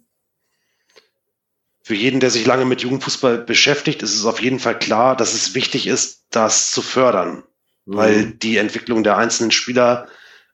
Für 1.83 1.95
jeden, 1.95 2.19
der 2.19 2.31
sich 2.31 2.45
lange 2.45 2.65
mit 2.65 2.81
Jugendfußball 2.81 3.37
beschäftigt, 3.37 4.01
ist 4.01 4.15
es 4.15 4.25
auf 4.25 4.41
jeden 4.41 4.59
Fall 4.59 4.77
klar, 4.79 5.15
dass 5.15 5.33
es 5.33 5.53
wichtig 5.53 5.85
ist, 5.87 6.25
das 6.31 6.71
zu 6.71 6.81
fördern 6.81 7.43
weil 7.87 8.25
mhm. 8.25 8.39
die 8.39 8.57
Entwicklung 8.57 9.03
der 9.03 9.17
einzelnen 9.17 9.51
Spieler 9.51 10.07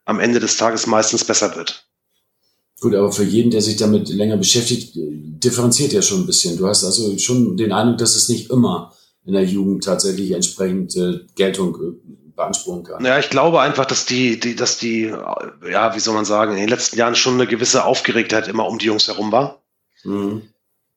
am 0.06 0.20
Ende 0.20 0.40
des 0.40 0.58
Tages 0.58 0.88
meistens 0.88 1.26
besser 1.26 1.56
wird. 1.56 1.88
Gut, 2.80 2.96
aber 2.96 3.12
für 3.12 3.24
jeden, 3.24 3.52
der 3.52 3.62
sich 3.62 3.78
damit 3.78 4.10
länger 4.10 4.38
beschäftigt, 4.38 4.92
differenziert 4.96 5.94
ja 5.94 6.02
schon 6.02 6.22
ein 6.22 6.26
bisschen. 6.26 6.58
Du 6.58 6.68
hast 6.68 6.84
also 6.84 7.18
schon 7.18 7.58
den 7.58 7.72
Eindruck, 7.72 7.98
dass 7.98 8.16
es 8.16 8.30
nicht 8.30 8.50
immer 8.50 8.94
in 9.26 9.34
der 9.34 9.46
Jugend 9.46 9.84
tatsächlich 9.84 10.32
entsprechend 10.32 10.96
äh, 10.98 11.20
Geltung 11.36 11.76
äh, 11.76 12.12
beanspruchen 12.36 12.84
kann. 12.84 13.06
Ja, 13.06 13.20
ich 13.20 13.30
glaube 13.30 13.62
einfach, 13.62 13.86
dass 13.86 14.06
die, 14.06 14.40
die, 14.40 14.56
dass 14.56 14.78
die, 14.78 15.04
ja, 15.70 15.96
wie 15.96 16.00
soll 16.00 16.14
man 16.14 16.26
sagen, 16.26 16.54
in 16.54 16.60
den 16.60 16.70
letzten 16.70 16.98
Jahren 16.98 17.16
schon 17.16 17.36
eine 17.36 17.48
gewisse 17.48 17.86
Aufgeregtheit 17.86 18.48
immer 18.48 18.68
um 18.68 18.80
die 18.80 18.88
Jungs 18.88 19.08
herum 19.08 19.32
war. 19.32 19.64
Mhm 20.04 20.42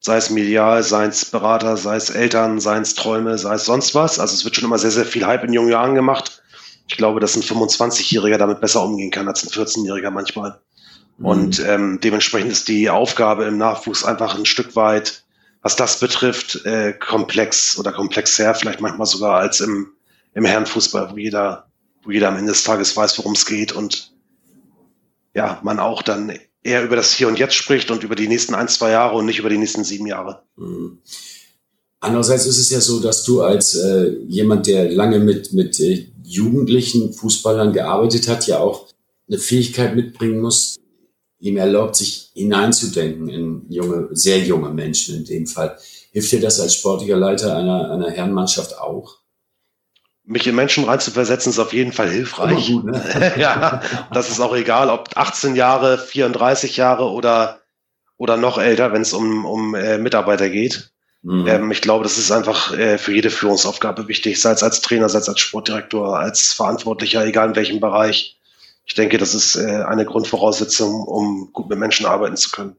sei 0.07 0.19
es 0.19 0.31
medial, 0.31 0.85
sei 0.85 1.07
es 1.07 1.25
Berater, 1.25 1.77
sei 1.77 1.97
es 1.97 2.11
Eltern, 2.11 2.61
sei 2.61 2.79
es 2.79 2.95
Träume, 2.95 3.37
sei 3.39 3.55
es 3.55 3.65
sonst 3.65 3.93
was. 3.97 4.21
Also 4.21 4.35
es 4.35 4.45
wird 4.45 4.55
schon 4.55 4.65
immer 4.65 4.79
sehr, 4.79 4.93
sehr 4.93 5.05
viel 5.05 5.27
Hype 5.27 5.43
in 5.43 5.53
jungen 5.53 5.73
Jahren 5.73 5.97
gemacht. 5.97 6.43
Ich 6.87 6.97
glaube, 6.97 7.19
dass 7.19 7.35
ein 7.35 7.43
25-Jähriger 7.43 8.39
damit 8.39 8.61
besser 8.61 8.85
umgehen 8.85 9.11
kann 9.11 9.27
als 9.27 9.43
ein 9.43 9.51
14-Jähriger 9.51 10.11
manchmal. 10.11 10.61
Mhm. 11.19 11.27
Und 11.27 11.59
ähm, 11.59 11.99
dementsprechend 12.01 12.53
ist 12.53 12.69
die 12.69 12.89
Aufgabe 12.89 13.47
im 13.47 13.59
Nachwuchs 13.59 14.05
einfach 14.05 14.39
ein 14.39 14.47
Stück 14.47 14.77
weit, 14.77 15.25
was 15.63 15.75
das 15.75 15.99
betrifft, 15.99 16.65
äh, 16.65 16.93
komplex 16.93 17.77
oder 17.77 17.91
komplexer, 17.91 18.55
vielleicht 18.55 18.81
manchmal 18.81 19.09
sogar 19.09 19.39
als 19.39 19.61
im, 19.61 19.89
im 20.35 20.45
Herrenfußball, 20.45 21.11
wo 21.11 21.17
jeder, 21.17 21.67
wo 22.05 22.13
jeder 22.13 22.29
am 22.29 22.37
Ende 22.37 22.53
des 22.53 22.63
Tages 22.63 22.97
weiß, 22.97 23.19
worum 23.19 23.33
es 23.33 23.45
geht 23.45 23.73
und 23.73 24.13
ja, 25.35 25.59
man 25.65 25.81
auch 25.81 26.03
dann 26.03 26.33
eher 26.67 26.85
über 26.85 26.97
das 26.97 27.13
Hier 27.13 27.29
und 27.29 27.39
Jetzt 27.39 27.55
spricht 27.55 27.91
und 27.91 28.03
über 28.03 28.15
die 28.15 28.29
nächsten 28.29 28.55
ein, 28.55 28.69
zwei 28.69 28.91
Jahre 28.91 29.17
und 29.17 29.27
nicht 29.27 29.39
über 29.39 29.49
die 29.49 29.59
nächsten 29.59 29.85
sieben 29.85 30.07
Jahre. 30.07 30.43
Mhm. 30.57 30.99
Andererseits 32.01 32.47
ist 32.47 32.59
es 32.59 32.71
ja 32.71 32.81
so, 32.81 33.01
dass 33.01 33.25
du 33.25 33.43
als 33.43 33.75
äh, 33.75 34.17
jemand, 34.29 34.67
der 34.67 34.91
lange 34.91 35.19
mit, 35.19 35.53
mit 35.53 35.81
äh, 35.81 36.07
jugendlichen 36.23 37.13
Fußballern 37.13 37.73
gearbeitet 37.73 38.29
hat, 38.29 38.47
ja 38.47 38.59
auch 38.59 38.89
eine 39.29 39.39
Fähigkeit 39.39 39.97
mitbringen 39.97 40.41
muss, 40.41 40.77
ihm 41.41 41.57
erlaubt, 41.57 41.97
sich 41.97 42.31
hineinzudenken 42.35 43.29
in 43.29 43.67
junge, 43.71 44.09
sehr 44.13 44.39
junge 44.39 44.71
Menschen 44.71 45.17
in 45.17 45.25
dem 45.25 45.47
Fall. 45.47 45.77
Hilft 46.13 46.33
dir 46.33 46.41
das 46.41 46.61
als 46.61 46.75
sportlicher 46.75 47.17
Leiter 47.17 47.57
einer, 47.57 47.91
einer 47.91 48.11
Herrenmannschaft 48.11 48.79
auch? 48.79 49.19
Mich 50.29 50.47
in 50.47 50.57
Menschen 50.57 50.85
reinzuversetzen 50.85 51.51
ist 51.51 51.59
auf 51.61 51.73
jeden 51.73 51.93
Fall 51.93 52.11
hilfreich. 52.11 52.67
Gut, 52.67 52.85
ne? 52.87 53.33
ja, 53.39 53.81
das 54.13 54.29
ist 54.29 54.41
auch 54.41 54.55
egal, 54.55 54.91
ob 54.91 55.17
18 55.17 55.55
Jahre, 55.55 55.99
34 55.99 56.77
Jahre 56.77 57.11
oder, 57.13 57.61
oder 58.17 58.37
noch 58.37 58.59
älter, 58.59 58.93
wenn 58.93 59.03
es 59.03 59.13
um, 59.13 59.45
um 59.45 59.75
äh, 59.77 59.99
Mitarbeiter 59.99 60.51
geht. 60.51 60.91
Mhm. 61.23 61.47
Ähm, 61.47 61.71
ich 61.71 61.81
glaube, 61.81 62.03
das 62.03 62.19
ist 62.19 62.33
einfach 62.33 62.77
äh, 62.77 62.99
für 62.99 63.13
jede 63.13 63.31
Führungsaufgabe 63.31 64.09
wichtig, 64.09 64.41
sei 64.41 64.51
es 64.51 64.63
als 64.63 64.81
Trainer, 64.81 65.09
sei 65.09 65.19
es 65.19 65.29
als 65.29 65.41
Sportdirektor, 65.41 66.19
als 66.19 66.53
Verantwortlicher, 66.53 67.25
egal 67.25 67.51
in 67.51 67.57
welchem 67.57 67.81
Bereich. 67.81 68.39
Ich 68.85 68.95
denke, 68.95 69.19
das 69.19 69.35
ist 69.35 69.57
äh, 69.57 69.83
eine 69.83 70.05
Grundvoraussetzung, 70.05 71.03
um 71.03 71.51
gut 71.53 71.69
mit 71.69 71.79
Menschen 71.79 72.07
arbeiten 72.07 72.37
zu 72.37 72.51
können. 72.51 72.77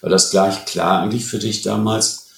War 0.00 0.10
das 0.10 0.30
gleich 0.30 0.64
klar 0.64 1.02
eigentlich 1.02 1.26
für 1.26 1.38
dich 1.38 1.62
damals? 1.62 2.29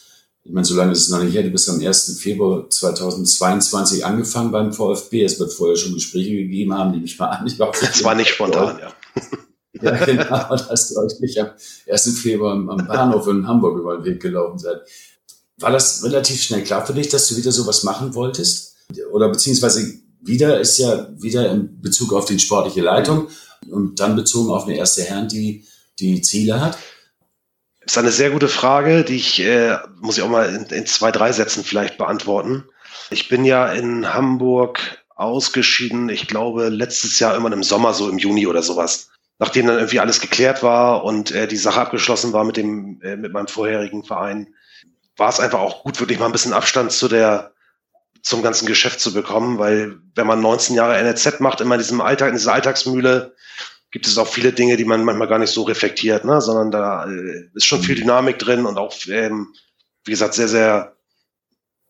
Ich 0.44 0.52
meine, 0.52 0.64
so 0.64 0.74
lange 0.74 0.92
ist 0.92 1.02
es 1.02 1.08
noch 1.08 1.22
nicht 1.22 1.34
her. 1.34 1.44
Du 1.44 1.50
bist 1.50 1.68
am 1.68 1.80
1. 1.80 2.18
Februar 2.20 2.68
2022 2.68 4.04
angefangen 4.04 4.50
beim 4.50 4.72
VfB. 4.72 5.24
Es 5.24 5.38
wird 5.38 5.52
vorher 5.52 5.76
schon 5.76 5.94
Gespräche 5.94 6.30
gegeben 6.30 6.74
haben, 6.76 6.90
nehme 6.90 7.04
ich 7.04 7.18
mal 7.18 7.28
an. 7.28 7.46
Ich 7.46 7.58
war 7.58 7.70
das 7.70 8.02
war 8.02 8.14
nicht 8.16 8.30
spontan, 8.30 8.78
ja. 8.80 8.92
ja, 9.82 10.04
genau, 10.04 10.56
dass 10.56 10.88
du 10.88 11.00
euch 11.00 11.20
nicht 11.20 11.38
am 11.38 11.50
1. 11.88 12.18
Februar 12.18 12.54
am 12.54 12.86
Bahnhof 12.88 13.28
in 13.28 13.46
Hamburg 13.46 13.78
über 13.78 13.98
den 13.98 14.04
Weg 14.04 14.20
gelaufen 14.20 14.58
seid. 14.58 14.80
War 15.58 15.70
das 15.70 16.02
relativ 16.02 16.42
schnell 16.42 16.64
klar 16.64 16.84
für 16.84 16.92
dich, 16.92 17.08
dass 17.08 17.28
du 17.28 17.36
wieder 17.36 17.52
sowas 17.52 17.84
machen 17.84 18.14
wolltest? 18.14 18.74
Oder 19.12 19.28
beziehungsweise 19.28 19.94
wieder 20.20 20.60
ist 20.60 20.78
ja 20.78 21.08
wieder 21.16 21.50
in 21.52 21.80
Bezug 21.80 22.12
auf 22.12 22.24
die 22.24 22.38
sportliche 22.40 22.80
Leitung 22.80 23.28
und 23.70 24.00
dann 24.00 24.16
bezogen 24.16 24.50
auf 24.50 24.64
eine 24.64 24.76
erste 24.76 25.02
Herren, 25.02 25.28
die 25.28 25.64
die 26.00 26.20
Ziele 26.20 26.60
hat? 26.60 26.78
Ist 27.84 27.98
eine 27.98 28.12
sehr 28.12 28.30
gute 28.30 28.48
Frage, 28.48 29.04
die 29.04 29.16
ich, 29.16 29.40
äh, 29.40 29.76
muss 30.00 30.16
ich 30.16 30.22
auch 30.22 30.28
mal 30.28 30.54
in, 30.54 30.66
in 30.66 30.86
zwei, 30.86 31.10
drei 31.10 31.32
Sätzen 31.32 31.64
vielleicht 31.64 31.98
beantworten. 31.98 32.64
Ich 33.10 33.28
bin 33.28 33.44
ja 33.44 33.66
in 33.72 34.14
Hamburg 34.14 35.02
ausgeschieden, 35.14 36.08
ich 36.08 36.28
glaube, 36.28 36.68
letztes 36.68 37.18
Jahr 37.18 37.36
immer 37.36 37.52
im 37.52 37.62
Sommer, 37.62 37.94
so 37.94 38.08
im 38.08 38.18
Juni 38.18 38.46
oder 38.46 38.62
sowas. 38.62 39.10
Nachdem 39.38 39.66
dann 39.66 39.76
irgendwie 39.76 40.00
alles 40.00 40.20
geklärt 40.20 40.62
war 40.62 41.04
und 41.04 41.32
äh, 41.32 41.48
die 41.48 41.56
Sache 41.56 41.80
abgeschlossen 41.80 42.32
war 42.32 42.44
mit 42.44 42.56
dem, 42.56 43.00
äh, 43.02 43.16
mit 43.16 43.32
meinem 43.32 43.48
vorherigen 43.48 44.04
Verein, 44.04 44.54
war 45.16 45.28
es 45.28 45.40
einfach 45.40 45.60
auch 45.60 45.82
gut, 45.82 45.98
wirklich 46.00 46.18
mal 46.18 46.26
ein 46.26 46.32
bisschen 46.32 46.52
Abstand 46.52 46.92
zu 46.92 47.08
der, 47.08 47.52
zum 48.22 48.42
ganzen 48.42 48.66
Geschäft 48.66 49.00
zu 49.00 49.12
bekommen, 49.12 49.58
weil 49.58 49.98
wenn 50.14 50.26
man 50.26 50.40
19 50.40 50.76
Jahre 50.76 50.96
NRZ 50.96 51.40
macht, 51.40 51.60
immer 51.60 51.74
in 51.74 51.80
diesem 51.80 52.00
Alltag, 52.00 52.28
in 52.28 52.36
dieser 52.36 52.52
Alltagsmühle, 52.52 53.34
gibt 53.92 54.06
es 54.06 54.18
auch 54.18 54.26
viele 54.26 54.52
Dinge, 54.52 54.76
die 54.76 54.86
man 54.86 55.04
manchmal 55.04 55.28
gar 55.28 55.38
nicht 55.38 55.52
so 55.52 55.62
reflektiert, 55.62 56.24
ne? 56.24 56.40
sondern 56.40 56.70
da 56.70 57.04
äh, 57.04 57.48
ist 57.54 57.66
schon 57.66 57.82
viel 57.82 57.94
mhm. 57.94 58.00
Dynamik 58.00 58.38
drin 58.38 58.66
und 58.66 58.78
auch, 58.78 58.94
ähm, 59.08 59.54
wie 60.04 60.10
gesagt, 60.10 60.34
sehr, 60.34 60.48
sehr, 60.48 60.96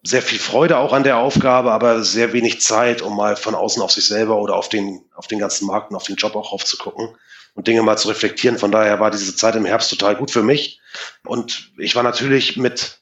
sehr 0.03 0.21
viel 0.21 0.41
Freude 0.41 0.79
auch 0.79 0.93
an 0.93 1.05
der 1.05 1.19
Aufgabe, 1.19 1.71
aber 1.71 2.03
sehr 2.03 2.33
wenig 2.33 2.61
Zeit, 2.61 3.03
um 3.03 3.17
mal 3.17 3.37
von 3.37 3.55
außen 3.55 3.81
auf 3.81 3.93
sich 3.93 4.05
selber 4.05 4.39
oder 4.39 4.57
auf 4.57 4.69
den, 4.69 5.05
auf 5.15 5.29
den 5.29 5.39
ganzen 5.39 5.67
Markt 5.67 5.91
und 5.91 5.97
auf 5.97 6.03
den 6.03 6.17
Job 6.17 6.35
auch 6.35 6.53
aufzugucken 6.53 7.17
und 7.55 7.69
Dinge 7.69 7.83
mal 7.83 7.97
zu 7.97 8.09
reflektieren. 8.09 8.59
Von 8.59 8.73
daher 8.73 8.99
war 8.99 9.13
diese 9.13 9.37
Zeit 9.37 9.55
im 9.55 9.65
Herbst 9.65 9.91
total 9.91 10.17
gut 10.17 10.33
für 10.33 10.43
mich. 10.43 10.81
Und 11.25 11.71
ich 11.79 11.95
war 11.95 12.03
natürlich 12.03 12.57
mit 12.57 13.01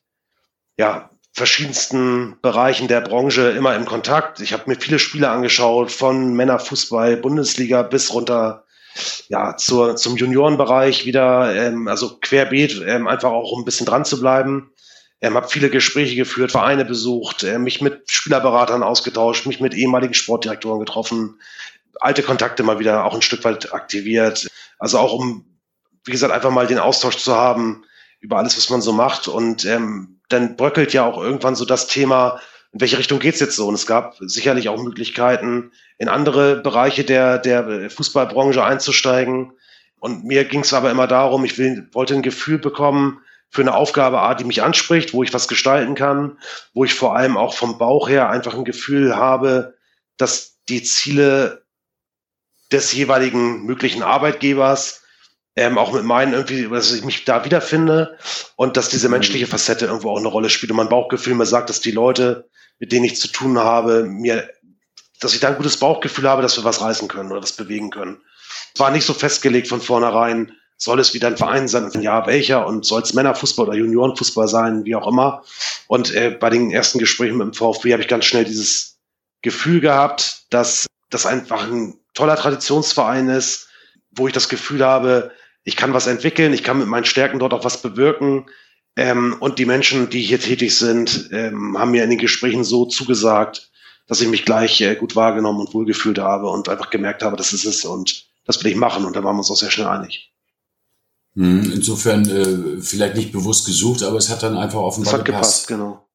ja, 0.77 1.09
verschiedensten 1.33 2.37
Bereichen 2.43 2.87
der 2.87 3.01
Branche 3.01 3.51
immer 3.51 3.75
im 3.77 3.87
Kontakt. 3.87 4.41
Ich 4.41 4.53
habe 4.53 4.65
mir 4.67 4.77
viele 4.79 4.99
Spiele 4.99 5.31
angeschaut, 5.31 5.91
von 5.91 6.35
Männerfußball, 6.35 7.17
Bundesliga 7.17 7.83
bis 7.83 8.13
runter 8.13 8.67
ja, 9.29 9.57
zur, 9.57 9.97
zum 9.97 10.17
Juniorenbereich 10.17 11.07
wieder, 11.07 11.55
ähm, 11.55 11.89
also 11.89 12.19
querbeet, 12.21 12.83
ähm, 12.87 13.07
einfach 13.07 13.31
auch 13.31 13.53
um 13.53 13.63
ein 13.63 13.65
bisschen 13.65 13.87
dran 13.87 14.05
zu 14.05 14.21
bleiben. 14.21 14.73
Ähm, 15.21 15.35
habe 15.35 15.49
viele 15.49 15.71
Gespräche 15.71 16.17
geführt, 16.17 16.51
Vereine 16.51 16.85
besucht, 16.85 17.43
äh, 17.43 17.59
mich 17.59 17.81
mit 17.81 18.11
Spielerberatern 18.11 18.83
ausgetauscht, 18.83 19.47
mich 19.47 19.61
mit 19.61 19.75
ehemaligen 19.75 20.15
Sportdirektoren 20.15 20.81
getroffen, 20.81 21.39
alte 22.01 22.23
Kontakte 22.23 22.63
mal 22.63 22.79
wieder 22.79 23.05
auch 23.05 23.15
ein 23.15 23.23
Stück 23.23 23.45
weit 23.45 23.73
aktiviert. 23.73 24.49
Also 24.79 24.99
auch 24.99 25.13
um, 25.13 25.45
wie 26.05 26.13
gesagt, 26.13 26.33
einfach 26.33 26.51
mal 26.51 26.67
den 26.67 26.79
Austausch 26.79 27.19
zu 27.19 27.35
haben 27.35 27.85
über 28.21 28.39
alles, 28.39 28.57
was 28.57 28.71
man 28.71 28.81
so 28.81 28.93
macht. 28.93 29.29
Und 29.29 29.65
ähm, 29.65 30.21
dann 30.29 30.57
bröckelt 30.57 30.93
ja 30.93 31.05
auch 31.05 31.23
irgendwann 31.23 31.55
so 31.55 31.65
das 31.65 31.87
Thema, 31.87 32.41
in 32.73 32.81
welche 32.81 32.99
Richtung 32.99 33.19
geht's 33.19 33.41
jetzt 33.41 33.57
so? 33.57 33.67
Und 33.67 33.75
es 33.75 33.87
gab 33.87 34.17
sicherlich 34.21 34.69
auch 34.69 34.83
Möglichkeiten, 34.83 35.73
in 35.99 36.09
andere 36.09 36.57
Bereiche 36.57 37.05
der, 37.05 37.39
der 37.39 37.91
Fußballbranche 37.91 38.65
einzusteigen. 38.65 39.53
Und 39.99 40.25
mir 40.25 40.45
ging 40.45 40.61
es 40.61 40.73
aber 40.73 40.91
immer 40.91 41.07
darum, 41.07 41.45
ich 41.45 41.59
will, 41.59 41.89
wollte 41.93 42.15
ein 42.15 42.23
Gefühl 42.23 42.59
bekommen 42.59 43.21
für 43.51 43.63
eine 43.63 43.75
Aufgabe, 43.75 44.37
die 44.37 44.45
mich 44.45 44.63
anspricht, 44.63 45.13
wo 45.13 45.25
ich 45.25 45.35
was 45.35 45.49
gestalten 45.49 45.97
kann, 45.97 46.39
wo 46.73 46.85
ich 46.85 46.95
vor 46.95 47.17
allem 47.17 47.37
auch 47.37 47.55
vom 47.55 47.79
Bauch 47.79 48.09
her 48.09 48.31
einfach 48.31 48.55
ein 48.55 48.65
Gefühl 48.65 49.17
habe, 49.17 49.75
dass 50.17 50.59
die 50.69 50.85
Ziele 50.85 51.65
des 52.71 52.93
jeweiligen 52.93 53.65
möglichen 53.65 54.05
Arbeitgebers 54.05 55.00
ähm, 55.57 55.79
auch 55.79 55.93
mit 55.93 56.05
meinen 56.05 56.33
irgendwie, 56.33 56.69
dass 56.69 56.93
ich 56.93 57.05
mich 57.05 57.25
da 57.25 57.45
wiederfinde 57.45 58.17
und 58.57 58.77
dass 58.77 58.89
diese 58.89 59.09
menschliche 59.09 59.47
mhm. 59.47 59.51
Facette 59.51 59.87
irgendwo 59.87 60.11
auch 60.11 60.19
eine 60.19 60.29
Rolle 60.29 60.51
spielt 60.51 60.71
und 60.71 60.77
mein 60.77 60.89
Bauchgefühl 60.89 61.35
mir 61.35 61.47
sagt, 61.47 61.71
dass 61.71 61.81
die 61.81 61.91
Leute, 61.91 62.49
mit 62.79 62.93
denen 62.93 63.05
ich 63.05 63.21
zu 63.21 63.29
tun 63.29 63.59
habe, 63.59 64.05
mir, 64.05 64.49
dass 65.21 65.35
ich 65.35 65.41
da 65.41 65.49
ein 65.49 65.57
gutes 65.57 65.77
Bauchgefühl 65.77 66.29
habe, 66.29 66.43
dass 66.43 66.57
wir 66.57 66.65
was 66.65 66.81
reißen 66.81 67.09
können 67.09 67.33
oder 67.33 67.43
was 67.43 67.53
bewegen 67.53 67.91
können. 67.91 68.21
War 68.77 68.91
nicht 68.91 69.05
so 69.05 69.13
festgelegt 69.13 69.69
von 69.69 69.81
vornherein, 69.81 70.53
soll 70.77 70.99
es 70.99 71.13
wieder 71.13 71.29
ein 71.29 71.37
Verein 71.37 71.69
sein? 71.69 71.91
Ja, 72.01 72.27
welcher? 72.27 72.67
Und 72.67 72.87
soll 72.87 73.03
es 73.03 73.13
Männerfußball 73.13 73.69
oder 73.69 73.77
Juniorenfußball 73.77 74.49
sein, 74.49 74.85
wie 74.87 74.97
auch 74.97 75.07
immer. 75.07 75.43
Und 75.89 76.15
äh, 76.15 76.31
bei 76.31 76.49
den 76.49 76.71
ersten 76.71 76.99
Gesprächen 76.99 77.37
mit 77.37 77.49
dem 77.49 77.53
VfB 77.53 77.93
habe 77.93 78.03
ich 78.03 78.09
ganz 78.09 78.25
schnell 78.25 78.45
dieses 78.45 78.99
Gefühl 79.43 79.81
gehabt, 79.81 80.45
dass 80.51 80.87
das 81.11 81.27
einfach 81.27 81.65
ein 81.65 81.99
toller 82.15 82.37
Traditionsverein 82.37 83.29
ist, 83.29 83.69
wo 84.11 84.27
ich 84.27 84.33
das 84.33 84.49
Gefühl 84.49 84.85
habe, 84.85 85.31
ich 85.65 85.77
kann 85.77 85.93
was 85.93 86.07
entwickeln, 86.07 86.53
ich 86.53 86.63
kann 86.63 86.79
mit 86.79 86.89
meinen 86.89 87.05
Stärken 87.05 87.39
dort 87.39 87.53
auch 87.53 87.65
was 87.65 87.83
bewirken. 87.83 88.47
Ähm, 88.97 89.37
und 89.41 89.59
die 89.59 89.67
Menschen, 89.67 90.11
die 90.11 90.23
hier 90.23 90.41
tätig 90.41 90.77
sind, 90.77 91.29
ähm, 91.33 91.79
haben 91.79 91.93
mir 91.93 92.05
in 92.05 92.11
den 92.11 92.19
Gesprächen 92.19 92.65
so 92.65 92.87
zugesagt, 92.87 93.71
dass 94.07 94.21
ich 94.21 94.29
mich 94.29 94.45
gleich 94.45 94.81
äh, 94.81 94.97
gut 94.97 95.15
wahrgenommen 95.15 95.61
und 95.61 95.75
wohlgefühlt 95.75 96.19
habe 96.19 96.49
und 96.49 96.69
einfach 96.69 96.91
gemerkt 96.91 97.23
habe, 97.23 97.37
das 97.37 97.53
ist 97.53 97.65
es 97.65 97.85
und 97.85 98.27
das 98.45 98.63
will 98.63 98.73
ich 98.73 98.77
machen. 98.77 99.05
Und 99.05 99.15
da 99.15 99.23
waren 99.23 99.37
wir 99.37 99.41
uns 99.41 99.51
auch 99.51 99.57
sehr 99.57 99.71
schnell 99.71 99.87
einig. 99.87 100.33
Hm, 101.35 101.71
insofern 101.73 102.29
äh, 102.29 102.83
vielleicht 102.83 103.15
nicht 103.15 103.31
bewusst 103.31 103.67
gesucht, 103.67 104.03
aber 104.03 104.19
es 104.19 104.29
hat 104.29 104.43
dann 104.43 104.57
einfach 104.57 104.81
offenbar 104.81 105.15
es 105.15 105.19
hat 105.19 105.25
gepasst. 105.25 105.69
gepasst 105.69 105.69
genau. 105.69 106.07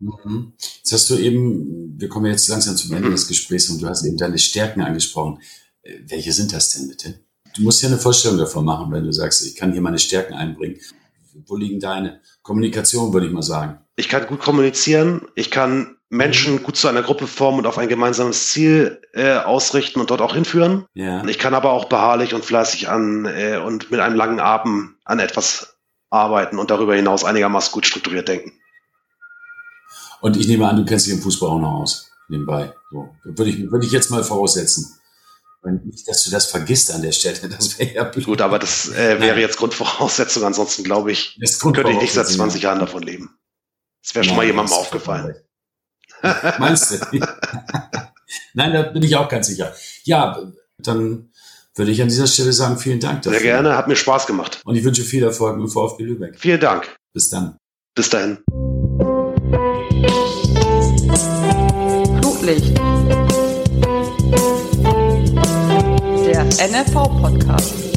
Mhm. 0.00 0.52
Jetzt 0.58 0.92
hast 0.92 1.10
du 1.10 1.16
eben, 1.16 1.98
wir 1.98 2.08
kommen 2.08 2.26
jetzt 2.26 2.48
langsam 2.48 2.76
zum 2.76 2.92
Ende 2.92 3.08
mhm. 3.08 3.12
des 3.12 3.28
Gesprächs 3.28 3.70
und 3.70 3.80
du 3.80 3.86
hast 3.86 4.04
eben 4.04 4.16
deine 4.16 4.38
Stärken 4.38 4.82
angesprochen. 4.82 5.40
Äh, 5.82 6.00
welche 6.08 6.32
sind 6.32 6.52
das 6.52 6.74
denn 6.74 6.88
bitte? 6.88 7.20
Du 7.56 7.62
musst 7.62 7.82
ja 7.82 7.88
eine 7.88 7.98
Vorstellung 7.98 8.38
davon 8.38 8.64
machen, 8.64 8.92
wenn 8.92 9.04
du 9.04 9.12
sagst, 9.12 9.46
ich 9.46 9.56
kann 9.56 9.72
hier 9.72 9.80
meine 9.80 9.98
Stärken 9.98 10.34
einbringen. 10.34 10.78
Wo 11.46 11.56
liegen 11.56 11.80
deine? 11.80 12.20
Kommunikation, 12.42 13.12
würde 13.12 13.26
ich 13.26 13.32
mal 13.32 13.42
sagen. 13.42 13.78
Ich 13.96 14.08
kann 14.08 14.26
gut 14.26 14.40
kommunizieren. 14.40 15.26
Ich 15.34 15.50
kann 15.50 15.96
Menschen 16.08 16.54
mhm. 16.54 16.62
gut 16.62 16.76
zu 16.76 16.88
einer 16.88 17.02
Gruppe 17.02 17.26
formen 17.26 17.60
und 17.60 17.66
auf 17.66 17.78
ein 17.78 17.88
gemeinsames 17.88 18.48
Ziel 18.48 19.02
äh, 19.12 19.36
ausrichten 19.38 20.00
und 20.00 20.10
dort 20.10 20.20
auch 20.20 20.34
hinführen. 20.34 20.86
Ja. 20.94 21.24
Ich 21.26 21.38
kann 21.38 21.54
aber 21.54 21.72
auch 21.72 21.86
beharrlich 21.86 22.34
und 22.34 22.44
fleißig 22.44 22.88
an 22.88 23.26
äh, 23.26 23.58
und 23.58 23.90
mit 23.90 24.00
einem 24.00 24.16
langen 24.16 24.40
Atem 24.40 24.96
an 25.04 25.18
etwas 25.18 25.76
arbeiten 26.10 26.58
und 26.58 26.70
darüber 26.70 26.94
hinaus 26.94 27.24
einigermaßen 27.24 27.72
gut 27.72 27.86
strukturiert 27.86 28.28
denken. 28.28 28.52
Und 30.20 30.36
ich 30.36 30.48
nehme 30.48 30.66
an, 30.68 30.76
du 30.76 30.84
kennst 30.84 31.06
dich 31.06 31.14
im 31.14 31.20
Fußball 31.20 31.50
auch 31.50 31.58
noch 31.58 31.80
aus, 31.80 32.10
nebenbei. 32.28 32.72
So, 32.90 33.10
würde 33.24 33.50
ich, 33.50 33.70
würde 33.70 33.84
ich 33.84 33.92
jetzt 33.92 34.10
mal 34.10 34.24
voraussetzen. 34.24 34.98
Nicht, 35.72 36.08
dass 36.08 36.24
du 36.24 36.30
das 36.30 36.46
vergisst 36.46 36.90
an 36.92 37.02
der 37.02 37.12
Stelle. 37.12 37.36
Das 37.48 37.78
wäre 37.78 37.94
ja 37.94 38.04
blöd. 38.04 38.26
Gut, 38.26 38.40
aber 38.40 38.58
das 38.58 38.88
äh, 38.90 39.20
wäre 39.20 39.40
jetzt 39.40 39.56
Grundvoraussetzung. 39.56 40.44
Ansonsten 40.44 40.84
glaube 40.84 41.12
ich, 41.12 41.38
könnte 41.60 41.90
ich 41.90 42.00
nicht 42.00 42.12
seit 42.12 42.28
20 42.28 42.62
Jahren 42.62 42.78
davon 42.78 43.02
leben. 43.02 43.38
Das 44.02 44.14
wäre 44.14 44.24
schon 44.24 44.36
mal 44.36 44.46
jemandem 44.46 44.74
aufgefallen. 44.74 45.34
Meinst 46.58 46.90
du? 46.90 46.96
Nein, 48.54 48.72
da 48.72 48.82
bin 48.82 49.02
ich 49.02 49.16
auch 49.16 49.28
ganz 49.28 49.46
sicher. 49.46 49.74
Ja, 50.04 50.52
dann 50.78 51.30
würde 51.74 51.90
ich 51.90 52.00
an 52.00 52.08
dieser 52.08 52.26
Stelle 52.26 52.52
sagen, 52.52 52.78
vielen 52.78 53.00
Dank 53.00 53.22
dafür. 53.22 53.38
Sehr 53.38 53.48
gerne, 53.48 53.76
hat 53.76 53.88
mir 53.88 53.96
Spaß 53.96 54.26
gemacht. 54.26 54.60
Und 54.64 54.76
ich 54.76 54.84
wünsche 54.84 55.02
viel 55.02 55.22
Erfolg 55.22 55.58
im 55.58 55.68
VfB 55.68 56.04
Lübeck. 56.04 56.38
Vielen 56.38 56.60
Dank. 56.60 56.96
Bis 57.12 57.28
dann. 57.28 57.56
Bis 57.94 58.08
dahin. 58.08 58.38
Flutlicht. 62.20 62.78
NRV-Podcast. 66.58 67.95